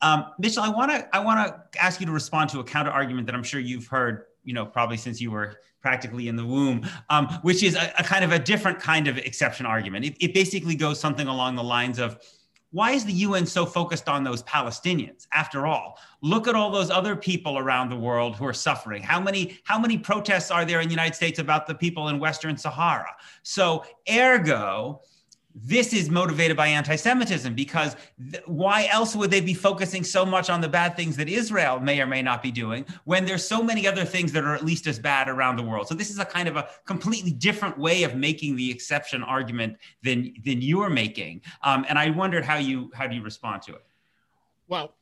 Um, 0.00 0.32
Mitchell, 0.38 0.62
I 0.62 0.70
want 0.70 0.92
to 0.92 1.14
I 1.14 1.18
want 1.18 1.46
to 1.46 1.82
ask 1.82 2.00
you 2.00 2.06
to 2.06 2.12
respond 2.12 2.48
to 2.50 2.60
a 2.60 2.64
counter 2.64 2.90
argument 2.90 3.26
that 3.26 3.34
I'm 3.34 3.42
sure 3.42 3.60
you've 3.60 3.86
heard, 3.86 4.24
you 4.44 4.54
know, 4.54 4.64
probably 4.64 4.96
since 4.96 5.20
you 5.20 5.30
were 5.30 5.58
practically 5.84 6.28
in 6.28 6.34
the 6.34 6.46
womb, 6.46 6.80
um, 7.10 7.28
which 7.42 7.62
is 7.62 7.76
a, 7.76 7.92
a, 7.98 8.02
kind 8.02 8.24
of 8.24 8.32
a 8.32 8.38
different 8.38 8.80
kind 8.80 9.06
of 9.06 9.18
exception 9.18 9.66
argument. 9.66 10.02
It, 10.02 10.16
it 10.18 10.32
basically 10.32 10.74
goes 10.74 10.98
something 10.98 11.26
along 11.26 11.56
the 11.56 11.62
lines 11.62 11.98
of, 11.98 12.18
why 12.70 12.92
is 12.92 13.04
the 13.04 13.12
UN 13.12 13.44
so 13.44 13.66
focused 13.66 14.08
on 14.08 14.24
those 14.24 14.42
Palestinians? 14.44 15.26
After 15.34 15.66
all, 15.66 15.98
look 16.22 16.48
at 16.48 16.54
all 16.54 16.70
those 16.70 16.90
other 16.90 17.14
people 17.14 17.58
around 17.58 17.90
the 17.90 17.96
world 17.96 18.34
who 18.34 18.46
are 18.46 18.54
suffering. 18.54 19.02
How 19.02 19.20
many 19.20 19.60
how 19.64 19.78
many 19.78 19.98
protests 19.98 20.50
are 20.50 20.64
there 20.64 20.80
in 20.80 20.88
the 20.88 20.94
United 20.94 21.14
States 21.14 21.38
about 21.38 21.66
the 21.66 21.74
people 21.74 22.08
in 22.08 22.18
Western 22.18 22.56
Sahara? 22.56 23.14
So, 23.42 23.84
ergo, 24.10 25.02
this 25.54 25.92
is 25.92 26.10
motivated 26.10 26.56
by 26.56 26.66
anti-Semitism 26.66 27.54
because 27.54 27.94
th- 28.32 28.42
why 28.46 28.88
else 28.90 29.14
would 29.14 29.30
they 29.30 29.40
be 29.40 29.54
focusing 29.54 30.02
so 30.02 30.26
much 30.26 30.50
on 30.50 30.60
the 30.60 30.68
bad 30.68 30.96
things 30.96 31.16
that 31.16 31.28
Israel 31.28 31.78
may 31.78 32.00
or 32.00 32.06
may 32.06 32.22
not 32.22 32.42
be 32.42 32.50
doing 32.50 32.84
when 33.04 33.24
there's 33.24 33.46
so 33.46 33.62
many 33.62 33.86
other 33.86 34.04
things 34.04 34.32
that 34.32 34.42
are 34.44 34.54
at 34.54 34.64
least 34.64 34.88
as 34.88 34.98
bad 34.98 35.28
around 35.28 35.56
the 35.56 35.62
world? 35.62 35.86
So 35.86 35.94
this 35.94 36.10
is 36.10 36.18
a 36.18 36.24
kind 36.24 36.48
of 36.48 36.56
a 36.56 36.68
completely 36.86 37.30
different 37.30 37.78
way 37.78 38.02
of 38.02 38.16
making 38.16 38.56
the 38.56 38.68
exception 38.70 39.22
argument 39.22 39.76
than 40.02 40.34
than 40.44 40.60
you're 40.60 40.90
making, 40.90 41.42
um, 41.62 41.86
and 41.88 41.98
I 41.98 42.10
wondered 42.10 42.44
how 42.44 42.56
you 42.56 42.90
how 42.94 43.06
do 43.06 43.14
you 43.14 43.22
respond 43.22 43.62
to 43.62 43.74
it? 43.74 43.84
Well, 44.66 44.94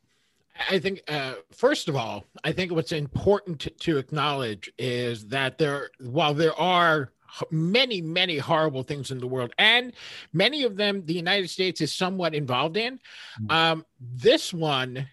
I 0.69 0.77
think, 0.77 1.01
uh, 1.07 1.35
first 1.51 1.89
of 1.89 1.95
all, 1.95 2.25
I 2.43 2.51
think 2.51 2.71
what's 2.71 2.91
important 2.91 3.59
to, 3.61 3.69
to, 3.71 3.97
acknowledge 3.97 4.71
is 4.77 5.25
that 5.27 5.57
there, 5.57 5.89
while 5.99 6.33
there 6.33 6.53
are 6.59 7.11
many, 7.51 8.01
many 8.01 8.37
horrible 8.37 8.83
things 8.83 9.11
in 9.11 9.19
the 9.19 9.27
world, 9.27 9.53
and 9.57 9.93
many 10.33 10.63
of 10.63 10.75
them 10.75 11.05
the 11.05 11.13
United 11.13 11.49
States 11.49 11.81
is 11.81 11.93
somewhat 11.93 12.35
involved 12.35 12.77
in. 12.77 12.99
Mm-hmm. 13.41 13.51
Um, 13.51 13.85
this 13.99 14.53
one 14.53 15.07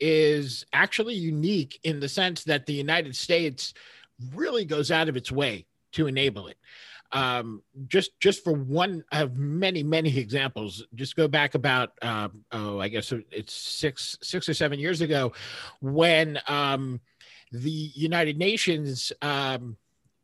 is 0.00 0.66
actually 0.72 1.14
unique 1.14 1.78
in 1.84 2.00
the 2.00 2.08
sense 2.08 2.44
that 2.44 2.66
the 2.66 2.72
United 2.72 3.14
States 3.14 3.72
really 4.34 4.64
goes 4.64 4.90
out 4.90 5.08
of 5.08 5.16
its 5.16 5.30
way 5.30 5.64
to 5.92 6.06
enable 6.06 6.48
it. 6.48 6.56
Um, 7.12 7.62
just 7.88 8.18
just 8.20 8.42
for 8.42 8.54
one 8.54 9.04
of 9.12 9.36
many 9.36 9.82
many 9.82 10.16
examples, 10.18 10.84
just 10.94 11.14
go 11.14 11.28
back 11.28 11.54
about 11.54 11.92
uh, 12.00 12.28
oh 12.52 12.80
I 12.80 12.88
guess 12.88 13.12
it's 13.30 13.52
six 13.52 14.16
six 14.22 14.48
or 14.48 14.54
seven 14.54 14.78
years 14.78 15.02
ago, 15.02 15.32
when 15.80 16.38
um, 16.48 17.00
the 17.52 17.70
United 17.70 18.38
Nations 18.38 19.12
um, 19.20 19.76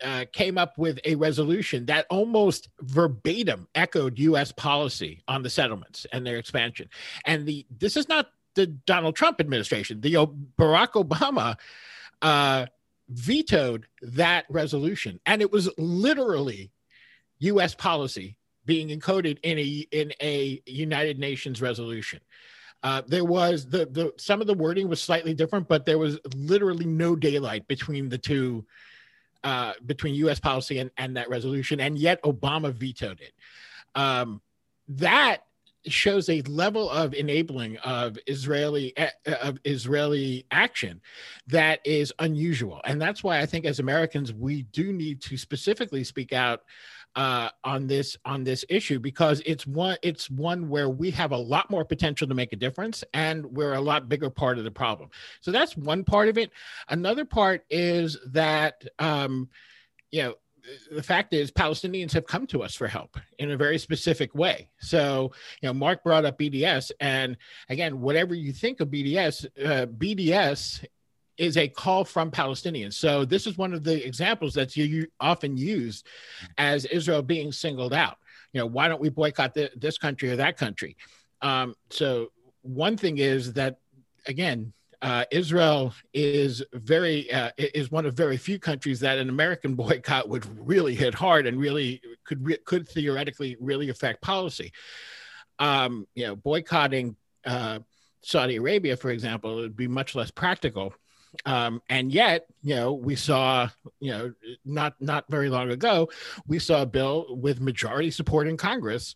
uh, 0.03 0.25
came 0.33 0.59
up 0.59 0.79
with 0.79 1.01
a 1.05 1.15
resolution 1.17 1.87
that 1.87 2.07
almost 2.11 2.69
verbatim 2.81 3.69
echoed 3.75 4.19
U.S. 4.19 4.53
policy 4.53 5.23
on 5.29 5.43
the 5.43 5.51
settlements 5.51 6.07
and 6.13 6.27
their 6.27 6.37
expansion. 6.37 6.89
And 7.25 7.47
the 7.47 7.67
this 7.79 7.97
is 7.97 8.09
not 8.09 8.31
the 8.55 8.67
Donald 8.67 9.17
Trump 9.17 9.41
administration. 9.41 10.01
The 10.01 10.15
Barack 10.59 10.93
Obama 10.93 11.57
uh, 12.23 12.67
vetoed 13.09 13.87
that 14.03 14.45
resolution, 14.49 15.21
and 15.27 15.43
it 15.43 15.51
was 15.53 15.69
literally 15.79 16.71
U.S. 17.41 17.75
policy 17.75 18.37
being 18.65 18.89
encoded 18.89 19.39
in 19.43 19.59
a 19.59 19.87
in 19.91 20.13
a 20.21 20.63
United 20.67 21.19
Nations 21.19 21.63
resolution. 21.63 22.21
Uh, 22.83 23.03
there 23.07 23.25
was 23.25 23.67
the 23.67 23.87
the 23.87 24.13
some 24.19 24.41
of 24.41 24.47
the 24.47 24.55
wording 24.55 24.89
was 24.89 25.03
slightly 25.03 25.35
different, 25.35 25.67
but 25.67 25.85
there 25.85 25.99
was 25.99 26.19
literally 26.37 26.87
no 26.87 27.17
daylight 27.17 27.67
between 27.67 28.09
the 28.09 28.19
two 28.19 28.65
uh, 29.44 29.72
between 29.87 30.14
U.S. 30.16 30.40
policy 30.40 30.79
and, 30.79 30.90
and 30.96 31.16
that 31.16 31.29
resolution, 31.29 31.81
and 31.81 31.98
yet 31.98 32.22
Obama 32.22 32.72
vetoed 32.72 33.20
it. 33.20 33.33
Um, 33.94 34.40
that 34.88 35.44
shows 35.87 36.29
a 36.29 36.42
level 36.42 36.90
of 36.90 37.14
enabling 37.14 37.77
of 37.79 38.18
Israeli 38.27 38.96
uh, 38.96 39.09
of 39.42 39.59
Israeli 39.64 40.44
action 40.51 41.01
that 41.46 41.81
is 41.85 42.12
unusual, 42.18 42.81
and 42.85 43.01
that's 43.01 43.22
why 43.22 43.40
I 43.40 43.46
think 43.46 43.64
as 43.64 43.79
Americans 43.79 44.33
we 44.33 44.62
do 44.62 44.92
need 44.92 45.20
to 45.22 45.37
specifically 45.37 46.05
speak 46.05 46.33
out 46.33 46.62
uh, 47.16 47.49
on 47.64 47.87
this 47.87 48.16
on 48.25 48.44
this 48.44 48.64
issue 48.68 48.99
because 48.99 49.42
it's 49.44 49.66
one 49.66 49.97
it's 50.03 50.31
one 50.31 50.68
where 50.68 50.88
we 50.88 51.11
have 51.11 51.33
a 51.33 51.37
lot 51.37 51.71
more 51.71 51.85
potential 51.85 52.29
to 52.29 52.35
make 52.35 52.53
a 52.53 52.57
difference 52.57 53.03
and 53.14 53.44
we're 53.47 53.75
a 53.75 53.81
lot 53.81 54.09
bigger 54.09 54.31
part 54.31 54.59
of 54.59 54.64
the 54.64 54.71
problem. 54.71 55.11
So 55.40 55.51
that's 55.51 55.77
one 55.77 56.05
part 56.05 56.29
of 56.29 56.38
it. 56.38 56.51
Another 56.88 57.25
part 57.25 57.64
is 57.71 58.16
that 58.29 58.85
um, 58.99 59.49
you 60.11 60.23
know 60.23 60.35
the 60.90 61.03
fact 61.03 61.33
is 61.33 61.51
palestinians 61.51 62.12
have 62.12 62.27
come 62.27 62.47
to 62.47 62.62
us 62.62 62.75
for 62.75 62.87
help 62.87 63.16
in 63.38 63.51
a 63.53 63.57
very 63.57 63.79
specific 63.79 64.35
way 64.35 64.68
so 64.81 65.33
you 65.62 65.68
know 65.68 65.73
marc 65.73 66.03
brought 66.05 66.27
up 66.27 66.38
bds 66.38 66.90
and 67.01 67.38
again 67.71 68.01
whatever 68.01 68.35
you 68.35 68.53
think 68.53 68.81
of 68.81 68.88
bds 68.88 69.47
uh, 69.64 69.87
bds 69.87 70.85
is 71.38 71.57
a 71.57 71.68
call 71.68 72.05
from 72.05 72.31
Palestinians. 72.31 72.94
So 72.94 73.24
this 73.24 73.46
is 73.46 73.57
one 73.57 73.72
of 73.72 73.85
the 73.85 74.05
examples 74.05 74.55
that's 74.55 74.77
you, 74.77 75.07
often 75.20 75.57
used 75.57 76.07
as 76.59 76.85
Israel 76.87 77.22
being 77.22 77.53
singled 77.53 77.94
out. 77.94 78.18
You 78.53 78.61
know, 78.61 78.66
why 78.66 78.88
don't 78.88 79.01
we 79.01 79.09
boycott 79.09 79.55
the, 79.55 79.70
this 79.77 79.98
country 79.98 80.31
or 80.31 80.37
that 80.37 80.57
country? 80.57 80.96
Um, 81.40 81.74
so 81.90 82.29
one 82.62 82.96
thing 82.96 83.18
is 83.18 83.53
that 83.55 83.79
again, 84.27 84.72
uh, 85.01 85.24
Israel 85.31 85.94
is 86.12 86.62
very 86.72 87.33
uh, 87.33 87.51
is 87.57 87.90
one 87.90 88.05
of 88.05 88.14
very 88.14 88.37
few 88.37 88.59
countries 88.59 88.98
that 89.01 89.18
an 89.18 89.29
American 89.29 89.74
boycott 89.77 90.28
would 90.28 90.45
really 90.66 90.95
hit 90.95 91.14
hard 91.14 91.47
and 91.47 91.59
really 91.59 92.01
could 92.24 92.45
re- 92.45 92.59
could 92.64 92.89
theoretically 92.89 93.57
really 93.61 93.91
affect 93.91 94.20
policy. 94.22 94.72
Um, 95.61 96.07
you 96.14 96.26
know, 96.26 96.36
boycotting 96.36 97.16
uh, 97.45 97.78
Saudi 98.22 98.57
Arabia, 98.57 98.97
for 98.97 99.11
example, 99.11 99.57
would 99.57 99.76
be 99.76 99.89
much 99.89 100.14
less 100.14 100.30
practical 100.30 100.95
um, 101.45 101.83
and 101.89 102.12
yet, 102.12 102.47
you 102.62 102.74
know, 102.74 102.93
we 102.93 103.16
saw, 103.16 103.68
you 104.01 104.11
know, 104.11 104.33
not 104.64 104.95
not 105.01 105.24
very 105.29 105.49
long 105.49 105.70
ago, 105.70 106.09
we 106.47 106.59
saw 106.59 106.83
a 106.83 106.87
bill 106.87 107.26
with 107.31 107.61
majority 107.61 108.11
support 108.11 108.49
in 108.49 108.57
Congress 108.57 109.14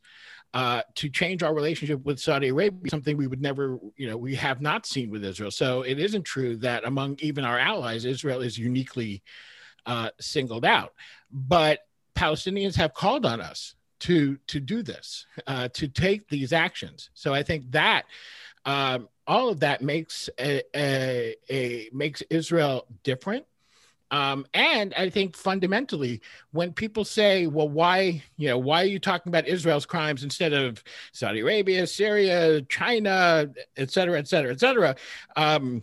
uh, 0.54 0.82
to 0.94 1.08
change 1.08 1.42
our 1.42 1.54
relationship 1.54 2.04
with 2.04 2.20
Saudi 2.20 2.48
Arabia, 2.48 2.90
something 2.90 3.16
we 3.16 3.26
would 3.26 3.40
never, 3.40 3.78
you 3.96 4.06
know, 4.08 4.16
we 4.16 4.34
have 4.34 4.60
not 4.60 4.84
seen 4.86 5.10
with 5.10 5.24
Israel. 5.24 5.50
So 5.50 5.82
it 5.82 5.98
isn't 5.98 6.24
true 6.24 6.56
that 6.58 6.84
among 6.84 7.18
even 7.20 7.44
our 7.44 7.58
allies, 7.58 8.04
Israel 8.04 8.42
is 8.42 8.58
uniquely 8.58 9.22
uh, 9.86 10.10
singled 10.20 10.64
out. 10.64 10.92
But 11.30 11.80
Palestinians 12.14 12.76
have 12.76 12.92
called 12.92 13.24
on 13.24 13.40
us 13.40 13.74
to 14.00 14.36
to 14.48 14.60
do 14.60 14.82
this, 14.82 15.26
uh, 15.46 15.68
to 15.68 15.88
take 15.88 16.28
these 16.28 16.52
actions. 16.52 17.10
So 17.14 17.32
I 17.32 17.42
think 17.42 17.70
that 17.70 18.04
um, 18.64 19.08
all 19.26 19.48
of 19.48 19.60
that 19.60 19.82
makes 19.82 20.28
a, 20.38 20.62
a, 20.74 21.36
a 21.50 21.88
makes 21.92 22.22
Israel 22.30 22.86
different 23.02 23.46
um, 24.12 24.44
and 24.52 24.92
I 24.94 25.08
think 25.08 25.34
fundamentally, 25.34 26.20
when 26.50 26.74
people 26.74 27.02
say, 27.02 27.46
well, 27.46 27.68
why, 27.68 28.22
you 28.36 28.46
know, 28.46 28.58
why 28.58 28.82
are 28.82 28.86
you 28.86 28.98
talking 28.98 29.30
about 29.30 29.48
Israel's 29.48 29.86
crimes 29.86 30.22
instead 30.22 30.52
of 30.52 30.84
Saudi 31.12 31.40
Arabia, 31.40 31.86
Syria, 31.86 32.60
China, 32.62 33.48
et 33.78 33.90
cetera, 33.90 34.18
et 34.18 34.28
cetera, 34.28 34.52
et 34.52 34.60
cetera? 34.60 34.94
Um, 35.34 35.82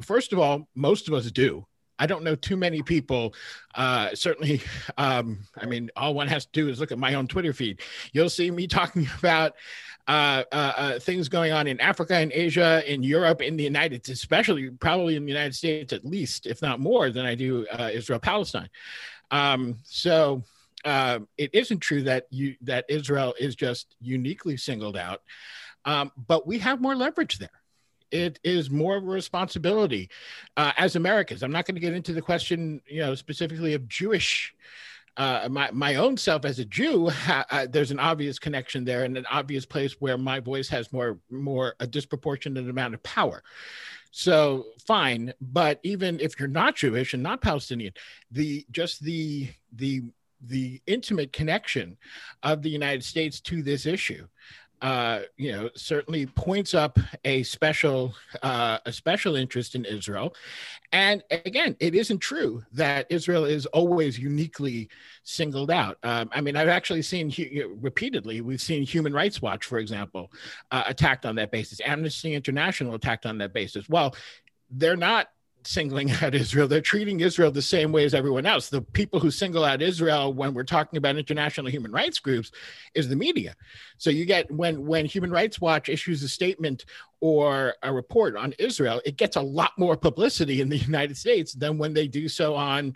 first 0.00 0.32
of 0.32 0.38
all, 0.38 0.66
most 0.74 1.08
of 1.08 1.14
us 1.14 1.30
do. 1.30 1.66
I 1.98 2.06
don't 2.06 2.24
know 2.24 2.36
too 2.36 2.56
many 2.56 2.80
people. 2.80 3.34
Uh, 3.74 4.14
certainly, 4.14 4.62
um, 4.96 5.40
I 5.58 5.66
mean, 5.66 5.90
all 5.94 6.14
one 6.14 6.28
has 6.28 6.46
to 6.46 6.52
do 6.52 6.70
is 6.70 6.80
look 6.80 6.92
at 6.92 6.98
my 6.98 7.14
own 7.14 7.26
Twitter 7.26 7.52
feed. 7.52 7.82
You'll 8.12 8.30
see 8.30 8.50
me 8.50 8.66
talking 8.66 9.06
about 9.18 9.56
uh, 10.08 10.42
uh, 10.50 10.72
uh, 10.76 10.98
things 10.98 11.28
going 11.28 11.52
on 11.52 11.66
in 11.66 11.78
Africa 11.80 12.14
and 12.14 12.32
Asia, 12.32 12.82
in 12.90 13.02
Europe, 13.02 13.42
in 13.42 13.56
the 13.56 13.64
United, 13.64 14.04
States, 14.04 14.20
especially 14.20 14.70
probably 14.70 15.16
in 15.16 15.26
the 15.26 15.32
United 15.32 15.54
States 15.54 15.92
at 15.92 16.04
least, 16.04 16.46
if 16.46 16.62
not 16.62 16.80
more 16.80 17.10
than 17.10 17.26
I 17.26 17.34
do 17.34 17.66
uh, 17.66 17.90
Israel 17.92 18.18
Palestine. 18.18 18.70
Um, 19.30 19.76
so 19.84 20.42
uh, 20.84 21.20
it 21.36 21.50
isn't 21.52 21.80
true 21.80 22.02
that 22.04 22.26
you 22.30 22.56
that 22.62 22.86
Israel 22.88 23.34
is 23.38 23.54
just 23.54 23.96
uniquely 24.00 24.56
singled 24.56 24.96
out, 24.96 25.22
um, 25.84 26.10
but 26.26 26.46
we 26.46 26.58
have 26.58 26.80
more 26.80 26.96
leverage 26.96 27.38
there 27.38 27.50
it 28.10 28.38
is 28.42 28.70
more 28.70 28.96
of 28.96 29.04
a 29.04 29.06
responsibility 29.06 30.08
uh, 30.56 30.72
as 30.78 30.96
Americans. 30.96 31.42
I'm 31.42 31.52
not 31.52 31.66
going 31.66 31.74
to 31.74 31.80
get 31.80 31.92
into 31.92 32.14
the 32.14 32.22
question, 32.22 32.80
you 32.86 33.00
know, 33.00 33.14
specifically 33.14 33.74
of 33.74 33.86
Jewish 33.86 34.54
uh, 35.18 35.48
my 35.50 35.68
my 35.72 35.96
own 35.96 36.16
self 36.16 36.44
as 36.44 36.60
a 36.60 36.64
Jew, 36.64 37.10
uh, 37.28 37.66
there's 37.68 37.90
an 37.90 37.98
obvious 37.98 38.38
connection 38.38 38.84
there, 38.84 39.04
and 39.04 39.18
an 39.18 39.26
obvious 39.30 39.66
place 39.66 39.96
where 40.00 40.16
my 40.16 40.40
voice 40.40 40.68
has 40.68 40.92
more 40.92 41.18
more 41.28 41.74
a 41.80 41.86
disproportionate 41.86 42.70
amount 42.70 42.94
of 42.94 43.02
power. 43.02 43.42
So 44.12 44.66
fine, 44.86 45.34
but 45.40 45.80
even 45.82 46.18
if 46.20 46.38
you're 46.38 46.48
not 46.48 46.76
Jewish 46.76 47.12
and 47.14 47.22
not 47.22 47.42
Palestinian, 47.42 47.92
the 48.30 48.64
just 48.70 49.02
the 49.02 49.50
the 49.72 50.02
the 50.40 50.80
intimate 50.86 51.32
connection 51.32 51.96
of 52.44 52.62
the 52.62 52.70
United 52.70 53.02
States 53.02 53.40
to 53.40 53.60
this 53.60 53.86
issue 53.86 54.26
uh, 54.80 55.20
you 55.36 55.52
know, 55.52 55.70
certainly 55.74 56.26
points 56.26 56.74
up 56.74 56.98
a 57.24 57.42
special 57.42 58.14
uh, 58.42 58.78
a 58.86 58.92
special 58.92 59.36
interest 59.36 59.74
in 59.74 59.84
Israel. 59.84 60.34
And 60.92 61.22
again, 61.30 61.76
it 61.80 61.94
isn't 61.94 62.18
true 62.18 62.64
that 62.72 63.06
Israel 63.10 63.44
is 63.44 63.66
always 63.66 64.18
uniquely 64.18 64.88
singled 65.22 65.70
out. 65.70 65.98
Um, 66.02 66.30
I 66.32 66.40
mean, 66.40 66.56
I've 66.56 66.68
actually 66.68 67.02
seen 67.02 67.32
repeatedly, 67.80 68.40
we've 68.40 68.60
seen 68.60 68.82
Human 68.82 69.12
Rights 69.12 69.42
Watch, 69.42 69.64
for 69.66 69.78
example, 69.78 70.32
uh, 70.70 70.84
attacked 70.86 71.26
on 71.26 71.34
that 71.36 71.50
basis, 71.50 71.80
Amnesty 71.84 72.34
International 72.34 72.94
attacked 72.94 73.26
on 73.26 73.38
that 73.38 73.52
basis. 73.52 73.88
Well, 73.88 74.14
they're 74.70 74.96
not 74.96 75.28
singling 75.64 76.10
out 76.22 76.34
Israel. 76.34 76.68
They're 76.68 76.80
treating 76.80 77.20
Israel 77.20 77.50
the 77.50 77.62
same 77.62 77.92
way 77.92 78.04
as 78.04 78.14
everyone 78.14 78.46
else. 78.46 78.68
The 78.68 78.82
people 78.82 79.20
who 79.20 79.30
single 79.30 79.64
out 79.64 79.82
Israel 79.82 80.32
when 80.32 80.54
we're 80.54 80.64
talking 80.64 80.96
about 80.96 81.16
international 81.16 81.70
human 81.70 81.92
rights 81.92 82.18
groups 82.18 82.50
is 82.94 83.08
the 83.08 83.16
media. 83.16 83.54
So 83.96 84.10
you 84.10 84.24
get 84.24 84.50
when 84.50 84.86
when 84.86 85.04
Human 85.04 85.30
Rights 85.30 85.60
Watch 85.60 85.88
issues 85.88 86.22
a 86.22 86.28
statement 86.28 86.84
or 87.20 87.74
a 87.82 87.92
report 87.92 88.36
on 88.36 88.54
Israel, 88.58 89.00
it 89.04 89.16
gets 89.16 89.36
a 89.36 89.42
lot 89.42 89.72
more 89.78 89.96
publicity 89.96 90.60
in 90.60 90.68
the 90.68 90.76
United 90.92 91.16
States 91.16 91.52
than 91.52 91.78
when 91.78 91.94
they 91.94 92.08
do 92.08 92.28
so 92.28 92.54
on 92.54 92.94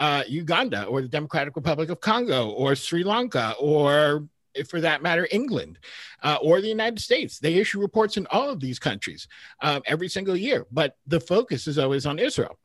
uh, 0.00 0.22
Uganda 0.28 0.84
or 0.84 1.02
the 1.02 1.08
Democratic 1.08 1.56
Republic 1.56 1.90
of 1.90 2.00
Congo 2.00 2.50
or 2.50 2.74
Sri 2.74 3.02
Lanka 3.02 3.54
or 3.58 4.28
for 4.68 4.80
that 4.80 5.02
matter, 5.02 5.28
England 5.30 5.78
uh, 6.22 6.38
or 6.42 6.60
the 6.60 6.68
United 6.68 7.00
States. 7.00 7.38
They 7.38 7.54
issue 7.54 7.80
reports 7.80 8.16
in 8.16 8.26
all 8.30 8.48
of 8.48 8.60
these 8.60 8.78
countries 8.78 9.28
um, 9.60 9.82
every 9.86 10.08
single 10.08 10.36
year, 10.36 10.66
but 10.70 10.96
the 11.06 11.20
focus 11.20 11.66
is 11.66 11.78
always 11.78 12.06
on 12.06 12.18
Israel. 12.18 12.58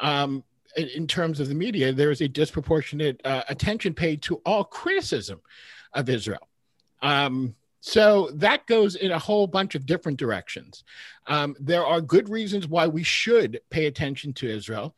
Um, 0.00 0.44
in, 0.76 0.88
in, 0.88 1.06
terms 1.06 1.40
of 1.40 1.48
the 1.48 1.54
media, 1.54 1.92
there 1.92 2.10
is 2.10 2.20
a 2.20 2.28
disproportionate 2.28 3.20
uh, 3.24 3.42
attention 3.48 3.94
paid 3.94 4.20
to 4.22 4.36
all 4.44 4.64
criticism 4.64 5.40
of 5.94 6.08
Israel. 6.08 6.46
Um, 7.02 7.54
so 7.80 8.30
that 8.34 8.66
goes 8.66 8.96
in 8.96 9.12
a 9.12 9.18
whole 9.18 9.46
bunch 9.46 9.74
of 9.74 9.86
different 9.86 10.18
directions. 10.18 10.84
Um, 11.28 11.54
there 11.60 11.86
are 11.86 12.00
good 12.00 12.28
reasons 12.28 12.66
why 12.66 12.88
we 12.88 13.02
should 13.04 13.60
pay 13.70 13.86
attention 13.86 14.32
to 14.34 14.48
Israel. 14.48 14.96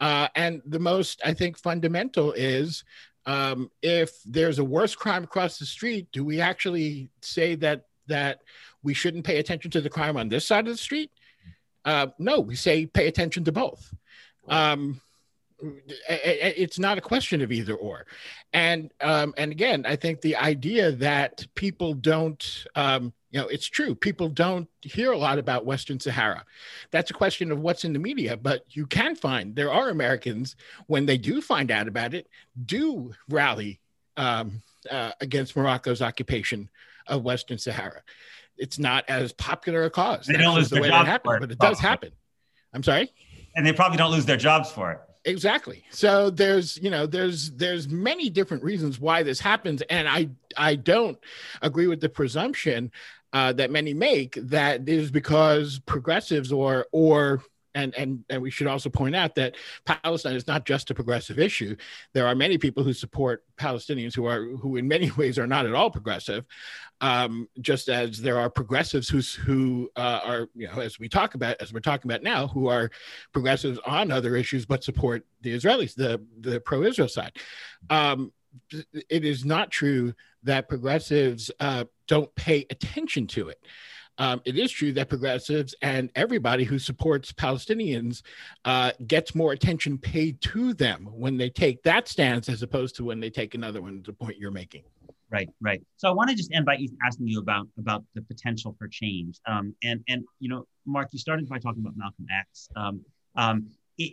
Uh, 0.00 0.28
and 0.36 0.62
the 0.64 0.78
most, 0.78 1.20
I 1.24 1.34
think, 1.34 1.58
fundamental 1.58 2.32
is 2.32 2.84
um, 3.28 3.70
if 3.82 4.10
there's 4.24 4.58
a 4.58 4.64
worse 4.64 4.96
crime 4.96 5.22
across 5.22 5.58
the 5.58 5.66
street, 5.66 6.08
do 6.12 6.24
we 6.24 6.40
actually 6.40 7.10
say 7.20 7.54
that 7.56 7.84
that 8.06 8.40
we 8.82 8.94
shouldn't 8.94 9.26
pay 9.26 9.36
attention 9.36 9.70
to 9.70 9.82
the 9.82 9.90
crime 9.90 10.16
on 10.16 10.30
this 10.30 10.46
side 10.46 10.66
of 10.66 10.72
the 10.72 10.78
street? 10.78 11.10
Uh, 11.84 12.06
no, 12.18 12.40
we 12.40 12.56
say 12.56 12.86
pay 12.86 13.06
attention 13.06 13.44
to 13.44 13.52
both. 13.52 13.92
Um, 14.48 15.02
it's 15.60 16.78
not 16.78 16.96
a 16.96 17.02
question 17.02 17.42
of 17.42 17.52
either 17.52 17.74
or 17.74 18.06
and 18.52 18.92
um, 19.00 19.34
and 19.36 19.50
again 19.50 19.84
i 19.86 19.96
think 19.96 20.20
the 20.20 20.36
idea 20.36 20.92
that 20.92 21.44
people 21.56 21.94
don't 21.94 22.64
um, 22.76 23.12
you 23.30 23.40
know 23.40 23.46
it's 23.48 23.66
true. 23.66 23.94
People 23.94 24.28
don't 24.28 24.68
hear 24.80 25.12
a 25.12 25.18
lot 25.18 25.38
about 25.38 25.66
western 25.66 26.00
sahara. 26.00 26.44
That's 26.90 27.10
a 27.10 27.14
question 27.14 27.52
of 27.52 27.60
what's 27.60 27.84
in 27.84 27.92
the 27.92 27.98
media 27.98 28.36
but 28.36 28.64
you 28.70 28.86
can 28.86 29.14
find 29.14 29.54
there 29.54 29.72
are 29.72 29.88
americans 29.90 30.56
when 30.86 31.06
they 31.06 31.18
do 31.18 31.40
find 31.40 31.70
out 31.70 31.88
about 31.88 32.14
it 32.14 32.28
do 32.64 33.12
rally 33.28 33.80
um, 34.16 34.62
uh, 34.90 35.12
against 35.20 35.56
morocco's 35.56 36.02
occupation 36.02 36.68
of 37.06 37.24
western 37.24 37.58
sahara. 37.58 38.02
It's 38.56 38.78
not 38.78 39.04
as 39.08 39.32
popular 39.32 39.84
a 39.84 39.90
cause. 39.90 40.26
They 40.26 40.34
don't 40.34 40.54
lose 40.54 40.68
the 40.68 40.80
way 40.80 40.88
that 40.88 41.06
happens 41.06 41.38
but 41.40 41.50
it 41.50 41.58
does 41.58 41.78
happen. 41.78 42.12
I'm 42.72 42.82
sorry? 42.82 43.12
And 43.56 43.66
they 43.66 43.72
probably 43.72 43.98
don't 43.98 44.10
lose 44.10 44.26
their 44.26 44.36
jobs 44.36 44.70
for 44.70 44.92
it. 44.92 45.00
Exactly. 45.24 45.84
So 45.90 46.30
there's 46.30 46.78
you 46.78 46.90
know 46.90 47.06
there's 47.06 47.50
there's 47.52 47.88
many 47.88 48.30
different 48.30 48.62
reasons 48.62 48.98
why 49.00 49.22
this 49.22 49.40
happens 49.40 49.82
and 49.82 50.08
i 50.08 50.28
i 50.56 50.74
don't 50.74 51.18
agree 51.60 51.86
with 51.86 52.00
the 52.00 52.08
presumption 52.08 52.90
uh, 53.32 53.52
that 53.52 53.70
many 53.70 53.94
make 53.94 54.34
that 54.34 54.88
is 54.88 55.10
because 55.10 55.80
progressives 55.80 56.52
or 56.52 56.86
or 56.92 57.42
and 57.74 57.94
and 57.96 58.24
and 58.28 58.42
we 58.42 58.50
should 58.50 58.66
also 58.66 58.88
point 58.90 59.14
out 59.14 59.34
that 59.36 59.54
Palestine 59.84 60.34
is 60.34 60.46
not 60.46 60.64
just 60.64 60.90
a 60.90 60.94
progressive 60.94 61.38
issue. 61.38 61.76
There 62.12 62.26
are 62.26 62.34
many 62.34 62.58
people 62.58 62.82
who 62.82 62.92
support 62.92 63.44
Palestinians 63.56 64.14
who 64.14 64.26
are 64.26 64.44
who 64.44 64.76
in 64.76 64.88
many 64.88 65.10
ways 65.16 65.38
are 65.38 65.46
not 65.46 65.66
at 65.66 65.74
all 65.74 65.90
progressive, 65.90 66.44
um, 67.00 67.48
just 67.60 67.88
as 67.88 68.20
there 68.20 68.38
are 68.38 68.50
progressives 68.50 69.08
who's 69.08 69.34
who 69.34 69.90
uh, 69.96 70.20
are 70.24 70.48
you 70.54 70.66
know 70.66 70.80
as 70.80 70.98
we 70.98 71.08
talk 71.08 71.34
about 71.34 71.56
as 71.60 71.72
we're 71.72 71.80
talking 71.80 72.10
about 72.10 72.22
now 72.22 72.48
who 72.48 72.68
are 72.68 72.90
progressives 73.32 73.78
on 73.86 74.10
other 74.10 74.36
issues 74.36 74.66
but 74.66 74.82
support 74.82 75.24
the 75.42 75.54
Israelis, 75.54 75.94
the 75.94 76.20
the 76.40 76.60
pro-Israel 76.60 77.08
side. 77.08 77.36
Um, 77.90 78.32
it 79.08 79.24
is 79.24 79.44
not 79.44 79.70
true 79.70 80.14
that 80.42 80.68
progressives 80.68 81.50
uh, 81.60 81.84
don't 82.08 82.34
pay 82.34 82.66
attention 82.70 83.26
to 83.26 83.48
it 83.48 83.60
um, 84.18 84.42
it 84.44 84.58
is 84.58 84.70
true 84.70 84.92
that 84.92 85.08
progressives 85.08 85.74
and 85.80 86.10
everybody 86.16 86.64
who 86.64 86.78
supports 86.78 87.32
Palestinians 87.32 88.22
uh, 88.64 88.92
gets 89.06 89.34
more 89.34 89.52
attention 89.52 89.96
paid 89.96 90.40
to 90.40 90.74
them 90.74 91.08
when 91.12 91.36
they 91.36 91.48
take 91.48 91.82
that 91.84 92.08
stance 92.08 92.48
as 92.48 92.62
opposed 92.62 92.96
to 92.96 93.04
when 93.04 93.20
they 93.20 93.30
take 93.30 93.54
another 93.54 93.80
one. 93.80 94.02
The 94.04 94.12
point 94.12 94.36
you're 94.36 94.50
making. 94.50 94.82
Right, 95.30 95.48
right. 95.60 95.82
So 95.96 96.08
I 96.08 96.12
want 96.12 96.30
to 96.30 96.36
just 96.36 96.52
end 96.52 96.64
by 96.64 96.78
asking 97.04 97.28
you 97.28 97.38
about 97.38 97.68
about 97.78 98.02
the 98.14 98.22
potential 98.22 98.74
for 98.78 98.88
change. 98.88 99.38
Um, 99.46 99.74
and 99.84 100.02
and 100.08 100.24
you 100.40 100.48
know, 100.48 100.66
Marc, 100.86 101.08
you 101.12 101.18
started 101.18 101.48
by 101.48 101.58
talking 101.58 101.82
about 101.82 101.96
Malcolm 101.96 102.26
X, 102.32 102.68
um, 102.76 103.00
um, 103.36 103.66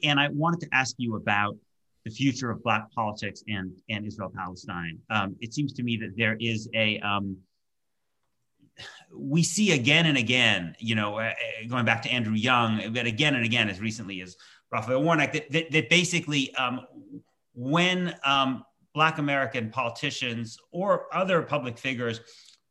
and 0.03 0.19
I 0.19 0.27
wanted 0.29 0.59
to 0.61 0.67
ask 0.73 0.95
you 0.97 1.15
about 1.15 1.57
the 2.03 2.11
future 2.11 2.51
of 2.51 2.61
Black 2.61 2.91
politics 2.91 3.43
and 3.47 3.71
and 3.89 4.05
Israel 4.05 4.31
Palestine. 4.35 4.99
Um, 5.09 5.35
it 5.39 5.53
seems 5.53 5.71
to 5.73 5.83
me 5.83 5.97
that 5.97 6.15
there 6.17 6.35
is 6.39 6.69
a 6.75 6.99
um, 6.99 7.37
we 9.13 9.43
see 9.43 9.71
again 9.71 10.05
and 10.05 10.17
again, 10.17 10.75
you 10.79 10.95
know, 10.95 11.15
uh, 11.15 11.23
uh, 11.31 11.67
going 11.67 11.85
back 11.85 12.01
to 12.03 12.09
Andrew 12.09 12.33
Young, 12.33 12.93
but 12.93 13.05
again 13.05 13.35
and 13.35 13.45
again, 13.45 13.69
as 13.69 13.79
recently 13.79 14.21
as 14.21 14.35
Raphael 14.71 15.01
Warnock, 15.01 15.33
that, 15.33 15.51
that, 15.51 15.71
that 15.71 15.89
basically 15.89 16.53
um, 16.55 16.81
when 17.53 18.15
um, 18.23 18.65
Black 18.93 19.17
American 19.17 19.69
politicians 19.69 20.57
or 20.71 21.07
other 21.13 21.41
public 21.41 21.77
figures 21.77 22.21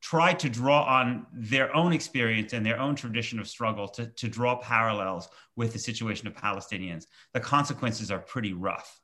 try 0.01 0.35
to 0.35 0.51
draw 0.51 0.85
on 0.85 1.27
their 1.33 1.75
own 1.75 1.93
experience 1.93 2.53
and 2.53 2.65
their 2.65 2.79
own 2.79 2.95
tradition 2.95 3.39
of 3.39 3.49
struggle 3.49 3.89
to, 3.89 4.07
to 4.07 4.29
draw 4.29 4.55
parallels 4.57 5.31
with 5.57 5.73
the 5.73 5.79
situation 5.79 6.27
of 6.27 6.35
Palestinians, 6.35 7.07
the 7.33 7.41
consequences 7.41 8.11
are 8.11 8.19
pretty 8.19 8.53
rough 8.53 9.01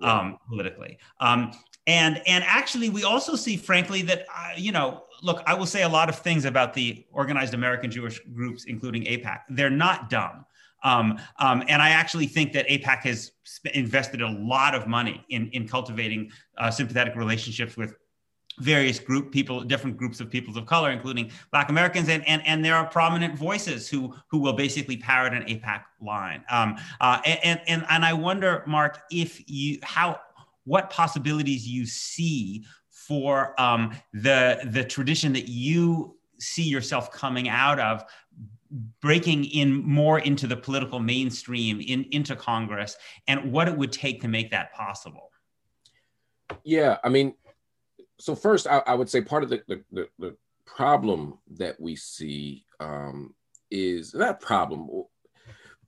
um, 0.00 0.38
politically. 0.48 0.98
Um, 1.18 1.52
and 1.86 2.22
and 2.26 2.42
actually 2.44 2.88
we 2.88 3.04
also 3.04 3.36
see 3.36 3.56
frankly 3.56 4.02
that 4.02 4.26
uh, 4.34 4.50
you 4.56 4.72
know 4.72 5.04
look 5.22 5.42
i 5.46 5.54
will 5.54 5.66
say 5.66 5.82
a 5.82 5.88
lot 5.88 6.08
of 6.08 6.16
things 6.18 6.44
about 6.44 6.72
the 6.72 7.04
organized 7.12 7.54
american 7.54 7.90
jewish 7.90 8.20
groups 8.34 8.64
including 8.64 9.04
aipac 9.04 9.40
they're 9.50 9.70
not 9.70 10.10
dumb. 10.10 10.44
Um, 10.84 11.18
um, 11.38 11.64
and 11.66 11.80
I 11.80 11.90
actually 11.90 12.26
think 12.26 12.52
that 12.52 12.68
AIPAC 12.68 12.98
has 13.04 13.32
invested 13.72 14.20
a 14.20 14.30
lot 14.30 14.74
of 14.74 14.86
money 14.86 15.24
in, 15.30 15.48
in 15.52 15.66
cultivating 15.66 16.30
uh, 16.58 16.70
sympathetic 16.70 17.16
relationships 17.16 17.76
with 17.76 17.96
various 18.60 19.00
group 19.00 19.32
people 19.32 19.62
different 19.64 19.96
groups 19.96 20.20
of 20.20 20.30
peoples 20.30 20.56
of 20.56 20.64
color 20.64 20.92
including 20.92 21.28
black 21.50 21.70
americans. 21.70 22.08
And 22.08 22.24
and, 22.28 22.46
and 22.46 22.64
there 22.64 22.76
are 22.76 22.86
prominent 22.86 23.36
voices 23.36 23.88
who 23.88 24.14
who 24.28 24.38
will 24.38 24.52
basically 24.52 24.96
parrot 24.96 25.32
an 25.32 25.42
AIPAC 25.42 25.82
line. 26.00 26.44
Um, 26.48 26.76
uh, 27.00 27.20
and, 27.24 27.60
and 27.66 27.84
and 27.88 28.04
i 28.04 28.12
wonder 28.12 28.62
marc 28.66 29.00
if 29.10 29.42
you 29.48 29.78
how 29.82 30.20
what 30.64 30.90
possibilities 30.90 31.66
you 31.68 31.86
see 31.86 32.64
for 32.90 33.58
um, 33.60 33.94
the 34.12 34.60
the 34.70 34.84
tradition 34.84 35.32
that 35.34 35.48
you 35.48 36.16
see 36.38 36.62
yourself 36.62 37.10
coming 37.12 37.48
out 37.48 37.78
of 37.78 38.04
breaking 39.00 39.44
in 39.44 39.72
more 39.72 40.18
into 40.18 40.46
the 40.46 40.56
political 40.56 40.98
mainstream 40.98 41.80
in, 41.80 42.04
into 42.10 42.34
congress 42.34 42.96
and 43.28 43.52
what 43.52 43.68
it 43.68 43.76
would 43.76 43.92
take 43.92 44.20
to 44.20 44.28
make 44.28 44.50
that 44.50 44.72
possible? 44.72 45.30
Yeah 46.64 46.98
i 47.04 47.08
mean 47.08 47.34
so 48.18 48.34
first 48.34 48.66
I, 48.66 48.82
I, 48.86 48.94
would 48.94 49.08
say 49.08 49.20
part 49.20 49.42
of 49.42 49.50
the, 49.50 49.62
the, 49.66 49.84
the, 49.92 50.08
the 50.18 50.36
problem 50.66 51.38
that 51.56 51.80
we 51.80 51.96
see 51.96 52.64
um, 52.80 53.34
is 53.70 54.12
that 54.12 54.40
problem 54.40 54.88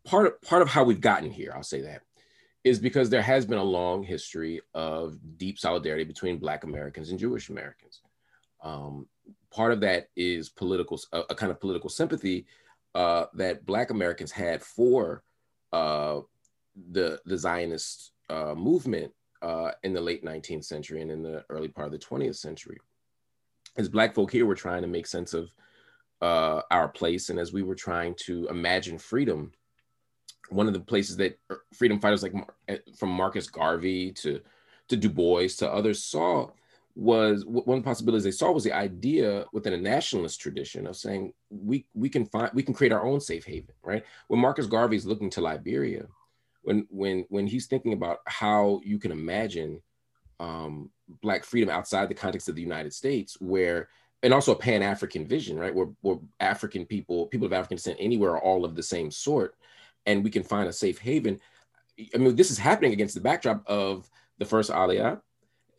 part 0.05 0.27
of, 0.27 0.41
part 0.43 0.63
of 0.63 0.69
how 0.69 0.85
we've 0.85 1.01
gotten 1.01 1.31
here 1.31 1.53
i'll 1.55 1.63
say 1.63 1.83
that 1.83 2.03
is 2.67 2.79
because 2.79 3.09
there 3.09 3.23
has 3.23 3.47
been 3.47 3.59
a 3.59 3.65
long 3.65 4.03
history 4.03 4.61
of 4.75 5.19
deep 5.39 5.59
solidarity 5.59 6.05
between 6.05 6.39
black 6.39 6.65
americans 6.65 7.11
and 7.11 7.19
jewish 7.19 7.49
americans 7.49 8.01
um, 8.63 9.07
part 9.51 9.73
of 9.73 9.81
that 9.81 10.09
is 10.17 10.49
political 10.49 11.01
a, 11.13 11.21
a 11.31 11.35
kind 11.35 11.53
of 11.53 11.61
political 11.61 11.91
sympathy 11.91 12.47
uh, 12.97 13.27
that 13.35 13.67
Black 13.67 13.91
Americans 13.91 14.33
had 14.33 14.63
for 14.63 15.23
uh, 15.73 16.21
the 16.93 17.21
the 17.27 17.37
Zionist 17.37 18.13
uh, 18.31 18.55
movement 18.55 19.13
uh, 19.43 19.73
in 19.83 19.93
the 19.93 20.01
late 20.01 20.25
19th 20.25 20.65
century 20.65 21.03
and 21.03 21.11
in 21.11 21.23
the 21.23 21.45
early 21.51 21.69
part 21.69 21.87
of 21.87 21.93
the 21.93 21.99
20th 21.99 22.37
century. 22.37 22.79
As 23.77 23.91
Black 23.91 24.15
folk 24.15 24.33
here 24.33 24.47
were 24.47 24.55
trying 24.55 24.81
to 24.81 24.89
make 24.89 25.07
sense 25.07 25.35
of 25.35 25.51
uh, 26.23 26.63
our 26.71 26.89
place, 26.89 27.29
and 27.29 27.39
as 27.39 27.53
we 27.53 27.63
were 27.63 27.75
trying 27.75 28.15
to 28.21 28.49
imagine 28.49 28.97
freedom, 28.99 29.53
one 30.51 30.67
of 30.67 30.75
the 30.75 30.81
places 30.81 31.17
that 31.17 31.39
er, 31.51 31.63
freedom 31.73 32.01
fighters 32.01 32.23
like 32.23 32.35
eh, 32.69 32.79
from 32.97 33.11
Marcus 33.11 33.49
Garvey 33.49 34.13
to 34.13 34.41
to 34.89 34.97
Du 34.97 35.09
Bois 35.09 35.49
to 35.59 35.71
others 35.71 36.03
saw 36.03 36.51
was 36.97 37.45
one 37.45 37.83
possibilities 37.83 38.25
they 38.25 38.31
saw 38.31 38.51
was 38.51 38.65
the 38.65 38.73
idea 38.73 39.45
within 39.53 39.75
a 39.75 39.77
nationalist 39.77 40.41
tradition 40.41 40.87
of 40.87 40.97
saying 40.97 41.31
we 41.51 41.85
we 41.93 42.09
can 42.09 42.25
find 42.25 42.51
we 42.55 42.63
can 42.63 42.73
create 42.73 42.93
our 42.93 43.05
own 43.05 43.21
safe 43.21 43.45
haven 43.45 43.75
right? 43.85 44.03
When 44.29 44.41
marcus 44.41 44.67
garvey 44.67 44.97
is 44.97 45.05
looking 45.05 45.29
to 45.31 45.43
liberia 45.43 46.07
when 46.63 46.87
when 46.89 47.27
when 47.29 47.47
he's 47.47 47.67
thinking 47.67 47.93
about 47.93 48.21
how 48.27 48.81
you 48.83 48.99
can 48.99 49.13
imagine 49.13 49.83
um, 50.41 50.91
black 51.21 51.45
freedom 51.45 51.69
outside 51.69 52.09
the 52.09 52.15
context 52.15 52.49
of 52.49 52.55
the 52.55 52.63
united 52.63 52.95
states 52.95 53.39
where 53.43 53.91
and 54.23 54.33
also 54.33 54.53
a 54.53 54.59
pan-african 54.59 55.27
vision 55.27 55.59
right? 55.59 55.75
Where, 55.75 55.89
where 56.01 56.17
african 56.41 56.87
people 56.87 57.27
people 57.27 57.47
of 57.47 57.53
african 57.53 57.77
descent 57.77 57.99
anywhere 58.01 58.33
are 58.33 58.43
all 58.43 58.65
of 58.65 58.75
the 58.75 58.83
same 58.83 59.11
sort 59.11 59.55
and 60.07 60.25
we 60.25 60.31
can 60.31 60.43
find 60.43 60.69
a 60.69 60.73
safe 60.73 60.99
haven 60.99 61.39
i 62.15 62.19
mean 62.19 62.37
this 62.37 62.51
is 62.51 62.59
happening 62.59 62.93
against 62.93 63.15
the 63.15 63.21
backdrop 63.21 63.63
of 63.67 64.09
the 64.39 64.45
first 64.45 64.71
aliyah 64.71 65.21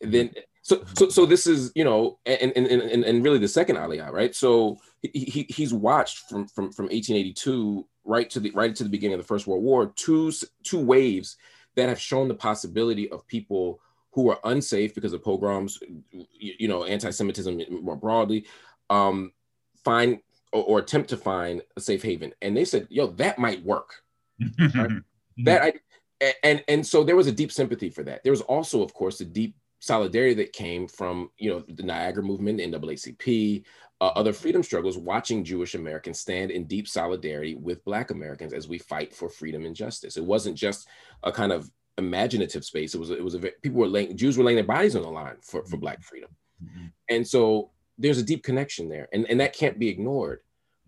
then 0.00 0.30
so, 0.68 0.84
so, 0.94 1.08
so 1.08 1.24
this 1.24 1.46
is, 1.46 1.72
you 1.74 1.82
know, 1.82 2.18
and, 2.26 2.52
and, 2.54 2.66
and, 2.66 3.02
and 3.02 3.24
really 3.24 3.38
the 3.38 3.48
second 3.48 3.76
Aliyah, 3.76 4.12
right? 4.12 4.34
So 4.34 4.76
he, 5.00 5.20
he, 5.20 5.46
he's 5.48 5.72
watched 5.72 6.28
from, 6.28 6.46
from, 6.46 6.72
from 6.72 6.86
1882 6.86 7.86
right 8.04 8.28
to 8.28 8.38
the, 8.38 8.50
right 8.50 8.76
to 8.76 8.84
the 8.84 8.90
beginning 8.90 9.14
of 9.14 9.20
the 9.20 9.26
First 9.26 9.46
World 9.46 9.62
War, 9.62 9.86
two, 9.96 10.30
two 10.64 10.78
waves 10.78 11.38
that 11.74 11.88
have 11.88 11.98
shown 11.98 12.28
the 12.28 12.34
possibility 12.34 13.08
of 13.10 13.26
people 13.26 13.80
who 14.10 14.30
are 14.30 14.38
unsafe 14.44 14.94
because 14.94 15.14
of 15.14 15.24
pogroms, 15.24 15.78
you, 16.10 16.26
you 16.58 16.68
know, 16.68 16.84
anti-Semitism 16.84 17.62
more 17.82 17.96
broadly, 17.96 18.44
um, 18.90 19.32
find 19.84 20.18
or, 20.52 20.64
or, 20.64 20.78
attempt 20.80 21.08
to 21.10 21.16
find 21.16 21.62
a 21.76 21.80
safe 21.80 22.02
haven. 22.02 22.34
And 22.42 22.54
they 22.54 22.66
said, 22.66 22.88
yo, 22.90 23.06
that 23.12 23.38
might 23.38 23.64
work. 23.64 24.02
Right? 24.74 24.90
that 25.38 25.62
I, 25.62 25.72
and, 26.42 26.64
and 26.68 26.86
so 26.86 27.04
there 27.04 27.16
was 27.16 27.26
a 27.28 27.32
deep 27.32 27.52
sympathy 27.52 27.90
for 27.90 28.02
that. 28.02 28.22
There 28.24 28.32
was 28.32 28.40
also, 28.42 28.82
of 28.82 28.92
course, 28.92 29.20
a 29.20 29.24
deep 29.24 29.54
solidarity 29.80 30.34
that 30.34 30.52
came 30.52 30.88
from 30.88 31.30
you 31.38 31.50
know 31.50 31.64
the 31.68 31.82
Niagara 31.82 32.22
movement, 32.22 32.60
NAACP, 32.60 33.64
uh, 34.00 34.12
other 34.14 34.32
freedom 34.32 34.62
struggles, 34.62 34.98
watching 34.98 35.44
Jewish 35.44 35.74
Americans 35.74 36.18
stand 36.18 36.50
in 36.50 36.64
deep 36.64 36.88
solidarity 36.88 37.54
with 37.54 37.84
Black 37.84 38.10
Americans 38.10 38.52
as 38.52 38.68
we 38.68 38.78
fight 38.78 39.14
for 39.14 39.28
freedom 39.28 39.64
and 39.64 39.74
justice. 39.74 40.16
It 40.16 40.24
wasn't 40.24 40.56
just 40.56 40.88
a 41.22 41.32
kind 41.32 41.52
of 41.52 41.70
imaginative 41.98 42.64
space. 42.64 42.94
It 42.94 42.98
was 42.98 43.10
it 43.10 43.22
was 43.22 43.34
a 43.34 43.38
people 43.38 43.80
were 43.80 43.88
laying 43.88 44.16
Jews 44.16 44.38
were 44.38 44.44
laying 44.44 44.56
their 44.56 44.64
bodies 44.64 44.96
on 44.96 45.02
the 45.02 45.08
line 45.08 45.36
for 45.42 45.64
for 45.64 45.76
Black 45.76 46.02
freedom, 46.02 46.30
mm-hmm. 46.62 46.86
and 47.08 47.26
so 47.26 47.70
there's 47.98 48.18
a 48.18 48.22
deep 48.22 48.42
connection 48.42 48.88
there, 48.88 49.08
and 49.12 49.28
and 49.28 49.40
that 49.40 49.52
can't 49.52 49.78
be 49.78 49.88
ignored. 49.88 50.40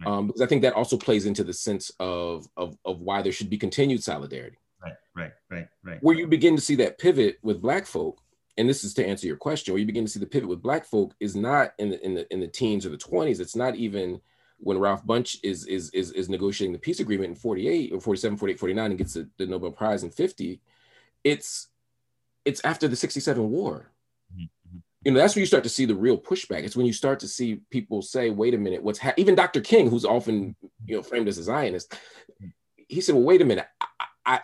Um, 0.06 0.28
because 0.28 0.40
I 0.40 0.46
think 0.46 0.62
that 0.62 0.74
also 0.74 0.96
plays 0.96 1.26
into 1.26 1.44
the 1.44 1.52
sense 1.52 1.90
of, 2.00 2.48
of 2.56 2.76
of 2.84 3.00
why 3.00 3.22
there 3.22 3.32
should 3.32 3.50
be 3.50 3.58
continued 3.58 4.02
solidarity. 4.02 4.56
Right, 4.82 4.94
right, 5.14 5.32
right, 5.50 5.68
right. 5.84 6.02
Where 6.02 6.16
you 6.16 6.26
begin 6.26 6.56
to 6.56 6.62
see 6.62 6.76
that 6.76 6.98
pivot 6.98 7.38
with 7.42 7.60
Black 7.60 7.86
folk 7.86 8.22
and 8.60 8.68
this 8.68 8.84
is 8.84 8.92
to 8.94 9.06
answer 9.06 9.26
your 9.26 9.36
question, 9.36 9.72
where 9.72 9.80
you 9.80 9.86
begin 9.86 10.04
to 10.04 10.10
see 10.10 10.20
the 10.20 10.26
pivot 10.26 10.48
with 10.48 10.62
black 10.62 10.84
folk 10.84 11.14
is 11.18 11.34
not 11.34 11.72
in 11.78 11.88
the 11.88 12.04
in 12.04 12.14
the 12.14 12.30
in 12.30 12.40
the 12.40 12.46
teens 12.46 12.84
or 12.84 12.90
the 12.90 12.98
20s. 12.98 13.40
It's 13.40 13.56
not 13.56 13.74
even 13.76 14.20
when 14.58 14.78
Ralph 14.78 15.02
Bunche 15.06 15.38
is 15.42 15.64
is 15.66 15.88
is, 15.90 16.12
is 16.12 16.28
negotiating 16.28 16.74
the 16.74 16.78
peace 16.78 17.00
agreement 17.00 17.30
in 17.30 17.36
48 17.36 17.94
or 17.94 18.00
47, 18.00 18.36
48, 18.36 18.60
49 18.60 18.90
and 18.90 18.98
gets 18.98 19.14
the, 19.14 19.28
the 19.38 19.46
Nobel 19.46 19.70
Prize 19.70 20.02
in 20.02 20.10
50. 20.10 20.60
It's 21.24 21.68
it's 22.44 22.60
after 22.62 22.86
the 22.86 22.96
67 22.96 23.50
war. 23.50 23.90
Mm-hmm. 25.00 25.08
You 25.08 25.14
know, 25.14 25.20
that's 25.20 25.34
when 25.34 25.40
you 25.40 25.46
start 25.46 25.64
to 25.64 25.70
see 25.70 25.86
the 25.86 25.94
real 25.94 26.18
pushback. 26.18 26.64
It's 26.64 26.76
when 26.76 26.86
you 26.86 26.92
start 26.92 27.20
to 27.20 27.28
see 27.28 27.60
people 27.70 28.02
say, 28.02 28.30
wait 28.30 28.54
a 28.54 28.58
minute, 28.58 28.82
what's 28.82 28.98
ha-? 28.98 29.14
even 29.16 29.34
Dr. 29.34 29.60
King, 29.60 29.88
who's 29.88 30.04
often 30.04 30.54
you 30.84 30.96
know 30.96 31.02
framed 31.02 31.28
as 31.28 31.38
a 31.38 31.42
Zionist, 31.42 31.94
he 32.88 33.00
said, 33.00 33.14
well, 33.14 33.24
wait 33.24 33.40
a 33.40 33.44
minute, 33.44 33.66
I, 33.80 33.86
I, 34.26 34.40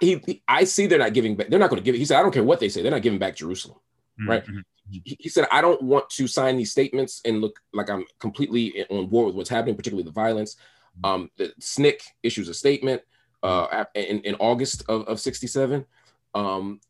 he, 0.00 0.22
he, 0.24 0.42
I 0.46 0.64
see 0.64 0.86
they're 0.86 0.98
not 0.98 1.12
giving 1.12 1.34
back. 1.34 1.48
They're 1.48 1.58
not 1.58 1.70
going 1.70 1.80
to 1.80 1.84
give 1.84 1.94
it. 1.94 1.98
He 1.98 2.04
said, 2.04 2.18
I 2.18 2.22
don't 2.22 2.32
care 2.32 2.44
what 2.44 2.60
they 2.60 2.68
say. 2.68 2.82
They're 2.82 2.90
not 2.90 3.02
giving 3.02 3.18
back 3.18 3.36
Jerusalem. 3.36 3.78
Mm-hmm. 4.20 4.30
Right. 4.30 4.44
Mm-hmm. 4.44 4.60
He, 4.90 5.16
he, 5.20 5.28
said, 5.28 5.46
I 5.52 5.60
don't 5.60 5.80
want 5.82 6.10
to 6.10 6.26
sign 6.26 6.56
these 6.56 6.72
statements 6.72 7.20
and 7.24 7.40
look 7.40 7.60
like 7.72 7.88
I'm 7.90 8.04
completely 8.18 8.84
on 8.90 9.06
board 9.06 9.26
with 9.26 9.36
what's 9.36 9.50
happening, 9.50 9.76
particularly 9.76 10.04
the 10.04 10.12
violence. 10.12 10.56
Mm-hmm. 11.02 11.06
Um, 11.06 11.30
the 11.36 11.52
SNCC 11.60 12.02
issues 12.22 12.48
a 12.48 12.54
statement 12.54 13.02
uh, 13.42 13.84
in, 13.94 14.20
in 14.20 14.34
August 14.36 14.84
of, 14.88 15.02
of 15.06 15.20
67. 15.20 15.84
Um, 16.34 16.80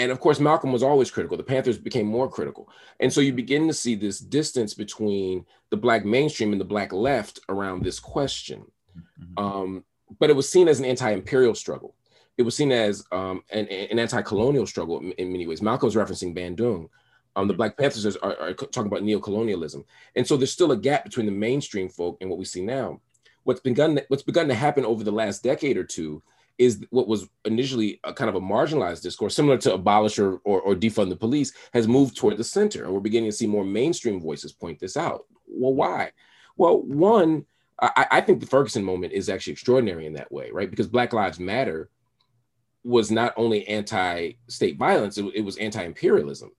and 0.00 0.10
of 0.10 0.20
course, 0.20 0.40
Malcolm 0.40 0.72
was 0.72 0.82
always 0.82 1.10
critical. 1.10 1.36
The 1.36 1.42
Panthers 1.42 1.78
became 1.78 2.06
more 2.06 2.28
critical. 2.28 2.68
And 2.98 3.12
so 3.12 3.20
you 3.20 3.32
begin 3.32 3.68
to 3.68 3.74
see 3.74 3.94
this 3.94 4.18
distance 4.18 4.74
between 4.74 5.46
the 5.70 5.76
Black 5.76 6.04
mainstream 6.04 6.52
and 6.52 6.60
the 6.60 6.64
Black 6.64 6.92
left 6.92 7.40
around 7.48 7.84
this 7.84 8.00
question. 8.00 8.64
Mm-hmm. 8.98 9.44
Um, 9.44 9.84
but 10.18 10.30
it 10.30 10.36
was 10.36 10.48
seen 10.48 10.66
as 10.66 10.80
an 10.80 10.84
anti 10.84 11.10
imperial 11.10 11.54
struggle 11.54 11.94
it 12.40 12.42
was 12.42 12.56
seen 12.56 12.72
as 12.72 13.04
um, 13.12 13.42
an, 13.50 13.68
an, 13.68 13.98
anti-colonial 13.98 14.66
struggle 14.66 14.98
in, 14.98 15.12
in, 15.12 15.30
many 15.30 15.46
ways. 15.46 15.60
Malcolm's 15.60 15.94
referencing 15.94 16.34
Bandung. 16.34 16.88
Um, 17.36 17.46
the 17.46 17.54
Black 17.54 17.76
Panthers 17.76 18.16
are, 18.16 18.36
are, 18.40 18.54
talking 18.54 18.86
about 18.86 19.02
neo-colonialism, 19.02 19.84
and 20.16 20.26
so 20.26 20.38
there's 20.38 20.50
still 20.50 20.72
a 20.72 20.76
gap 20.76 21.04
between 21.04 21.26
the 21.26 21.32
mainstream 21.32 21.90
folk 21.90 22.16
and 22.20 22.30
what 22.30 22.38
we 22.38 22.46
see 22.46 22.62
now. 22.62 23.00
What's 23.44 23.60
begun 23.60 24.00
what's 24.08 24.22
begun 24.22 24.48
to 24.48 24.54
happen 24.54 24.86
over 24.86 25.04
the 25.04 25.12
last 25.12 25.42
decade 25.42 25.76
or 25.76 25.84
two 25.84 26.22
is 26.60 26.84
what 26.90 27.08
was 27.08 27.26
initially 27.46 27.98
a 28.04 28.12
kind 28.12 28.28
of 28.28 28.34
a 28.34 28.40
marginalized 28.40 29.00
discourse, 29.00 29.34
similar 29.34 29.56
to 29.56 29.72
abolish 29.72 30.18
or, 30.18 30.40
or, 30.44 30.60
or 30.60 30.74
defund 30.74 31.08
the 31.08 31.16
police, 31.16 31.54
has 31.72 31.88
moved 31.88 32.14
toward 32.14 32.36
the 32.36 32.44
center, 32.44 32.84
and 32.84 32.92
we're 32.92 33.00
beginning 33.00 33.30
to 33.30 33.36
see 33.36 33.46
more 33.46 33.64
mainstream 33.64 34.20
voices 34.20 34.52
point 34.52 34.78
this 34.78 34.94
out. 34.94 35.24
Well, 35.46 35.72
why? 35.72 36.12
Well, 36.58 36.82
one, 36.82 37.46
I, 37.80 38.06
I 38.10 38.20
think 38.20 38.40
the 38.40 38.46
Ferguson 38.46 38.84
moment 38.84 39.14
is 39.14 39.30
actually 39.30 39.54
extraordinary 39.54 40.04
in 40.04 40.12
that 40.12 40.30
way, 40.30 40.50
right? 40.52 40.70
Because 40.70 40.86
Black 40.86 41.14
Lives 41.14 41.40
Matter 41.40 41.88
was 42.84 43.10
not 43.10 43.32
only 43.38 43.66
anti-state 43.66 44.76
violence, 44.76 45.16
it, 45.16 45.24
it 45.34 45.40
was 45.40 45.56
anti-imperialism. 45.56 46.50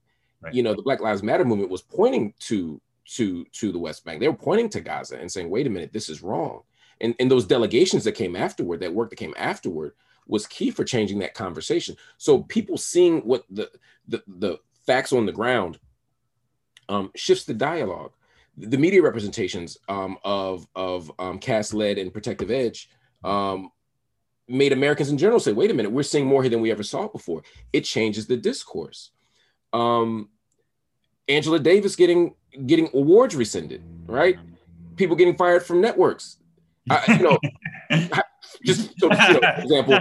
Right. 0.41 0.56
You 0.56 0.64
know, 0.64 0.74
the 0.74 0.82
Black 0.82 1.02
Lives 1.02 1.22
Matter 1.22 1.45
movement 1.45 1.70
was 1.70 1.84
pointing 1.84 2.34
to 2.39 2.82
to 3.18 3.45
to 3.52 3.72
the 3.72 3.78
West 3.78 4.04
Bank. 4.04 4.20
They 4.20 4.28
were 4.28 4.34
pointing 4.34 4.70
to 4.70 4.82
Gaza 4.82 5.18
and 5.18 5.32
saying, 5.32 5.52
"Wait 5.52 5.68
a 5.68 5.70
minute, 5.70 5.93
this 5.93 6.10
is 6.10 6.24
wrong." 6.24 6.64
And 7.02 7.16
and 7.20 7.30
those 7.30 7.45
delegations 7.45 8.04
that 8.04 8.14
came 8.14 8.36
afterward, 8.36 8.80
that 8.80 8.93
work 8.93 9.10
that 9.10 9.18
came 9.18 9.34
afterward, 9.38 9.93
was 10.28 10.47
key 10.47 10.72
for 10.72 10.84
changing 10.84 11.20
that 11.20 11.34
conversation. 11.34 11.95
So 12.18 12.43
people 12.43 12.78
seeing 12.78 13.22
what 13.22 13.43
the 13.49 13.70
the, 14.08 14.24
the 14.28 14.60
facts 14.86 15.12
on 15.12 15.26
the 15.26 15.32
ground 15.32 15.80
um, 16.89 17.12
shifts 17.16 17.45
the 17.45 17.54
dialogue. 17.54 18.12
The 18.58 18.78
media 18.78 19.02
representations 19.02 19.78
um, 19.89 20.18
of 20.24 20.68
of 20.76 21.12
um, 21.20 21.39
Cast 21.39 21.74
Lead 21.74 21.97
and 21.97 22.14
Protective 22.14 22.52
Edge 22.52 22.89
um, 23.24 23.72
made 24.47 24.74
Americans 24.74 25.10
in 25.10 25.18
general 25.18 25.39
say, 25.39 25.54
wait 25.54 25.72
a 25.72 25.74
minute, 25.74 25.91
we're 25.91 26.04
seeing 26.04 26.26
more 26.26 26.43
here 26.43 26.49
than 26.49 26.62
we 26.62 26.72
ever 26.72 26.84
saw 26.84 27.08
before. 27.08 27.43
It 27.72 27.82
changes 27.82 28.28
the 28.28 28.38
discourse. 28.38 29.12
Um, 29.74 30.30
Angela 31.28 31.60
Davis 31.60 31.95
getting 31.95 32.36
getting 32.66 32.89
awards 32.93 33.36
rescinded, 33.36 33.82
right? 34.06 34.38
People 34.97 35.16
getting 35.16 35.38
fired 35.38 35.64
from 35.64 35.80
networks. 35.80 36.38
I, 36.89 37.17
you 37.17 37.23
know, 37.23 37.39
just 38.65 38.99
so, 38.99 39.11
you 39.11 39.39
know, 39.39 39.51
example. 39.57 39.99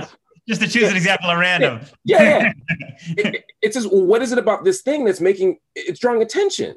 Just 0.48 0.62
to 0.62 0.68
choose 0.68 0.90
an 0.90 0.96
example 0.96 1.30
at 1.30 1.38
random. 1.38 1.80
Yeah, 2.04 2.22
yeah. 2.22 2.52
it, 3.16 3.44
it, 3.62 3.74
says, 3.74 3.86
well, 3.86 4.04
what 4.04 4.22
is 4.22 4.32
it 4.32 4.38
about 4.38 4.64
this 4.64 4.82
thing 4.82 5.04
that's 5.04 5.20
making 5.20 5.58
it's 5.74 6.00
drawing 6.00 6.22
attention? 6.22 6.76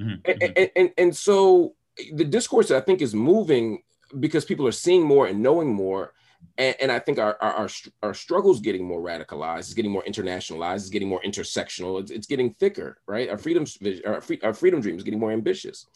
Mm-hmm. 0.00 0.30
And, 0.30 0.42
and, 0.56 0.70
and, 0.74 0.90
and 0.98 1.16
so 1.16 1.74
the 2.12 2.24
discourse 2.24 2.70
I 2.70 2.80
think 2.80 3.02
is 3.02 3.14
moving 3.14 3.82
because 4.18 4.44
people 4.44 4.66
are 4.66 4.72
seeing 4.72 5.02
more 5.02 5.26
and 5.26 5.42
knowing 5.42 5.72
more. 5.72 6.14
And, 6.58 6.74
and 6.80 6.92
I 6.92 6.98
think 6.98 7.18
our, 7.18 7.36
our, 7.40 7.52
our, 7.52 7.68
our 8.02 8.14
struggles 8.14 8.60
getting 8.60 8.84
more 8.84 9.00
radicalized, 9.00 9.60
it's 9.60 9.74
getting 9.74 9.92
more 9.92 10.02
internationalized, 10.02 10.76
it's 10.76 10.88
getting 10.88 11.08
more 11.08 11.22
intersectional, 11.24 12.00
it's, 12.00 12.10
it's 12.10 12.26
getting 12.26 12.52
thicker, 12.52 12.98
right? 13.06 13.28
Our 13.28 13.38
freedom, 13.38 13.64
our, 14.04 14.20
free, 14.20 14.40
our 14.42 14.52
freedom 14.52 14.80
dream 14.80 14.96
is 14.96 15.04
getting 15.04 15.20
more 15.20 15.32
ambitious. 15.32 15.86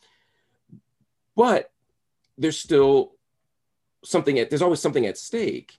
But 1.35 1.71
there's 2.39 2.59
still 2.59 3.16
something 4.07 4.39
at, 4.39 4.51
there's 4.51 4.63
always 4.63 4.81
something 4.81 5.07
at 5.07 5.19
stake. 5.19 5.79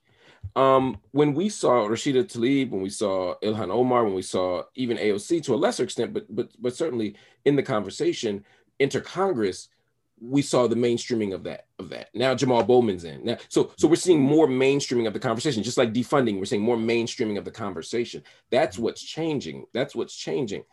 Um, 0.56 0.98
when 1.12 1.34
we 1.34 1.50
saw 1.50 1.88
Rashida 1.88 2.24
Tlaib, 2.24 2.70
when 2.70 2.82
we 2.82 2.90
saw 2.90 3.36
Ilhan 3.44 3.70
Omar, 3.70 4.04
when 4.04 4.14
we 4.14 4.22
saw 4.22 4.64
even 4.76 4.98
AOC 4.98 5.44
to 5.44 5.54
a 5.54 5.58
lesser 5.58 5.84
extent, 5.84 6.14
but 6.14 6.34
but 6.34 6.50
but 6.60 6.76
certainly 6.76 7.16
in 7.46 7.56
the 7.56 7.64
conversation, 7.64 8.44
inter 8.80 9.02
Congress, 9.02 9.70
we 10.20 10.42
saw 10.42 10.68
the 10.68 10.76
mainstreaming 10.76 11.34
of 11.34 11.44
that 11.44 11.68
of 11.80 11.90
that. 11.90 12.10
Now 12.16 12.34
Jamal 12.34 12.64
Bowman's 12.64 13.04
in. 13.04 13.24
Now, 13.26 13.38
so 13.50 13.72
so 13.78 13.88
we're 13.88 13.96
seeing 13.96 14.22
more 14.22 14.48
mainstreaming 14.48 15.08
of 15.08 15.14
the 15.14 15.20
conversation, 15.20 15.64
just 15.64 15.78
like 15.78 15.94
defunding. 15.94 16.40
We're 16.40 16.46
seeing 16.46 16.62
more 16.62 16.78
mainstreaming 16.78 17.38
of 17.38 17.46
the 17.46 17.52
conversation. 17.52 18.24
That's 18.50 18.78
mm-hmm. 18.78 18.84
what's 18.84 19.04
changing. 19.04 19.66
That's 19.74 19.96
what's 19.96 20.16
changing. 20.16 20.64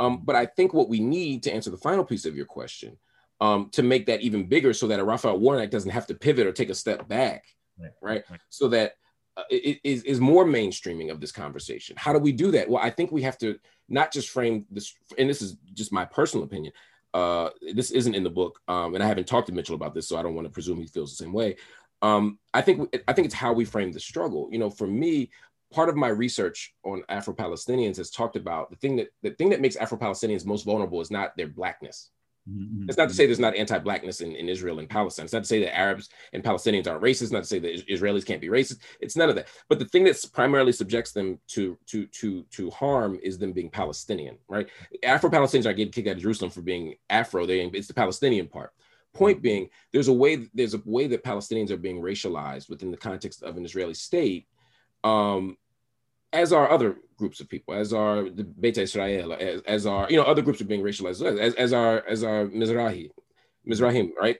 Um, 0.00 0.22
but 0.24 0.36
I 0.36 0.46
think 0.46 0.74
what 0.74 0.88
we 0.88 1.00
need 1.00 1.42
to 1.44 1.52
answer 1.52 1.70
the 1.70 1.76
final 1.76 2.04
piece 2.04 2.24
of 2.24 2.36
your 2.36 2.46
question, 2.46 2.96
um, 3.44 3.70
to 3.70 3.82
make 3.82 4.06
that 4.06 4.22
even 4.22 4.46
bigger, 4.46 4.72
so 4.72 4.86
that 4.88 5.00
a 5.00 5.04
Raphael 5.04 5.38
Warnock 5.38 5.70
doesn't 5.70 5.90
have 5.90 6.06
to 6.06 6.14
pivot 6.14 6.46
or 6.46 6.52
take 6.52 6.70
a 6.70 6.74
step 6.74 7.06
back, 7.08 7.44
right? 7.78 7.90
right? 8.00 8.24
right. 8.30 8.40
So 8.48 8.68
that 8.68 8.96
uh, 9.36 9.42
it 9.50 9.80
is 9.84 10.02
is 10.04 10.20
more 10.20 10.44
mainstreaming 10.44 11.10
of 11.10 11.20
this 11.20 11.32
conversation. 11.32 11.96
How 11.98 12.12
do 12.12 12.18
we 12.18 12.32
do 12.32 12.50
that? 12.52 12.68
Well, 12.68 12.82
I 12.82 12.90
think 12.90 13.12
we 13.12 13.22
have 13.22 13.38
to 13.38 13.58
not 13.88 14.12
just 14.12 14.30
frame 14.30 14.66
this, 14.70 14.94
and 15.18 15.28
this 15.28 15.42
is 15.42 15.56
just 15.74 15.92
my 15.92 16.04
personal 16.04 16.44
opinion 16.44 16.72
uh, 17.14 17.50
this 17.72 17.92
isn't 17.92 18.16
in 18.16 18.24
the 18.24 18.30
book, 18.30 18.60
um, 18.66 18.94
and 18.94 19.02
I 19.02 19.06
haven't 19.06 19.28
talked 19.28 19.46
to 19.46 19.54
Mitchell 19.54 19.76
about 19.76 19.94
this, 19.94 20.08
so 20.08 20.18
I 20.18 20.22
don't 20.22 20.34
want 20.34 20.46
to 20.46 20.52
presume 20.52 20.80
he 20.80 20.88
feels 20.88 21.16
the 21.16 21.24
same 21.24 21.32
way. 21.32 21.56
Um, 22.02 22.38
I 22.52 22.60
think 22.60 22.94
I 23.06 23.12
think 23.12 23.26
it's 23.26 23.34
how 23.34 23.52
we 23.52 23.64
frame 23.64 23.92
the 23.92 24.00
struggle. 24.00 24.48
You 24.50 24.58
know, 24.58 24.68
for 24.68 24.88
me, 24.88 25.30
part 25.72 25.88
of 25.88 25.96
my 25.96 26.08
research 26.08 26.74
on 26.84 27.04
Afro-Palestinians 27.08 27.96
has 27.98 28.10
talked 28.10 28.34
about 28.34 28.68
the 28.68 28.76
thing 28.76 28.96
that 28.96 29.08
the 29.22 29.30
thing 29.30 29.48
that 29.50 29.60
makes 29.60 29.76
Afro-Palestinians 29.76 30.44
most 30.44 30.64
vulnerable 30.64 31.00
is 31.00 31.12
not 31.12 31.36
their 31.36 31.46
blackness. 31.46 32.10
Mm-hmm. 32.50 32.88
It's 32.88 32.98
not 32.98 33.08
to 33.08 33.14
say 33.14 33.24
there's 33.24 33.38
not 33.38 33.56
anti-blackness 33.56 34.20
in, 34.20 34.36
in 34.36 34.48
Israel 34.48 34.78
and 34.78 34.88
Palestine. 34.88 35.24
It's 35.24 35.32
not 35.32 35.44
to 35.44 35.48
say 35.48 35.60
that 35.60 35.76
Arabs 35.76 36.10
and 36.32 36.44
Palestinians 36.44 36.86
aren't 36.86 37.02
racist. 37.02 37.32
Not 37.32 37.40
to 37.40 37.48
say 37.48 37.58
that 37.58 37.86
Israelis 37.88 38.26
can't 38.26 38.40
be 38.40 38.48
racist. 38.48 38.80
It's 39.00 39.16
none 39.16 39.30
of 39.30 39.36
that. 39.36 39.48
But 39.68 39.78
the 39.78 39.86
thing 39.86 40.04
that 40.04 40.22
primarily 40.32 40.72
subjects 40.72 41.12
them 41.12 41.38
to 41.48 41.78
to 41.86 42.06
to 42.06 42.42
to 42.42 42.70
harm 42.70 43.18
is 43.22 43.38
them 43.38 43.52
being 43.52 43.70
Palestinian, 43.70 44.36
right? 44.48 44.68
Afro-Palestinians 45.02 45.66
are 45.66 45.72
getting 45.72 45.92
kicked 45.92 46.08
out 46.08 46.16
of 46.16 46.22
Jerusalem 46.22 46.50
for 46.50 46.60
being 46.60 46.96
Afro. 47.08 47.46
They 47.46 47.60
it's 47.60 47.88
the 47.88 47.94
Palestinian 47.94 48.48
part. 48.48 48.72
Point 49.14 49.40
being, 49.40 49.70
there's 49.92 50.08
a 50.08 50.12
way 50.12 50.48
there's 50.52 50.74
a 50.74 50.82
way 50.84 51.06
that 51.06 51.24
Palestinians 51.24 51.70
are 51.70 51.76
being 51.78 52.02
racialized 52.02 52.68
within 52.68 52.90
the 52.90 52.96
context 52.96 53.42
of 53.42 53.56
an 53.56 53.64
Israeli 53.64 53.94
state 53.94 54.48
um, 55.04 55.56
as 56.34 56.52
are 56.52 56.70
other 56.70 56.96
groups 57.16 57.40
of 57.40 57.48
people, 57.48 57.74
as 57.74 57.92
are 57.92 58.28
the 58.28 58.44
Beta 58.44 58.82
Israel, 58.82 59.32
as, 59.32 59.62
as 59.62 59.86
are 59.86 60.06
you 60.10 60.16
know 60.16 60.24
other 60.24 60.42
groups 60.42 60.60
are 60.60 60.66
being 60.66 60.82
racialized, 60.82 61.22
as, 61.38 61.54
as 61.54 61.72
are 61.72 62.04
as 62.06 62.22
are 62.22 62.46
Mizrahi, 62.48 63.10
Mizrahim, 63.66 64.10
right? 64.20 64.38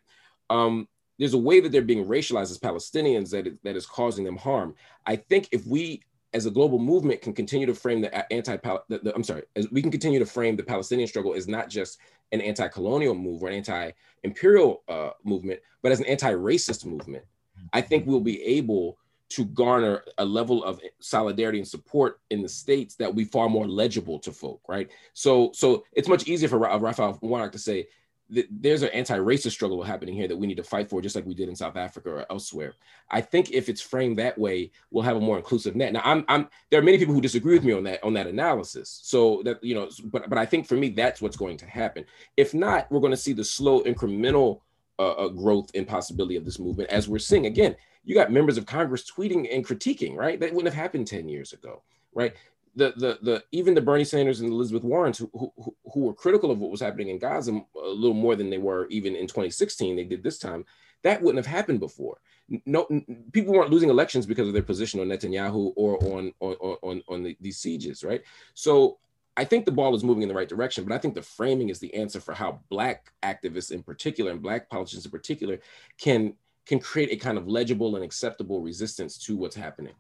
Um, 0.51 0.89
there's 1.19 1.35
a 1.35 1.39
way 1.39 1.61
that 1.61 1.71
they're 1.71 1.83
being 1.83 2.05
racialized 2.05 2.51
as 2.51 2.59
Palestinians 2.59 3.31
that 3.31 3.47
is, 3.47 3.55
that 3.63 3.77
is 3.77 3.87
causing 3.87 4.25
them 4.25 4.37
harm. 4.37 4.75
I 5.07 5.15
think 5.15 5.49
if 5.53 5.65
we, 5.65 6.03
as 6.33 6.47
a 6.47 6.51
global 6.51 6.81
movement, 6.81 7.23
can 7.23 7.33
continue 7.33 7.67
to 7.67 7.75
frame 7.75 8.01
the 8.01 8.33
anti, 8.33 8.57
the, 8.89 8.99
the, 8.99 9.15
I'm 9.15 9.23
sorry, 9.23 9.45
as 9.55 9.71
we 9.71 9.81
can 9.81 9.93
continue 9.93 10.19
to 10.19 10.27
frame 10.27 10.57
the 10.57 10.65
Palestinian 10.65 11.09
struggle 11.09 11.35
as 11.35 11.47
not 11.47 11.69
just 11.69 11.99
an 12.33 12.41
anti-colonial 12.41 13.15
move 13.15 13.45
or 13.45 13.49
an 13.49 13.55
anti-imperial 13.55 14.83
uh, 14.89 15.11
movement, 15.23 15.61
but 15.83 15.93
as 15.93 16.01
an 16.01 16.07
anti-racist 16.07 16.85
movement, 16.85 17.25
I 17.73 17.81
think 17.81 18.07
we'll 18.07 18.21
be 18.21 18.43
able 18.43 18.99
to 19.35 19.45
garner 19.47 20.05
a 20.19 20.25
level 20.25 20.63
of 20.63 20.81
solidarity 21.01 21.59
and 21.59 21.67
support 21.67 22.21
in 22.31 22.41
the 22.41 22.49
states 22.49 22.95
that 22.95 23.13
we 23.13 23.25
far 23.25 23.49
more 23.49 23.67
legible 23.67 24.21
to 24.21 24.31
folk, 24.31 24.61
right? 24.69 24.89
So, 25.13 25.51
so 25.53 25.85
it's 25.93 26.09
much 26.09 26.29
easier 26.29 26.49
for 26.49 26.59
Raphael 26.59 27.19
Warnock 27.21 27.51
to 27.53 27.59
say 27.59 27.89
that 28.31 28.47
there's 28.49 28.83
an 28.83 28.91
anti-racist 28.91 29.51
struggle 29.51 29.83
happening 29.83 30.15
here 30.15 30.29
that 30.29 30.37
we 30.37 30.47
need 30.47 30.57
to 30.57 30.63
fight 30.63 30.89
for, 30.89 31.03
just 31.03 31.17
like 31.17 31.27
we 31.27 31.35
did 31.35 31.49
in 31.49 31.57
South 31.57 31.77
Africa 31.77 32.11
or 32.11 32.27
elsewhere. 32.31 32.75
I 33.11 33.21
think 33.21 33.51
if 33.51 33.69
it's 33.69 33.81
framed 33.81 34.19
that 34.19 34.39
way, 34.39 34.71
we'll 34.93 35.03
have 35.03 35.17
a 35.17 35.21
more 35.21 35.37
inclusive 35.37 35.75
net. 35.75 35.93
Now, 35.93 36.03
I'm, 36.05 36.25
I'm 36.29 36.49
there 36.71 36.79
are 36.79 36.85
many 36.85 36.97
people 36.97 37.13
who 37.13 37.21
disagree 37.21 37.55
with 37.55 37.65
me 37.65 37.73
on 37.73 37.83
that 37.85 38.03
on 38.05 38.15
that 38.15 38.29
analysis. 38.29 39.01
So 39.03 39.43
that 39.45 39.63
you 39.63 39.75
know, 39.75 39.91
but 40.05 40.31
but 40.31 40.39
I 40.39 40.47
think 40.47 40.67
for 40.67 40.77
me, 40.77 40.91
that's 40.91 41.21
what's 41.21 41.37
going 41.37 41.57
to 41.59 41.67
happen. 41.67 42.05
If 42.37 42.55
not, 42.55 42.91
we're 42.91 43.01
going 43.01 43.11
to 43.11 43.17
see 43.17 43.33
the 43.33 43.45
slow 43.45 43.83
incremental 43.83 44.61
uh, 44.99 45.13
uh 45.13 45.29
growth 45.29 45.71
and 45.75 45.87
possibility 45.87 46.37
of 46.37 46.45
this 46.45 46.59
movement 46.61 46.89
as 46.91 47.09
we're 47.09 47.19
seeing 47.19 47.47
again 47.47 47.77
you 48.05 48.15
got 48.15 48.33
members 48.33 48.59
of 48.59 48.67
Congress 48.67 49.11
tweeting 49.11 49.49
and 49.55 49.67
critiquing, 49.67 50.15
right? 50.15 50.39
That 50.39 50.53
wouldn't 50.53 50.73
have 50.73 50.83
happened 50.83 51.07
10 51.07 51.29
years 51.29 51.53
ago, 51.53 51.83
right? 52.15 52.35
The, 52.77 52.93
the, 52.97 53.19
the, 53.23 53.45
even 53.53 53.75
the 53.75 53.81
Bernie 53.81 54.05
Sanders 54.05 54.41
and 54.41 54.51
Elizabeth 54.51 54.83
Warrens 54.83 55.19
who, 55.19 55.31
who, 55.33 55.53
who 55.93 56.01
were 56.01 56.13
critical 56.13 56.51
of 56.51 56.59
what 56.59 56.71
was 56.71 56.81
happening 56.81 57.09
in 57.09 57.19
Gaza 57.19 57.53
a 57.53 57.89
little 57.89 58.15
more 58.15 58.35
than 58.35 58.51
they 58.51 58.59
were 58.59 58.87
even 58.89 59.15
in 59.15 59.27
2016, 59.27 59.97
they 59.97 60.05
did 60.05 60.23
this 60.23 60.39
time, 60.39 60.65
that 61.03 61.23
wouldn't 61.23 61.45
have 61.45 61.55
happened 61.55 61.81
before. 61.81 62.19
No, 62.67 62.87
people 63.33 63.55
weren't 63.55 63.71
losing 63.71 63.91
elections 63.91 64.27
because 64.27 64.49
of 64.49 64.55
their 64.55 64.63
position 64.63 65.01
on 65.01 65.07
Netanyahu 65.07 65.73
or 65.77 66.03
on, 66.05 66.33
on, 66.41 66.55
on, 66.83 67.03
on 67.09 67.23
the, 67.23 67.37
these 67.41 67.59
sieges, 67.59 68.03
right? 68.03 68.23
So 68.55 68.99
I 69.37 69.45
think 69.45 69.65
the 69.65 69.73
ball 69.73 69.95
is 69.95 70.05
moving 70.05 70.23
in 70.23 70.29
the 70.29 70.35
right 70.35 70.49
direction, 70.49 70.85
but 70.85 70.95
I 70.95 70.99
think 70.99 71.15
the 71.15 71.23
framing 71.23 71.69
is 71.69 71.79
the 71.79 71.95
answer 71.95 72.21
for 72.21 72.35
how 72.35 72.61
Black 72.69 73.13
activists 73.23 73.73
in 73.73 73.83
particular 73.83 74.31
and 74.31 74.43
Black 74.43 74.69
politicians 74.69 75.05
in 75.05 75.11
particular 75.11 75.59
can 75.99 76.35
can 76.67 76.79
create 76.81 77.13
a 77.13 77.17
kind 77.17 77.37
of 77.37 77.47
legible 77.47 77.97
and 77.97 78.05
acceptable 78.05 78.61
resistance 78.61 79.19
to 79.19 79.37
what's 79.37 79.57
happening. 79.57 79.95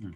Hmm. 0.00 0.10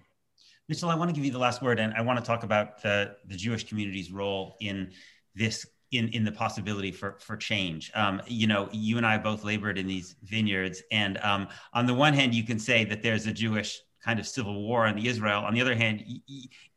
Mitchell, 0.68 0.90
I 0.90 0.94
want 0.94 1.08
to 1.08 1.14
give 1.14 1.24
you 1.24 1.30
the 1.30 1.38
last 1.38 1.62
word, 1.62 1.78
and 1.78 1.94
I 1.94 2.02
want 2.02 2.18
to 2.18 2.24
talk 2.24 2.42
about 2.42 2.82
the, 2.82 3.16
the 3.26 3.36
Jewish 3.36 3.66
community's 3.66 4.10
role 4.10 4.56
in 4.60 4.90
this, 5.34 5.66
in, 5.92 6.08
in 6.08 6.24
the 6.24 6.32
possibility 6.32 6.92
for, 6.92 7.16
for 7.20 7.36
change. 7.36 7.90
Um, 7.94 8.20
you 8.26 8.46
know, 8.46 8.68
you 8.72 8.98
and 8.98 9.06
I 9.06 9.16
both 9.16 9.44
labored 9.44 9.78
in 9.78 9.86
these 9.86 10.16
vineyards, 10.24 10.82
and 10.92 11.18
um, 11.18 11.48
on 11.72 11.86
the 11.86 11.94
one 11.94 12.12
hand, 12.12 12.34
you 12.34 12.44
can 12.44 12.58
say 12.58 12.84
that 12.84 13.02
there's 13.02 13.26
a 13.26 13.32
Jewish 13.32 13.80
kind 14.04 14.20
of 14.20 14.26
civil 14.26 14.62
war 14.62 14.86
in 14.86 14.98
Israel. 14.98 15.42
On 15.44 15.54
the 15.54 15.60
other 15.60 15.74
hand, 15.74 16.04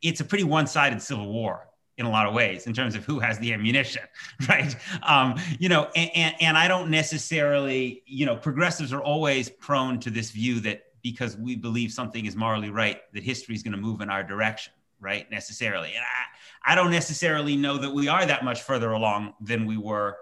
it's 0.00 0.20
a 0.20 0.24
pretty 0.24 0.44
one-sided 0.44 1.00
civil 1.00 1.32
war 1.32 1.68
in 1.98 2.06
a 2.06 2.10
lot 2.10 2.26
of 2.26 2.34
ways 2.34 2.66
in 2.66 2.72
terms 2.72 2.94
of 2.94 3.04
who 3.04 3.18
has 3.18 3.38
the 3.38 3.52
ammunition, 3.52 4.02
right? 4.48 4.74
Um, 5.02 5.34
you 5.58 5.68
know, 5.68 5.88
and, 5.94 6.10
and, 6.14 6.34
and 6.40 6.56
I 6.56 6.68
don't 6.68 6.90
necessarily, 6.90 8.02
you 8.06 8.26
know, 8.26 8.36
progressives 8.36 8.92
are 8.92 9.02
always 9.02 9.50
prone 9.50 10.00
to 10.00 10.10
this 10.10 10.30
view 10.30 10.60
that 10.60 10.84
because 11.02 11.36
we 11.36 11.56
believe 11.56 11.92
something 11.92 12.26
is 12.26 12.36
morally 12.36 12.70
right, 12.70 13.00
that 13.12 13.22
history 13.22 13.54
is 13.54 13.62
going 13.62 13.72
to 13.72 13.78
move 13.78 14.00
in 14.00 14.08
our 14.08 14.22
direction, 14.22 14.72
right? 15.00 15.30
Necessarily. 15.30 15.94
And 15.94 16.04
I, 16.04 16.72
I 16.72 16.74
don't 16.74 16.90
necessarily 16.90 17.56
know 17.56 17.76
that 17.76 17.90
we 17.90 18.08
are 18.08 18.24
that 18.24 18.44
much 18.44 18.62
further 18.62 18.92
along 18.92 19.34
than 19.40 19.66
we 19.66 19.76
were 19.76 20.16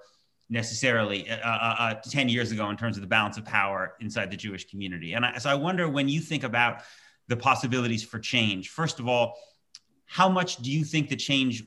necessarily 0.49 1.31
uh, 1.31 1.37
uh, 1.37 1.77
uh 1.79 1.95
10 1.95 2.29
years 2.29 2.51
ago 2.51 2.69
in 2.71 2.77
terms 2.77 2.97
of 2.97 3.03
the 3.03 3.07
balance 3.07 3.37
of 3.37 3.45
power 3.45 3.95
inside 4.01 4.31
the 4.31 4.37
Jewish 4.37 4.69
community. 4.69 5.13
And 5.13 5.25
I, 5.25 5.39
so 5.39 5.49
I 5.49 5.55
wonder 5.55 5.89
when 5.89 6.09
you 6.09 6.21
think 6.21 6.43
about 6.43 6.83
the 7.29 7.37
possibilities 7.37 8.03
for 8.03 8.19
change, 8.19 8.71
first 8.71 8.99
of 8.99 9.07
all, 9.07 9.37
how 10.11 10.29
much 10.29 10.57
do 10.57 10.73
you 10.73 10.85
think 10.85 11.09
the 11.09 11.15
change 11.15 11.65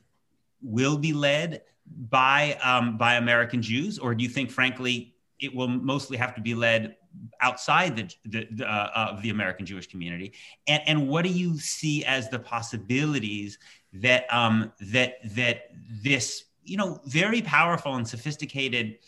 will 0.60 0.98
be 0.98 1.14
led 1.14 1.62
by 2.10 2.58
um, 2.62 2.98
by 2.98 3.14
American 3.14 3.62
Jews, 3.62 3.98
or 3.98 4.14
do 4.14 4.22
you 4.22 4.28
think, 4.28 4.50
frankly, 4.50 5.14
it 5.40 5.54
will 5.54 5.68
mostly 5.68 6.18
have 6.18 6.34
to 6.34 6.42
be 6.42 6.54
led 6.54 6.96
outside 7.40 7.96
the, 7.96 8.14
the, 8.26 8.46
the 8.50 8.66
uh, 8.70 9.10
of 9.12 9.22
the 9.22 9.30
American 9.30 9.64
Jewish 9.64 9.86
community? 9.86 10.34
And, 10.66 10.82
and 10.86 11.08
what 11.08 11.24
do 11.24 11.30
you 11.30 11.58
see 11.58 12.04
as 12.04 12.28
the 12.28 12.38
possibilities 12.38 13.58
that 13.94 14.26
um, 14.32 14.72
that 14.92 15.16
that 15.34 15.70
this 16.02 16.44
you 16.64 16.76
know 16.76 17.00
very 17.06 17.40
powerful 17.40 17.94
and 17.94 18.06
sophisticated 18.06 18.98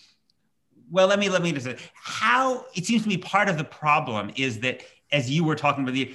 well 0.90 1.08
let 1.08 1.18
me 1.18 1.28
let 1.28 1.42
me 1.42 1.52
just 1.52 1.66
say 1.66 1.76
how 1.94 2.64
it 2.74 2.86
seems 2.86 3.02
to 3.02 3.08
me 3.08 3.18
part 3.18 3.50
of 3.50 3.58
the 3.58 3.64
problem 3.64 4.30
is 4.36 4.60
that 4.60 4.82
as 5.12 5.30
you 5.30 5.44
were 5.44 5.56
talking 5.56 5.82
about 5.82 5.94
the 5.94 6.14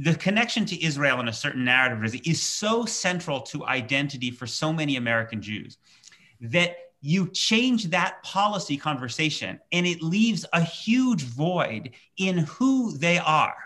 the 0.00 0.14
connection 0.14 0.64
to 0.64 0.82
Israel 0.82 1.20
in 1.20 1.28
a 1.28 1.32
certain 1.32 1.62
narrative 1.62 2.22
is 2.24 2.42
so 2.42 2.86
central 2.86 3.42
to 3.42 3.66
identity 3.66 4.30
for 4.30 4.46
so 4.46 4.72
many 4.72 4.96
American 4.96 5.42
Jews 5.42 5.76
that 6.40 6.76
you 7.02 7.28
change 7.28 7.84
that 7.90 8.22
policy 8.22 8.78
conversation 8.78 9.60
and 9.72 9.86
it 9.86 10.00
leaves 10.00 10.46
a 10.54 10.62
huge 10.62 11.24
void 11.24 11.90
in 12.16 12.38
who 12.38 12.96
they 12.96 13.18
are. 13.18 13.56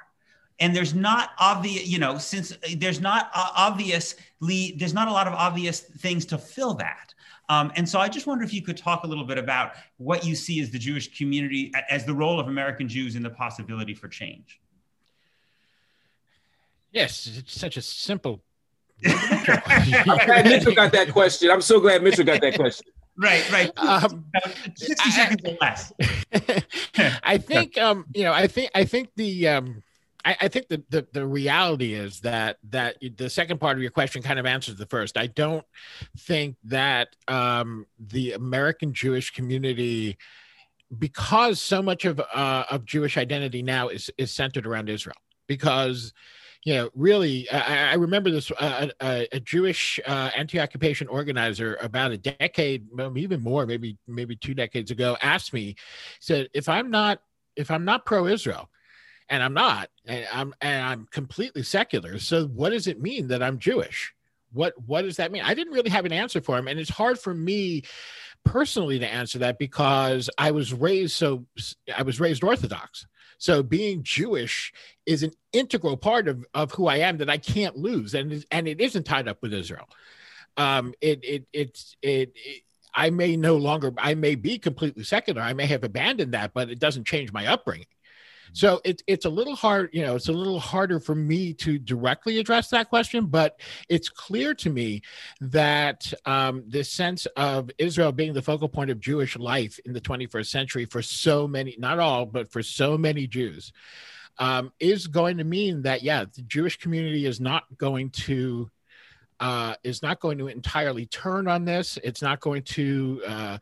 And 0.58 0.74
there's 0.74 0.94
not 0.94 1.30
obvious 1.38 1.86
you 1.86 1.98
know 1.98 2.18
since 2.18 2.56
there's 2.76 3.00
not 3.00 3.30
obviously 3.34 4.74
there's 4.76 4.94
not 4.94 5.06
a 5.06 5.12
lot 5.12 5.28
of 5.28 5.34
obvious 5.34 5.80
things 5.80 6.26
to 6.26 6.38
fill 6.38 6.74
that. 6.74 7.14
Um, 7.48 7.70
and 7.76 7.86
so 7.86 8.00
i 8.00 8.08
just 8.08 8.26
wonder 8.26 8.42
if 8.42 8.54
you 8.54 8.62
could 8.62 8.78
talk 8.78 9.04
a 9.04 9.06
little 9.06 9.26
bit 9.26 9.36
about 9.36 9.72
what 9.98 10.24
you 10.24 10.34
see 10.34 10.62
as 10.62 10.70
the 10.70 10.78
jewish 10.78 11.14
community 11.18 11.70
as 11.90 12.06
the 12.06 12.14
role 12.14 12.40
of 12.40 12.48
american 12.48 12.88
jews 12.88 13.16
in 13.16 13.22
the 13.22 13.28
possibility 13.28 13.92
for 13.92 14.08
change 14.08 14.62
yes 16.94 17.30
it's 17.36 17.58
such 17.58 17.76
a 17.76 17.82
simple 17.82 18.42
glad 19.02 20.44
Mitchell 20.44 20.74
got 20.74 20.92
that 20.92 21.10
question. 21.12 21.50
I'm 21.50 21.60
so 21.60 21.80
glad 21.80 22.02
Mitchell 22.02 22.24
got 22.24 22.40
that 22.40 22.54
question. 22.56 22.86
Right, 23.16 23.50
right. 23.52 23.70
Um, 23.78 24.24
60 24.74 24.94
I, 24.98 25.10
seconds 25.10 25.42
or 25.44 25.56
less. 25.60 25.92
I 27.22 27.38
think 27.38 27.78
um, 27.78 28.06
you 28.14 28.24
know, 28.24 28.32
I 28.32 28.46
think 28.46 28.70
I 28.74 28.84
think 28.84 29.10
the 29.16 29.48
um 29.48 29.82
I, 30.24 30.36
I 30.42 30.48
think 30.48 30.68
the, 30.68 30.82
the 30.90 31.06
the 31.12 31.26
reality 31.26 31.94
is 31.94 32.20
that 32.20 32.58
that 32.70 32.96
the 33.16 33.30
second 33.30 33.60
part 33.60 33.76
of 33.76 33.82
your 33.82 33.92
question 33.92 34.22
kind 34.22 34.38
of 34.38 34.46
answers 34.46 34.76
the 34.76 34.86
first. 34.86 35.16
I 35.16 35.28
don't 35.28 35.64
think 36.18 36.56
that 36.64 37.08
um 37.28 37.86
the 37.98 38.32
American 38.32 38.92
Jewish 38.92 39.30
community 39.30 40.16
because 40.98 41.60
so 41.60 41.82
much 41.82 42.04
of 42.04 42.20
uh, 42.20 42.64
of 42.70 42.84
Jewish 42.84 43.16
identity 43.16 43.62
now 43.62 43.88
is 43.88 44.10
is 44.18 44.32
centered 44.32 44.66
around 44.66 44.88
Israel 44.88 45.16
because 45.46 46.12
you 46.64 46.74
know, 46.74 46.90
really, 46.94 47.48
I, 47.50 47.92
I 47.92 47.94
remember 47.94 48.30
this 48.30 48.50
uh, 48.58 48.88
a, 49.00 49.28
a, 49.32 49.40
Jewish 49.40 50.00
uh, 50.06 50.30
anti-occupation 50.34 51.08
organizer 51.08 51.76
about 51.80 52.10
a 52.10 52.16
decade, 52.16 52.86
even 53.16 53.42
more, 53.42 53.66
maybe 53.66 53.98
maybe 54.06 54.34
two 54.34 54.54
decades 54.54 54.90
ago, 54.90 55.16
asked 55.20 55.52
me, 55.52 55.76
said, 56.20 56.48
if 56.54 56.68
I'm 56.68 56.90
not 56.90 57.20
if 57.56 57.70
I'm 57.70 57.84
not 57.84 58.06
pro-Israel, 58.06 58.68
and 59.28 59.42
I'm 59.42 59.54
not, 59.54 59.90
and 60.06 60.26
I'm 60.32 60.54
and 60.62 60.86
I'm 60.86 61.06
completely 61.10 61.62
secular, 61.62 62.18
so 62.18 62.46
what 62.46 62.70
does 62.70 62.86
it 62.86 63.00
mean 63.00 63.28
that 63.28 63.42
I'm 63.42 63.58
Jewish? 63.58 64.14
What 64.52 64.72
what 64.86 65.02
does 65.02 65.18
that 65.18 65.32
mean? 65.32 65.42
I 65.42 65.52
didn't 65.52 65.74
really 65.74 65.90
have 65.90 66.06
an 66.06 66.12
answer 66.12 66.40
for 66.40 66.56
him, 66.56 66.66
and 66.66 66.80
it's 66.80 66.90
hard 66.90 67.18
for 67.18 67.34
me 67.34 67.82
personally 68.44 68.98
to 68.98 69.06
answer 69.06 69.38
that 69.40 69.58
because 69.58 70.30
I 70.38 70.50
was 70.50 70.72
raised 70.72 71.12
so 71.12 71.44
I 71.94 72.02
was 72.02 72.20
raised 72.20 72.42
Orthodox. 72.42 73.06
So 73.44 73.62
being 73.62 74.02
Jewish 74.02 74.72
is 75.04 75.22
an 75.22 75.32
integral 75.52 75.98
part 75.98 76.28
of, 76.28 76.46
of 76.54 76.72
who 76.72 76.86
I 76.86 76.96
am 77.00 77.18
that 77.18 77.28
I 77.28 77.36
can't 77.36 77.76
lose, 77.76 78.14
and 78.14 78.42
and 78.50 78.66
it 78.66 78.80
isn't 78.80 79.02
tied 79.02 79.28
up 79.28 79.36
with 79.42 79.52
Israel. 79.52 79.86
Um, 80.56 80.94
it 81.02 81.22
it 81.22 81.46
it's 81.52 81.94
it, 82.00 82.32
it 82.34 82.62
I 82.94 83.10
may 83.10 83.36
no 83.36 83.58
longer 83.58 83.92
I 83.98 84.14
may 84.14 84.34
be 84.34 84.58
completely 84.58 85.04
secular. 85.04 85.42
I 85.42 85.52
may 85.52 85.66
have 85.66 85.84
abandoned 85.84 86.32
that, 86.32 86.54
but 86.54 86.70
it 86.70 86.78
doesn't 86.78 87.06
change 87.06 87.34
my 87.34 87.46
upbringing. 87.46 87.84
So 88.54 88.80
it's 88.84 89.02
it's 89.08 89.24
a 89.24 89.30
little 89.30 89.56
hard, 89.56 89.90
you 89.92 90.02
know, 90.02 90.14
it's 90.14 90.28
a 90.28 90.32
little 90.32 90.60
harder 90.60 91.00
for 91.00 91.14
me 91.16 91.52
to 91.54 91.76
directly 91.76 92.38
address 92.38 92.68
that 92.70 92.88
question, 92.88 93.26
but 93.26 93.58
it's 93.88 94.08
clear 94.08 94.54
to 94.54 94.70
me 94.70 95.02
that 95.40 96.12
um, 96.24 96.62
this 96.68 96.88
sense 96.88 97.26
of 97.36 97.68
Israel 97.78 98.12
being 98.12 98.32
the 98.32 98.42
focal 98.42 98.68
point 98.68 98.90
of 98.90 99.00
Jewish 99.00 99.36
life 99.36 99.80
in 99.84 99.92
the 99.92 100.00
21st 100.00 100.46
century 100.46 100.84
for 100.84 101.02
so 101.02 101.48
many, 101.48 101.74
not 101.80 101.98
all, 101.98 102.26
but 102.26 102.52
for 102.52 102.62
so 102.62 102.96
many 102.96 103.26
Jews, 103.26 103.72
um, 104.38 104.72
is 104.78 105.08
going 105.08 105.38
to 105.38 105.44
mean 105.44 105.82
that 105.82 106.04
yeah, 106.04 106.24
the 106.24 106.42
Jewish 106.42 106.78
community 106.78 107.26
is 107.26 107.40
not 107.40 107.64
going 107.76 108.10
to 108.10 108.70
uh, 109.40 109.74
is 109.82 110.00
not 110.00 110.20
going 110.20 110.38
to 110.38 110.46
entirely 110.46 111.06
turn 111.06 111.48
on 111.48 111.64
this. 111.64 111.98
It's 112.04 112.22
not 112.22 112.38
going 112.38 112.62
to 112.62 113.20
uh, 113.26 113.58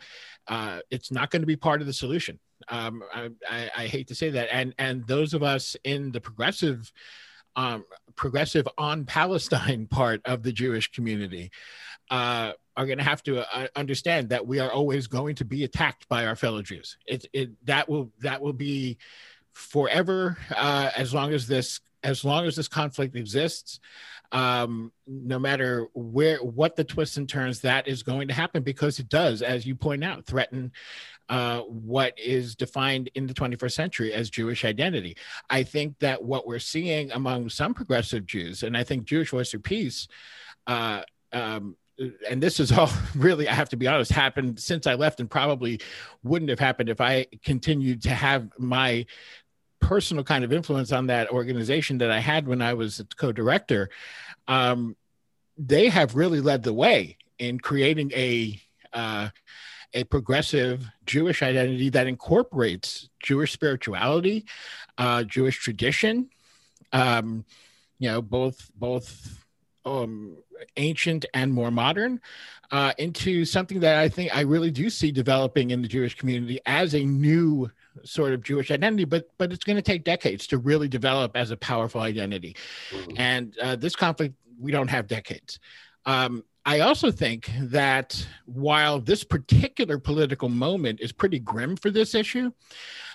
uh, 0.48 0.80
it's 0.90 1.10
not 1.10 1.30
going 1.30 1.40
to 1.40 1.46
be 1.46 1.56
part 1.56 1.80
of 1.80 1.86
the 1.86 1.94
solution. 1.94 2.38
Um, 2.68 3.02
I, 3.12 3.30
I, 3.48 3.70
I, 3.76 3.86
hate 3.86 4.08
to 4.08 4.14
say 4.14 4.30
that, 4.30 4.48
and 4.52 4.74
and 4.78 5.06
those 5.06 5.34
of 5.34 5.42
us 5.42 5.76
in 5.84 6.12
the 6.12 6.20
progressive, 6.20 6.92
um, 7.56 7.84
progressive 8.16 8.68
on 8.78 9.04
Palestine 9.04 9.86
part 9.90 10.20
of 10.24 10.42
the 10.42 10.52
Jewish 10.52 10.90
community, 10.92 11.50
uh, 12.10 12.52
are 12.76 12.86
going 12.86 12.98
to 12.98 13.04
have 13.04 13.22
to 13.24 13.40
uh, 13.40 13.66
understand 13.76 14.30
that 14.30 14.46
we 14.46 14.58
are 14.58 14.70
always 14.70 15.06
going 15.06 15.34
to 15.36 15.44
be 15.44 15.64
attacked 15.64 16.08
by 16.08 16.26
our 16.26 16.36
fellow 16.36 16.62
Jews. 16.62 16.96
It, 17.06 17.26
it 17.32 17.50
that 17.66 17.88
will 17.88 18.10
that 18.20 18.40
will 18.40 18.52
be 18.52 18.98
forever 19.52 20.38
uh, 20.56 20.90
as 20.96 21.12
long 21.12 21.32
as 21.32 21.46
this 21.46 21.80
as 22.04 22.24
long 22.24 22.46
as 22.46 22.56
this 22.56 22.68
conflict 22.68 23.14
exists 23.14 23.78
um, 24.32 24.92
no 25.06 25.38
matter 25.38 25.88
where 25.94 26.38
what 26.38 26.74
the 26.74 26.84
twists 26.84 27.18
and 27.18 27.28
turns 27.28 27.60
that 27.60 27.86
is 27.86 28.02
going 28.02 28.28
to 28.28 28.34
happen 28.34 28.62
because 28.62 28.98
it 28.98 29.08
does 29.08 29.42
as 29.42 29.66
you 29.66 29.74
point 29.74 30.02
out 30.02 30.24
threaten 30.24 30.72
uh, 31.28 31.60
what 31.60 32.18
is 32.18 32.54
defined 32.54 33.10
in 33.14 33.26
the 33.26 33.34
21st 33.34 33.72
century 33.72 34.12
as 34.12 34.30
Jewish 34.30 34.64
identity. 34.64 35.16
I 35.48 35.62
think 35.62 35.98
that 36.00 36.22
what 36.22 36.46
we're 36.46 36.58
seeing 36.58 37.10
among 37.12 37.48
some 37.48 37.74
progressive 37.74 38.26
Jews, 38.26 38.62
and 38.62 38.76
I 38.76 38.84
think 38.84 39.04
Jewish 39.04 39.30
Voice 39.30 39.50
for 39.50 39.58
Peace, 39.58 40.08
uh, 40.66 41.02
um, 41.32 41.76
and 42.28 42.42
this 42.42 42.60
is 42.60 42.72
all 42.78 42.90
really, 43.14 43.48
I 43.48 43.54
have 43.54 43.68
to 43.70 43.76
be 43.76 43.86
honest, 43.86 44.12
happened 44.12 44.60
since 44.60 44.86
I 44.86 44.94
left 44.94 45.20
and 45.20 45.30
probably 45.30 45.80
wouldn't 46.22 46.50
have 46.50 46.58
happened 46.58 46.88
if 46.88 47.00
I 47.00 47.26
continued 47.44 48.02
to 48.02 48.10
have 48.10 48.48
my 48.58 49.06
personal 49.80 50.24
kind 50.24 50.44
of 50.44 50.52
influence 50.52 50.92
on 50.92 51.08
that 51.08 51.30
organization 51.30 51.98
that 51.98 52.10
I 52.10 52.20
had 52.20 52.46
when 52.46 52.62
I 52.62 52.74
was 52.74 53.02
co-director, 53.16 53.90
um, 54.48 54.96
they 55.58 55.88
have 55.88 56.14
really 56.14 56.40
led 56.40 56.62
the 56.62 56.72
way 56.72 57.18
in 57.38 57.58
creating 57.58 58.12
a 58.14 58.60
uh, 58.92 59.28
a 59.94 60.04
progressive 60.04 60.88
Jewish 61.06 61.42
identity 61.42 61.88
that 61.90 62.06
incorporates 62.06 63.08
Jewish 63.20 63.52
spirituality, 63.52 64.44
uh, 64.98 65.24
Jewish 65.24 65.58
tradition, 65.58 66.30
um, 66.92 67.44
you 67.98 68.08
know, 68.10 68.22
both 68.22 68.70
both 68.74 69.44
um, 69.84 70.36
ancient 70.76 71.24
and 71.34 71.52
more 71.52 71.70
modern, 71.70 72.20
uh, 72.70 72.92
into 72.98 73.44
something 73.44 73.80
that 73.80 73.98
I 73.98 74.08
think 74.08 74.34
I 74.34 74.40
really 74.40 74.70
do 74.70 74.90
see 74.90 75.12
developing 75.12 75.70
in 75.70 75.82
the 75.82 75.88
Jewish 75.88 76.16
community 76.16 76.60
as 76.66 76.94
a 76.94 77.04
new 77.04 77.70
sort 78.04 78.32
of 78.32 78.42
Jewish 78.42 78.70
identity, 78.70 79.04
but 79.04 79.28
but 79.38 79.52
it's 79.52 79.64
going 79.64 79.76
to 79.76 79.82
take 79.82 80.04
decades 80.04 80.46
to 80.48 80.58
really 80.58 80.88
develop 80.88 81.36
as 81.36 81.50
a 81.50 81.56
powerful 81.56 82.00
identity. 82.00 82.56
Mm-hmm. 82.90 83.12
And 83.16 83.58
uh, 83.58 83.76
this 83.76 83.94
conflict, 83.94 84.34
we 84.58 84.72
don't 84.72 84.88
have 84.88 85.06
decades. 85.06 85.58
Um, 86.06 86.44
I 86.64 86.80
also 86.80 87.10
think 87.10 87.50
that 87.58 88.24
while 88.46 89.00
this 89.00 89.24
particular 89.24 89.98
political 89.98 90.48
moment 90.48 91.00
is 91.00 91.12
pretty 91.12 91.38
grim 91.38 91.76
for 91.76 91.90
this 91.90 92.14
issue, 92.14 92.52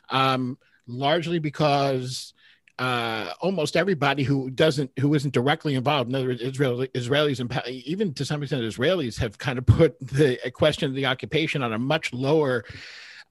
um, 0.09 0.57
largely 0.85 1.39
because 1.39 2.33
uh, 2.79 3.31
almost 3.41 3.75
everybody 3.75 4.23
who 4.23 4.49
doesn't 4.51 4.91
who 4.99 5.13
isn't 5.13 5.33
directly 5.33 5.75
involved 5.75 6.09
in 6.09 6.15
other 6.15 6.27
words 6.27 6.41
Israel, 6.41 6.85
Israelis 6.93 7.39
and 7.39 7.67
even 7.67 8.13
to 8.13 8.25
some 8.25 8.43
extent 8.43 8.61
Israelis 8.61 9.17
have 9.17 9.37
kind 9.37 9.57
of 9.57 9.65
put 9.65 9.99
the 9.99 10.37
question 10.53 10.89
of 10.89 10.95
the 10.95 11.05
occupation 11.05 11.63
on 11.63 11.73
a 11.73 11.79
much 11.79 12.13
lower 12.13 12.63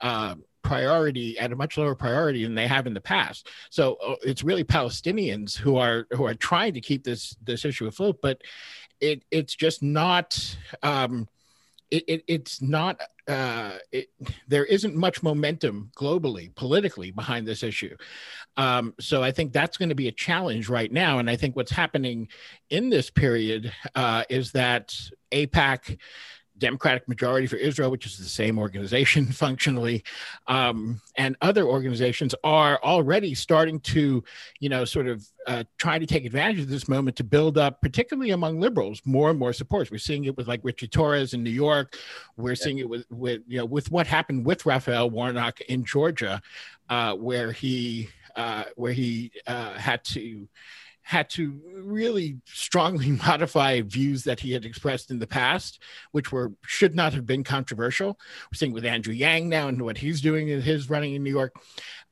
uh, 0.01 0.35
priority 0.62 1.39
at 1.39 1.53
a 1.53 1.57
much 1.57 1.79
lower 1.79 1.95
priority 1.95 2.43
than 2.43 2.57
they 2.57 2.67
have 2.67 2.89
in 2.89 2.95
the 2.95 3.01
past. 3.01 3.49
So 3.71 3.97
uh, 4.05 4.17
it's 4.23 4.43
really 4.43 4.64
Palestinians 4.64 5.57
who 5.57 5.77
are 5.77 6.07
who 6.11 6.27
are 6.27 6.35
trying 6.35 6.75
to 6.75 6.81
keep 6.81 7.05
this 7.05 7.37
this 7.43 7.64
issue 7.64 7.87
afloat, 7.87 8.19
but 8.21 8.43
it 9.01 9.25
it's 9.31 9.55
just 9.55 9.83
not 9.83 10.57
um, 10.83 11.29
it, 11.91 12.05
it, 12.09 12.25
it's 12.27 12.61
not 12.61 13.01
uh, 13.29 13.73
it, 13.93 14.09
there 14.49 14.65
isn't 14.65 14.95
much 14.95 15.23
momentum 15.23 15.91
globally 15.97 16.55
politically 16.55 17.11
behind 17.11 17.47
this 17.47 17.63
issue. 17.63 17.97
Um, 18.57 18.95
so 18.99 19.23
i 19.23 19.31
think 19.31 19.53
that's 19.53 19.77
going 19.77 19.91
to 19.91 19.95
be 19.95 20.09
a 20.09 20.13
challenge 20.13 20.69
right 20.69 20.91
now. 20.91 21.19
And 21.19 21.29
i 21.29 21.37
think 21.37 21.57
what's 21.57 21.73
happening 21.73 22.29
in 22.71 22.91
this 22.91 23.11
period 23.11 23.73
uh, 23.95 24.25
is 24.29 24.53
that 24.53 24.97
AIPAC 25.33 25.99
Democratic 26.59 27.09
Majority 27.09 27.47
for 27.47 27.57
Israel, 27.57 27.91
which 27.91 28.07
is 28.07 28.19
the 28.19 28.25
same 28.25 28.59
organization 28.59 29.27
functionally, 29.33 30.03
um, 30.47 31.01
and 31.17 31.37
other 31.41 31.65
organizations 31.65 32.35
are 32.45 32.81
already 32.83 33.35
starting 33.35 33.81
to, 33.81 34.23
you 34.61 34.69
know, 34.69 34.85
sort 34.85 35.07
of 35.07 35.27
uh, 35.47 35.65
try 35.79 35.99
to 35.99 36.07
take 36.07 36.25
advantage 36.25 36.61
of 36.61 36.69
this 36.69 36.89
moment 36.89 37.17
to 37.17 37.25
build 37.25 37.59
up, 37.59 37.81
particularly 37.81 38.31
among 38.31 38.61
liberals, 38.61 39.01
more 39.05 39.31
and 39.31 39.39
more 39.39 39.53
support. 39.53 39.91
We're 39.91 39.99
seeing 39.99 40.25
it 40.25 40.37
with 40.37 40.49
like 40.49 40.61
Richie 40.63 40.89
Torres 40.89 41.35
in 41.35 41.43
New 41.43 41.51
York. 41.51 41.97
We're 42.37 42.51
yeah. 42.51 42.55
seeing 42.57 42.79
it 42.79 42.89
with, 42.89 43.07
with, 43.11 43.43
you 43.47 43.59
know, 43.59 43.65
with 43.65 43.91
what 43.91 44.07
happened 44.07 44.45
with 44.45 44.67
Raphael 44.67 45.11
Warnock 45.11 45.61
in 45.63 45.85
Georgia, 45.85 46.41
uh, 46.89 47.15
where 47.15 47.53
he, 47.53 48.09
uh, 48.35 48.65
where 48.77 48.93
he 48.93 49.33
uh, 49.47 49.75
had 49.75 50.05
to 50.05 50.49
had 51.07 51.31
to 51.31 51.61
really 51.85 52.37
strongly 52.47 53.11
modify 53.27 53.81
views 53.81 54.25
that 54.25 54.41
he 54.41 54.53
had 54.53 54.65
expressed 54.65 55.09
in 55.13 55.21
the 55.21 55.27
past, 55.27 55.81
which 56.11 56.33
were 56.33 56.53
should 56.65 56.97
not 56.97 57.15
have 57.15 57.25
been 57.25 57.45
controversial. 57.45 58.19
We're 58.51 58.57
seeing 58.57 58.73
with 58.73 58.85
Andrew 58.85 59.15
Yang 59.15 59.49
now 59.49 59.69
and 59.69 59.81
what 59.83 59.99
he's 59.99 60.21
doing 60.21 60.49
in 60.49 60.61
his 60.61 60.91
running 60.91 61.15
in 61.15 61.23
New 61.23 61.31
York. 61.31 61.55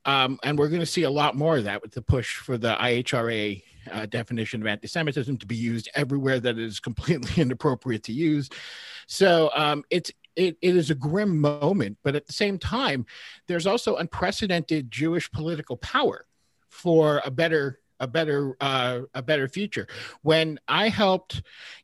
Um, 0.05 0.39
and 0.43 0.57
we're 0.57 0.69
going 0.69 0.79
to 0.79 0.85
see 0.85 1.03
a 1.03 1.09
lot 1.09 1.35
more 1.35 1.57
of 1.57 1.65
that 1.65 1.81
with 1.81 1.91
the 1.91 2.01
push 2.01 2.37
for 2.37 2.57
the 2.57 2.73
IHRA 2.73 3.61
uh, 3.91 4.05
definition 4.05 4.61
of 4.61 4.67
anti-Semitism 4.67 5.39
to 5.39 5.45
be 5.45 5.57
used 5.57 5.89
everywhere 5.93 6.39
that 6.39 6.57
it 6.57 6.63
is 6.63 6.79
completely 6.79 7.41
inappropriate 7.41 8.03
to 8.03 8.13
use. 8.13 8.49
So 9.07 9.51
um, 9.53 9.83
it's 9.89 10.09
it, 10.37 10.55
it 10.61 10.75
is 10.75 10.89
a 10.89 10.95
grim 10.95 11.41
moment, 11.41 11.97
but 12.01 12.15
at 12.15 12.27
the 12.27 12.33
same 12.33 12.59
time, 12.59 13.05
there's 13.47 13.67
also 13.67 13.97
unprecedented 13.97 14.89
Jewish 14.89 15.29
political 15.31 15.75
power 15.75 16.25
for 16.69 17.21
a 17.25 17.31
better 17.31 17.79
a 17.99 18.07
better 18.07 18.55
uh, 18.59 19.01
a 19.13 19.21
better 19.21 19.47
future. 19.47 19.87
When 20.21 20.59
I 20.67 20.89
helped 20.89 21.41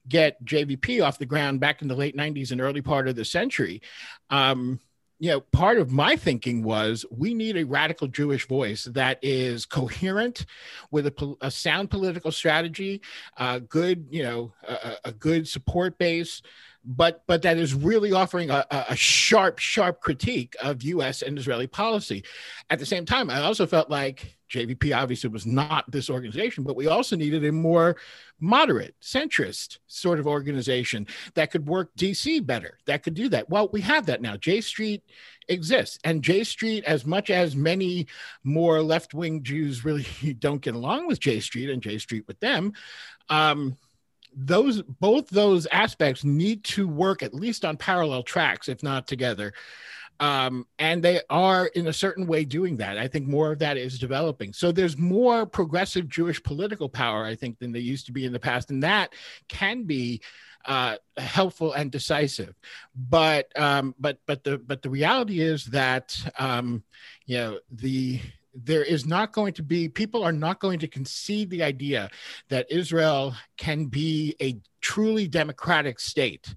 get 0.08 0.44
JVP 0.44 1.06
off 1.06 1.20
the 1.20 1.26
ground 1.26 1.60
back 1.60 1.82
in 1.82 1.88
the 1.88 1.96
late 1.96 2.16
'90s 2.16 2.52
and 2.52 2.62
early 2.62 2.82
part 2.82 3.08
of 3.08 3.16
the 3.16 3.26
century, 3.26 3.82
um, 4.30 4.80
you 5.22 5.30
know, 5.30 5.40
part 5.40 5.78
of 5.78 5.92
my 5.92 6.16
thinking 6.16 6.64
was 6.64 7.06
we 7.12 7.36
need 7.36 7.56
a 7.56 7.64
radical 7.64 8.08
Jewish 8.08 8.48
voice 8.48 8.86
that 8.86 9.20
is 9.22 9.68
coherent 9.68 10.48
with 10.90 11.06
a, 11.06 11.36
a 11.42 11.52
sound 11.52 11.92
political 11.92 12.32
strategy, 12.32 13.02
uh, 13.38 13.60
good, 13.60 14.08
you 14.10 14.24
know, 14.24 14.52
a, 14.68 14.96
a 15.06 15.12
good 15.12 15.48
support 15.48 16.00
base, 16.00 16.42
but 16.84 17.24
but 17.28 17.42
that 17.44 17.58
is 17.58 17.74
really 17.74 18.12
offering 18.12 18.50
a, 18.50 18.66
a, 18.72 18.96
sharp, 18.96 19.60
sharp 19.60 20.02
critique 20.02 20.56
of 20.62 20.82
U.S. 20.84 21.22
and 21.22 21.38
Israeli 21.38 21.68
policy. 21.68 22.24
At 22.70 22.80
the 22.80 22.86
same 22.86 23.06
time, 23.06 23.30
I 23.30 23.42
also 23.42 23.68
felt 23.68 23.90
like 23.90 24.38
JVP 24.52 24.96
obviously 24.96 25.30
was 25.30 25.46
not 25.46 25.90
this 25.90 26.10
organization, 26.10 26.64
but 26.64 26.76
we 26.76 26.88
also 26.88 27.16
needed 27.16 27.46
a 27.46 27.52
more 27.52 27.98
moderate, 28.40 28.96
centrist 29.02 29.78
sort 29.88 30.20
of 30.20 30.28
organization 30.28 31.08
that 31.36 31.52
could 31.52 31.68
work 31.68 31.92
DC 31.98 32.46
better, 32.46 32.78
that 32.86 33.04
could 33.04 33.14
do 33.14 33.30
that. 33.30 33.50
Well, 33.50 33.70
we 33.72 33.82
have 33.82 34.08
that 34.08 34.22
now. 34.22 34.36
J 34.36 34.60
Street 34.62 35.04
exists, 35.48 36.00
and 36.04 36.24
J 36.24 36.44
Street, 36.44 36.84
as 36.86 37.06
much 37.06 37.30
as 37.30 37.56
many 37.56 38.08
more 38.44 38.82
left 38.82 39.14
wing 39.14 39.44
Jews 39.44 39.86
really 39.86 40.06
don't 40.40 40.62
get 40.62 40.76
along 40.76 41.08
with 41.08 41.20
J 41.20 41.40
Street 41.40 41.70
and 41.70 41.82
J 41.82 42.00
Street 42.00 42.28
with 42.28 42.40
them. 42.40 42.74
Um, 43.30 43.78
those 44.34 44.82
both 44.82 45.30
those 45.30 45.66
aspects 45.68 46.24
need 46.24 46.64
to 46.64 46.88
work 46.88 47.24
at 47.24 47.34
least 47.34 47.66
on 47.66 47.78
parallel 47.78 48.24
tracks, 48.24 48.70
if 48.70 48.84
not 48.84 49.08
together. 49.08 49.54
Um, 50.20 50.68
and 50.78 51.04
they 51.04 51.22
are 51.32 51.66
in 51.68 51.88
a 51.88 51.94
certain 51.94 52.28
way 52.28 52.46
doing 52.46 52.78
that. 52.78 53.00
I 53.00 53.08
think 53.08 53.28
more 53.28 53.52
of 53.52 53.60
that 53.60 53.76
is 53.76 53.98
developing. 53.98 54.54
So 54.54 54.72
there's 54.72 54.96
more 54.96 55.48
progressive 55.48 56.08
Jewish 56.08 56.42
political 56.44 56.88
power, 56.88 57.26
I 57.26 57.34
think, 57.34 57.58
than 57.58 57.72
there 57.72 57.82
used 57.82 58.06
to 58.06 58.12
be 58.12 58.26
in 58.26 58.32
the 58.32 58.40
past, 58.40 58.70
and 58.70 58.84
that 58.84 59.14
can 59.48 59.84
be 59.84 60.22
uh, 60.66 60.98
helpful 61.18 61.74
and 61.74 61.92
decisive. 61.92 62.54
But 62.96 63.52
um, 63.60 63.96
but 64.00 64.20
but 64.28 64.44
the 64.44 64.60
but 64.60 64.84
the 64.84 64.92
reality 64.92 65.42
is 65.42 65.66
that 65.66 66.16
um, 66.38 66.84
you 67.26 67.38
know 67.38 67.60
the 67.72 68.22
there 68.54 68.84
is 68.84 69.06
not 69.06 69.32
going 69.32 69.54
to 69.54 69.64
be 69.64 69.88
people 69.88 70.24
are 70.24 70.32
not 70.32 70.60
going 70.60 70.80
to 70.80 70.88
concede 70.88 71.50
the 71.50 71.64
idea 71.64 72.10
that 72.50 72.72
Israel 72.72 73.34
can 73.58 73.86
be 73.86 74.36
a 74.42 74.60
truly 74.82 75.28
democratic 75.28 76.00
state 76.00 76.54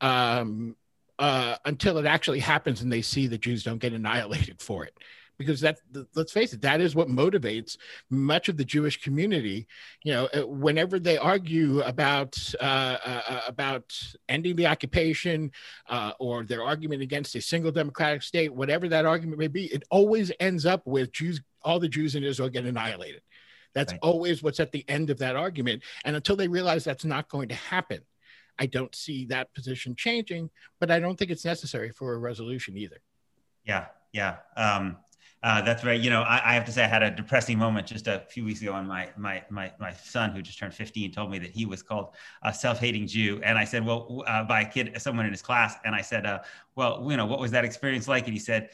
um, 0.00 0.76
uh, 1.18 1.56
until 1.64 1.98
it 1.98 2.06
actually 2.06 2.40
happens 2.40 2.80
and 2.80 2.90
they 2.90 3.02
see 3.02 3.26
the 3.26 3.38
Jews 3.38 3.62
don't 3.62 3.78
get 3.78 3.92
annihilated 3.92 4.60
for 4.62 4.84
it. 4.84 4.96
Because 5.40 5.62
that, 5.62 5.78
let's 6.14 6.32
face 6.32 6.52
it, 6.52 6.60
that 6.60 6.82
is 6.82 6.94
what 6.94 7.08
motivates 7.08 7.78
much 8.10 8.50
of 8.50 8.58
the 8.58 8.64
Jewish 8.64 9.00
community. 9.00 9.66
You 10.04 10.12
know, 10.12 10.28
uh, 10.34 10.46
whenever 10.46 10.98
they 10.98 11.16
argue 11.16 11.80
about 11.80 12.38
uh, 12.60 12.98
uh, 13.02 13.22
uh, 13.26 13.40
about 13.48 13.90
ending 14.28 14.54
the 14.54 14.66
occupation 14.66 15.50
uh, 15.88 16.12
or 16.20 16.44
their 16.44 16.62
argument 16.62 17.00
against 17.00 17.34
a 17.36 17.40
single 17.40 17.72
democratic 17.72 18.22
state, 18.22 18.52
whatever 18.52 18.86
that 18.88 19.06
argument 19.06 19.38
may 19.38 19.48
be, 19.48 19.64
it 19.72 19.82
always 19.90 20.30
ends 20.40 20.66
up 20.66 20.86
with 20.86 21.10
Jews, 21.10 21.40
all 21.62 21.80
the 21.80 21.88
Jews 21.88 22.16
in 22.16 22.22
Israel 22.22 22.50
get 22.50 22.66
annihilated. 22.66 23.22
That's 23.72 23.94
right. 23.94 24.00
always 24.02 24.42
what's 24.42 24.60
at 24.60 24.72
the 24.72 24.84
end 24.88 25.08
of 25.08 25.16
that 25.20 25.36
argument. 25.36 25.84
And 26.04 26.16
until 26.16 26.36
they 26.36 26.48
realize 26.48 26.84
that's 26.84 27.06
not 27.06 27.30
going 27.30 27.48
to 27.48 27.54
happen, 27.54 28.00
I 28.58 28.66
don't 28.66 28.94
see 28.94 29.24
that 29.26 29.54
position 29.54 29.96
changing, 29.96 30.50
but 30.80 30.90
I 30.90 31.00
don't 31.00 31.18
think 31.18 31.30
it's 31.30 31.46
necessary 31.46 31.92
for 31.92 32.12
a 32.12 32.18
resolution 32.18 32.76
either. 32.76 33.00
Yeah, 33.64 33.86
yeah. 34.12 34.36
Um, 34.54 34.98
uh, 35.42 35.62
that's 35.62 35.84
right. 35.84 35.98
You 35.98 36.10
know, 36.10 36.20
I, 36.20 36.50
I, 36.50 36.54
have 36.54 36.66
to 36.66 36.72
say 36.72 36.84
I 36.84 36.86
had 36.86 37.02
a 37.02 37.10
depressing 37.10 37.56
moment 37.58 37.86
just 37.86 38.06
a 38.06 38.24
few 38.28 38.44
weeks 38.44 38.60
ago 38.60 38.74
when 38.74 38.86
my 38.86 39.08
my 39.16 39.42
my 39.48 39.72
my 39.80 39.92
son, 39.92 40.32
who 40.32 40.42
just 40.42 40.58
turned 40.58 40.74
15, 40.74 41.12
told 41.12 41.30
me 41.30 41.38
that 41.38 41.50
he 41.50 41.64
was 41.64 41.82
called 41.82 42.08
a 42.42 42.52
self-hating 42.52 43.06
Jew, 43.06 43.40
and 43.42 43.56
I 43.56 43.64
said, 43.64 43.86
well, 43.86 44.22
uh, 44.26 44.44
by 44.44 44.62
a 44.62 44.70
kid, 44.70 44.92
someone 45.00 45.24
in 45.24 45.32
his 45.32 45.40
class, 45.40 45.76
and 45.84 45.94
I 45.94 46.02
said, 46.02 46.26
uh, 46.26 46.40
well, 46.76 47.06
you 47.10 47.16
know, 47.16 47.24
what 47.24 47.40
was 47.40 47.50
that 47.52 47.64
experience 47.64 48.06
like? 48.06 48.24
And 48.24 48.34
he 48.34 48.38
said, 48.38 48.68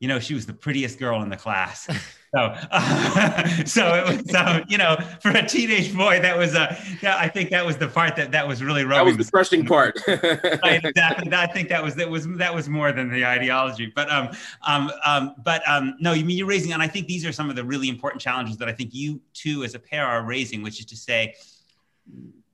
you 0.00 0.08
know, 0.08 0.18
she 0.18 0.32
was 0.32 0.46
the 0.46 0.54
prettiest 0.54 0.98
girl 0.98 1.22
in 1.22 1.28
the 1.28 1.36
class. 1.36 1.88
So, 2.34 2.54
uh, 2.70 3.46
so 3.64 3.94
it 3.94 4.06
was, 4.06 4.30
so 4.30 4.62
you 4.68 4.76
know, 4.76 4.96
for 5.20 5.30
a 5.30 5.46
teenage 5.46 5.96
boy, 5.96 6.20
that 6.20 6.36
was 6.36 6.54
a, 6.54 6.76
yeah, 7.02 7.16
I 7.16 7.28
think 7.28 7.50
that 7.50 7.64
was 7.64 7.78
the 7.78 7.88
part 7.88 8.16
that 8.16 8.32
that 8.32 8.46
was 8.46 8.62
really 8.62 8.84
rubbing. 8.84 9.12
That 9.12 9.18
was 9.18 9.26
the 9.26 9.30
crushing 9.30 9.64
part. 9.64 10.00
right, 10.06 10.84
exactly. 10.84 11.32
I 11.32 11.46
think 11.46 11.68
that 11.70 11.82
was 11.82 11.94
that 11.94 12.10
was 12.10 12.28
that 12.36 12.54
was 12.54 12.68
more 12.68 12.92
than 12.92 13.10
the 13.10 13.24
ideology. 13.24 13.90
But 13.94 14.10
um, 14.10 14.28
um, 14.66 14.90
um, 15.04 15.34
but 15.42 15.66
um, 15.66 15.96
no, 16.00 16.12
you 16.12 16.24
mean 16.24 16.36
you're 16.36 16.46
raising, 16.46 16.72
and 16.72 16.82
I 16.82 16.88
think 16.88 17.06
these 17.06 17.24
are 17.24 17.32
some 17.32 17.48
of 17.48 17.56
the 17.56 17.64
really 17.64 17.88
important 17.88 18.20
challenges 18.20 18.58
that 18.58 18.68
I 18.68 18.72
think 18.72 18.94
you 18.94 19.20
two 19.32 19.64
as 19.64 19.74
a 19.74 19.78
pair 19.78 20.04
are 20.04 20.22
raising, 20.22 20.62
which 20.62 20.80
is 20.80 20.86
to 20.86 20.96
say, 20.96 21.34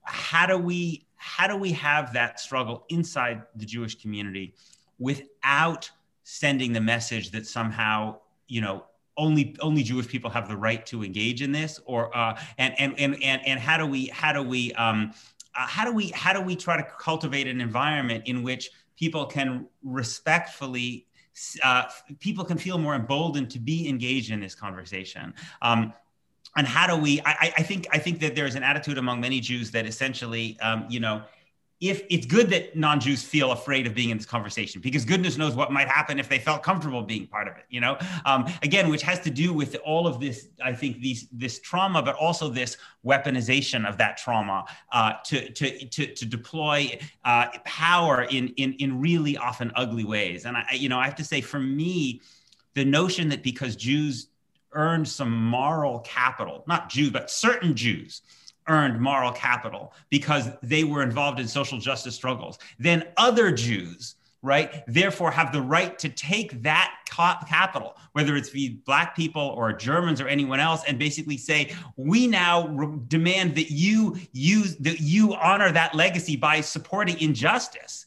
how 0.03 0.45
do 0.45 0.57
we 0.57 1.05
how 1.17 1.47
do 1.47 1.57
we 1.57 1.71
have 1.73 2.13
that 2.13 2.39
struggle 2.39 2.85
inside 2.89 3.41
the 3.55 3.65
Jewish 3.65 3.95
community 3.95 4.53
without 4.99 5.89
sending 6.23 6.71
the 6.71 6.81
message 6.81 7.31
that 7.31 7.45
somehow 7.45 8.19
you 8.47 8.61
know 8.61 8.85
only 9.17 9.55
only 9.59 9.83
Jewish 9.83 10.07
people 10.07 10.29
have 10.29 10.47
the 10.47 10.57
right 10.57 10.85
to 10.87 11.03
engage 11.03 11.41
in 11.41 11.51
this, 11.51 11.79
or 11.85 12.15
uh, 12.15 12.39
and, 12.57 12.73
and 12.79 12.99
and 12.99 13.23
and 13.23 13.41
and 13.45 13.59
how 13.59 13.77
do 13.77 13.85
we 13.85 14.07
how 14.07 14.33
do 14.33 14.43
we 14.43 14.73
um, 14.73 15.13
uh, 15.55 15.67
how 15.67 15.85
do 15.85 15.93
we 15.93 16.09
how 16.09 16.33
do 16.33 16.41
we 16.41 16.55
try 16.55 16.77
to 16.77 16.87
cultivate 16.99 17.47
an 17.47 17.61
environment 17.61 18.23
in 18.27 18.43
which 18.43 18.69
people 18.97 19.25
can 19.25 19.67
respectfully 19.83 21.05
uh, 21.63 21.83
people 22.19 22.45
can 22.45 22.57
feel 22.57 22.77
more 22.77 22.95
emboldened 22.95 23.49
to 23.51 23.59
be 23.59 23.89
engaged 23.89 24.31
in 24.31 24.39
this 24.39 24.55
conversation. 24.55 25.33
Um, 25.61 25.93
and 26.57 26.65
how 26.65 26.87
do 26.87 27.01
we? 27.01 27.19
I, 27.25 27.53
I, 27.57 27.63
think 27.63 27.87
I 27.91 27.97
think 27.97 28.21
that 28.21 28.33
there's 28.33 28.55
an 28.55 28.63
attitude 28.63 28.97
among 28.97 29.19
many 29.19 29.41
Jews 29.41 29.71
that 29.71 29.85
essentially, 29.85 30.57
um, 30.61 30.85
you 30.89 31.01
know, 31.01 31.21
if 31.81 32.03
it's 32.09 32.25
good 32.25 32.49
that 32.49 32.75
non-Jews 32.77 33.21
feel 33.21 33.51
afraid 33.51 33.85
of 33.85 33.93
being 33.93 34.09
in 34.09 34.17
this 34.17 34.25
conversation 34.25 34.79
because 34.79 35.03
goodness 35.03 35.37
knows 35.37 35.55
what 35.55 35.71
might 35.71 35.89
happen 35.89 36.19
if 36.19 36.29
they 36.29 36.39
felt 36.39 36.63
comfortable 36.63 37.01
being 37.01 37.27
part 37.27 37.49
of 37.49 37.57
it, 37.57 37.65
you 37.69 37.81
know, 37.81 37.97
um, 38.25 38.45
again, 38.63 38.89
which 38.89 39.01
has 39.01 39.19
to 39.19 39.29
do 39.29 39.51
with 39.51 39.75
all 39.85 40.07
of 40.07 40.19
this, 40.19 40.47
I 40.63 40.73
think 40.73 41.01
these, 41.01 41.27
this 41.33 41.59
trauma, 41.59 42.01
but 42.01 42.15
also 42.15 42.49
this 42.49 42.77
weaponization 43.05 43.87
of 43.87 43.97
that 43.97 44.17
trauma 44.17 44.65
uh, 44.93 45.13
to, 45.25 45.51
to, 45.51 45.85
to, 45.87 46.13
to, 46.13 46.25
deploy 46.25 46.97
uh, 47.25 47.47
power 47.65 48.23
in, 48.23 48.49
in, 48.55 48.73
in 48.73 49.01
really 49.01 49.35
often 49.35 49.71
ugly 49.75 50.05
ways. 50.05 50.45
And 50.45 50.55
I, 50.55 50.65
you 50.73 50.87
know, 50.87 50.97
I 50.97 51.05
have 51.05 51.15
to 51.15 51.25
say 51.25 51.41
for 51.41 51.59
me, 51.59 52.21
the 52.73 52.85
notion 52.85 53.29
that 53.29 53.43
because 53.43 53.75
Jews 53.75 54.27
earned 54.71 55.07
some 55.07 55.31
moral 55.31 55.99
capital, 55.99 56.63
not 56.67 56.89
Jews, 56.89 57.09
but 57.09 57.31
certain 57.31 57.75
Jews, 57.75 58.21
earned 58.67 58.99
moral 58.99 59.31
capital 59.31 59.93
because 60.09 60.49
they 60.61 60.83
were 60.83 61.03
involved 61.03 61.39
in 61.39 61.47
social 61.47 61.79
justice 61.79 62.15
struggles, 62.15 62.57
then 62.79 63.03
other 63.17 63.51
Jews, 63.51 64.15
right, 64.41 64.83
therefore 64.87 65.31
have 65.31 65.51
the 65.51 65.61
right 65.61 65.97
to 65.99 66.09
take 66.09 66.61
that 66.63 66.93
capital, 67.05 67.95
whether 68.11 68.35
it's 68.35 68.49
be 68.49 68.81
black 68.85 69.15
people 69.15 69.41
or 69.41 69.71
Germans 69.73 70.19
or 70.21 70.27
anyone 70.27 70.59
else, 70.59 70.83
and 70.87 70.99
basically 70.99 71.37
say, 71.37 71.73
we 71.95 72.27
now 72.27 72.67
demand 73.07 73.55
that 73.55 73.71
you 73.71 74.17
use 74.33 74.75
that 74.77 74.99
you 74.99 75.33
honor 75.35 75.71
that 75.71 75.95
legacy 75.95 76.35
by 76.35 76.61
supporting 76.61 77.19
injustice 77.19 78.04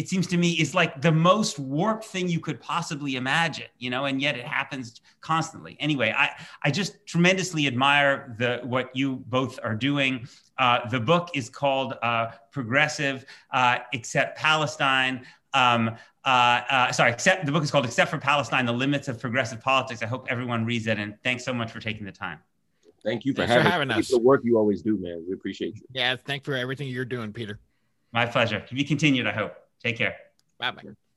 it 0.00 0.08
seems 0.08 0.26
to 0.26 0.38
me 0.38 0.52
is 0.52 0.74
like 0.74 1.02
the 1.02 1.12
most 1.12 1.58
warped 1.58 2.06
thing 2.06 2.26
you 2.26 2.40
could 2.40 2.58
possibly 2.58 3.16
imagine 3.16 3.66
you 3.78 3.90
know 3.90 4.06
and 4.06 4.22
yet 4.22 4.34
it 4.34 4.46
happens 4.46 5.02
constantly. 5.20 5.76
Anyway 5.78 6.12
i 6.16 6.30
i 6.62 6.70
just 6.70 6.92
tremendously 7.06 7.66
admire 7.66 8.34
the 8.38 8.60
what 8.64 8.86
you 8.96 9.16
both 9.26 9.60
are 9.62 9.74
doing. 9.74 10.26
Uh, 10.56 10.88
the 10.88 11.00
book 11.00 11.28
is 11.34 11.50
called 11.50 11.94
uh, 12.02 12.28
progressive 12.50 13.26
uh, 13.52 13.78
except 13.92 14.38
palestine. 14.38 15.26
Um, 15.52 15.96
uh, 16.24 16.28
uh, 16.28 16.92
sorry 16.92 17.12
except 17.12 17.44
the 17.44 17.52
book 17.52 17.62
is 17.62 17.70
called 17.70 17.84
except 17.84 18.10
for 18.10 18.18
palestine 18.18 18.64
the 18.64 18.72
limits 18.72 19.06
of 19.08 19.20
progressive 19.20 19.60
politics. 19.60 20.02
I 20.02 20.06
hope 20.06 20.28
everyone 20.30 20.64
reads 20.64 20.86
it 20.86 20.98
and 20.98 21.14
thanks 21.22 21.44
so 21.44 21.52
much 21.52 21.70
for 21.70 21.80
taking 21.80 22.06
the 22.06 22.12
time. 22.12 22.38
Thank 23.04 23.26
you 23.26 23.34
for, 23.34 23.46
having, 23.46 23.64
for 23.64 23.70
having 23.70 23.90
us. 23.90 24.08
the 24.08 24.18
work 24.18 24.42
you 24.44 24.56
always 24.56 24.80
do 24.80 24.98
man. 24.98 25.24
We 25.28 25.34
appreciate 25.34 25.76
you. 25.76 25.82
Yeah 25.92 26.16
thank 26.16 26.44
for 26.44 26.54
everything 26.54 26.88
you're 26.88 27.04
doing 27.04 27.34
peter. 27.34 27.60
My 28.12 28.24
pleasure. 28.24 28.60
To 28.60 28.74
be 28.74 28.84
continued 28.84 29.26
i 29.26 29.32
hope 29.32 29.54
Take 29.82 29.96
care. 29.98 30.16
Bye 30.58 30.70
bye. 30.72 31.09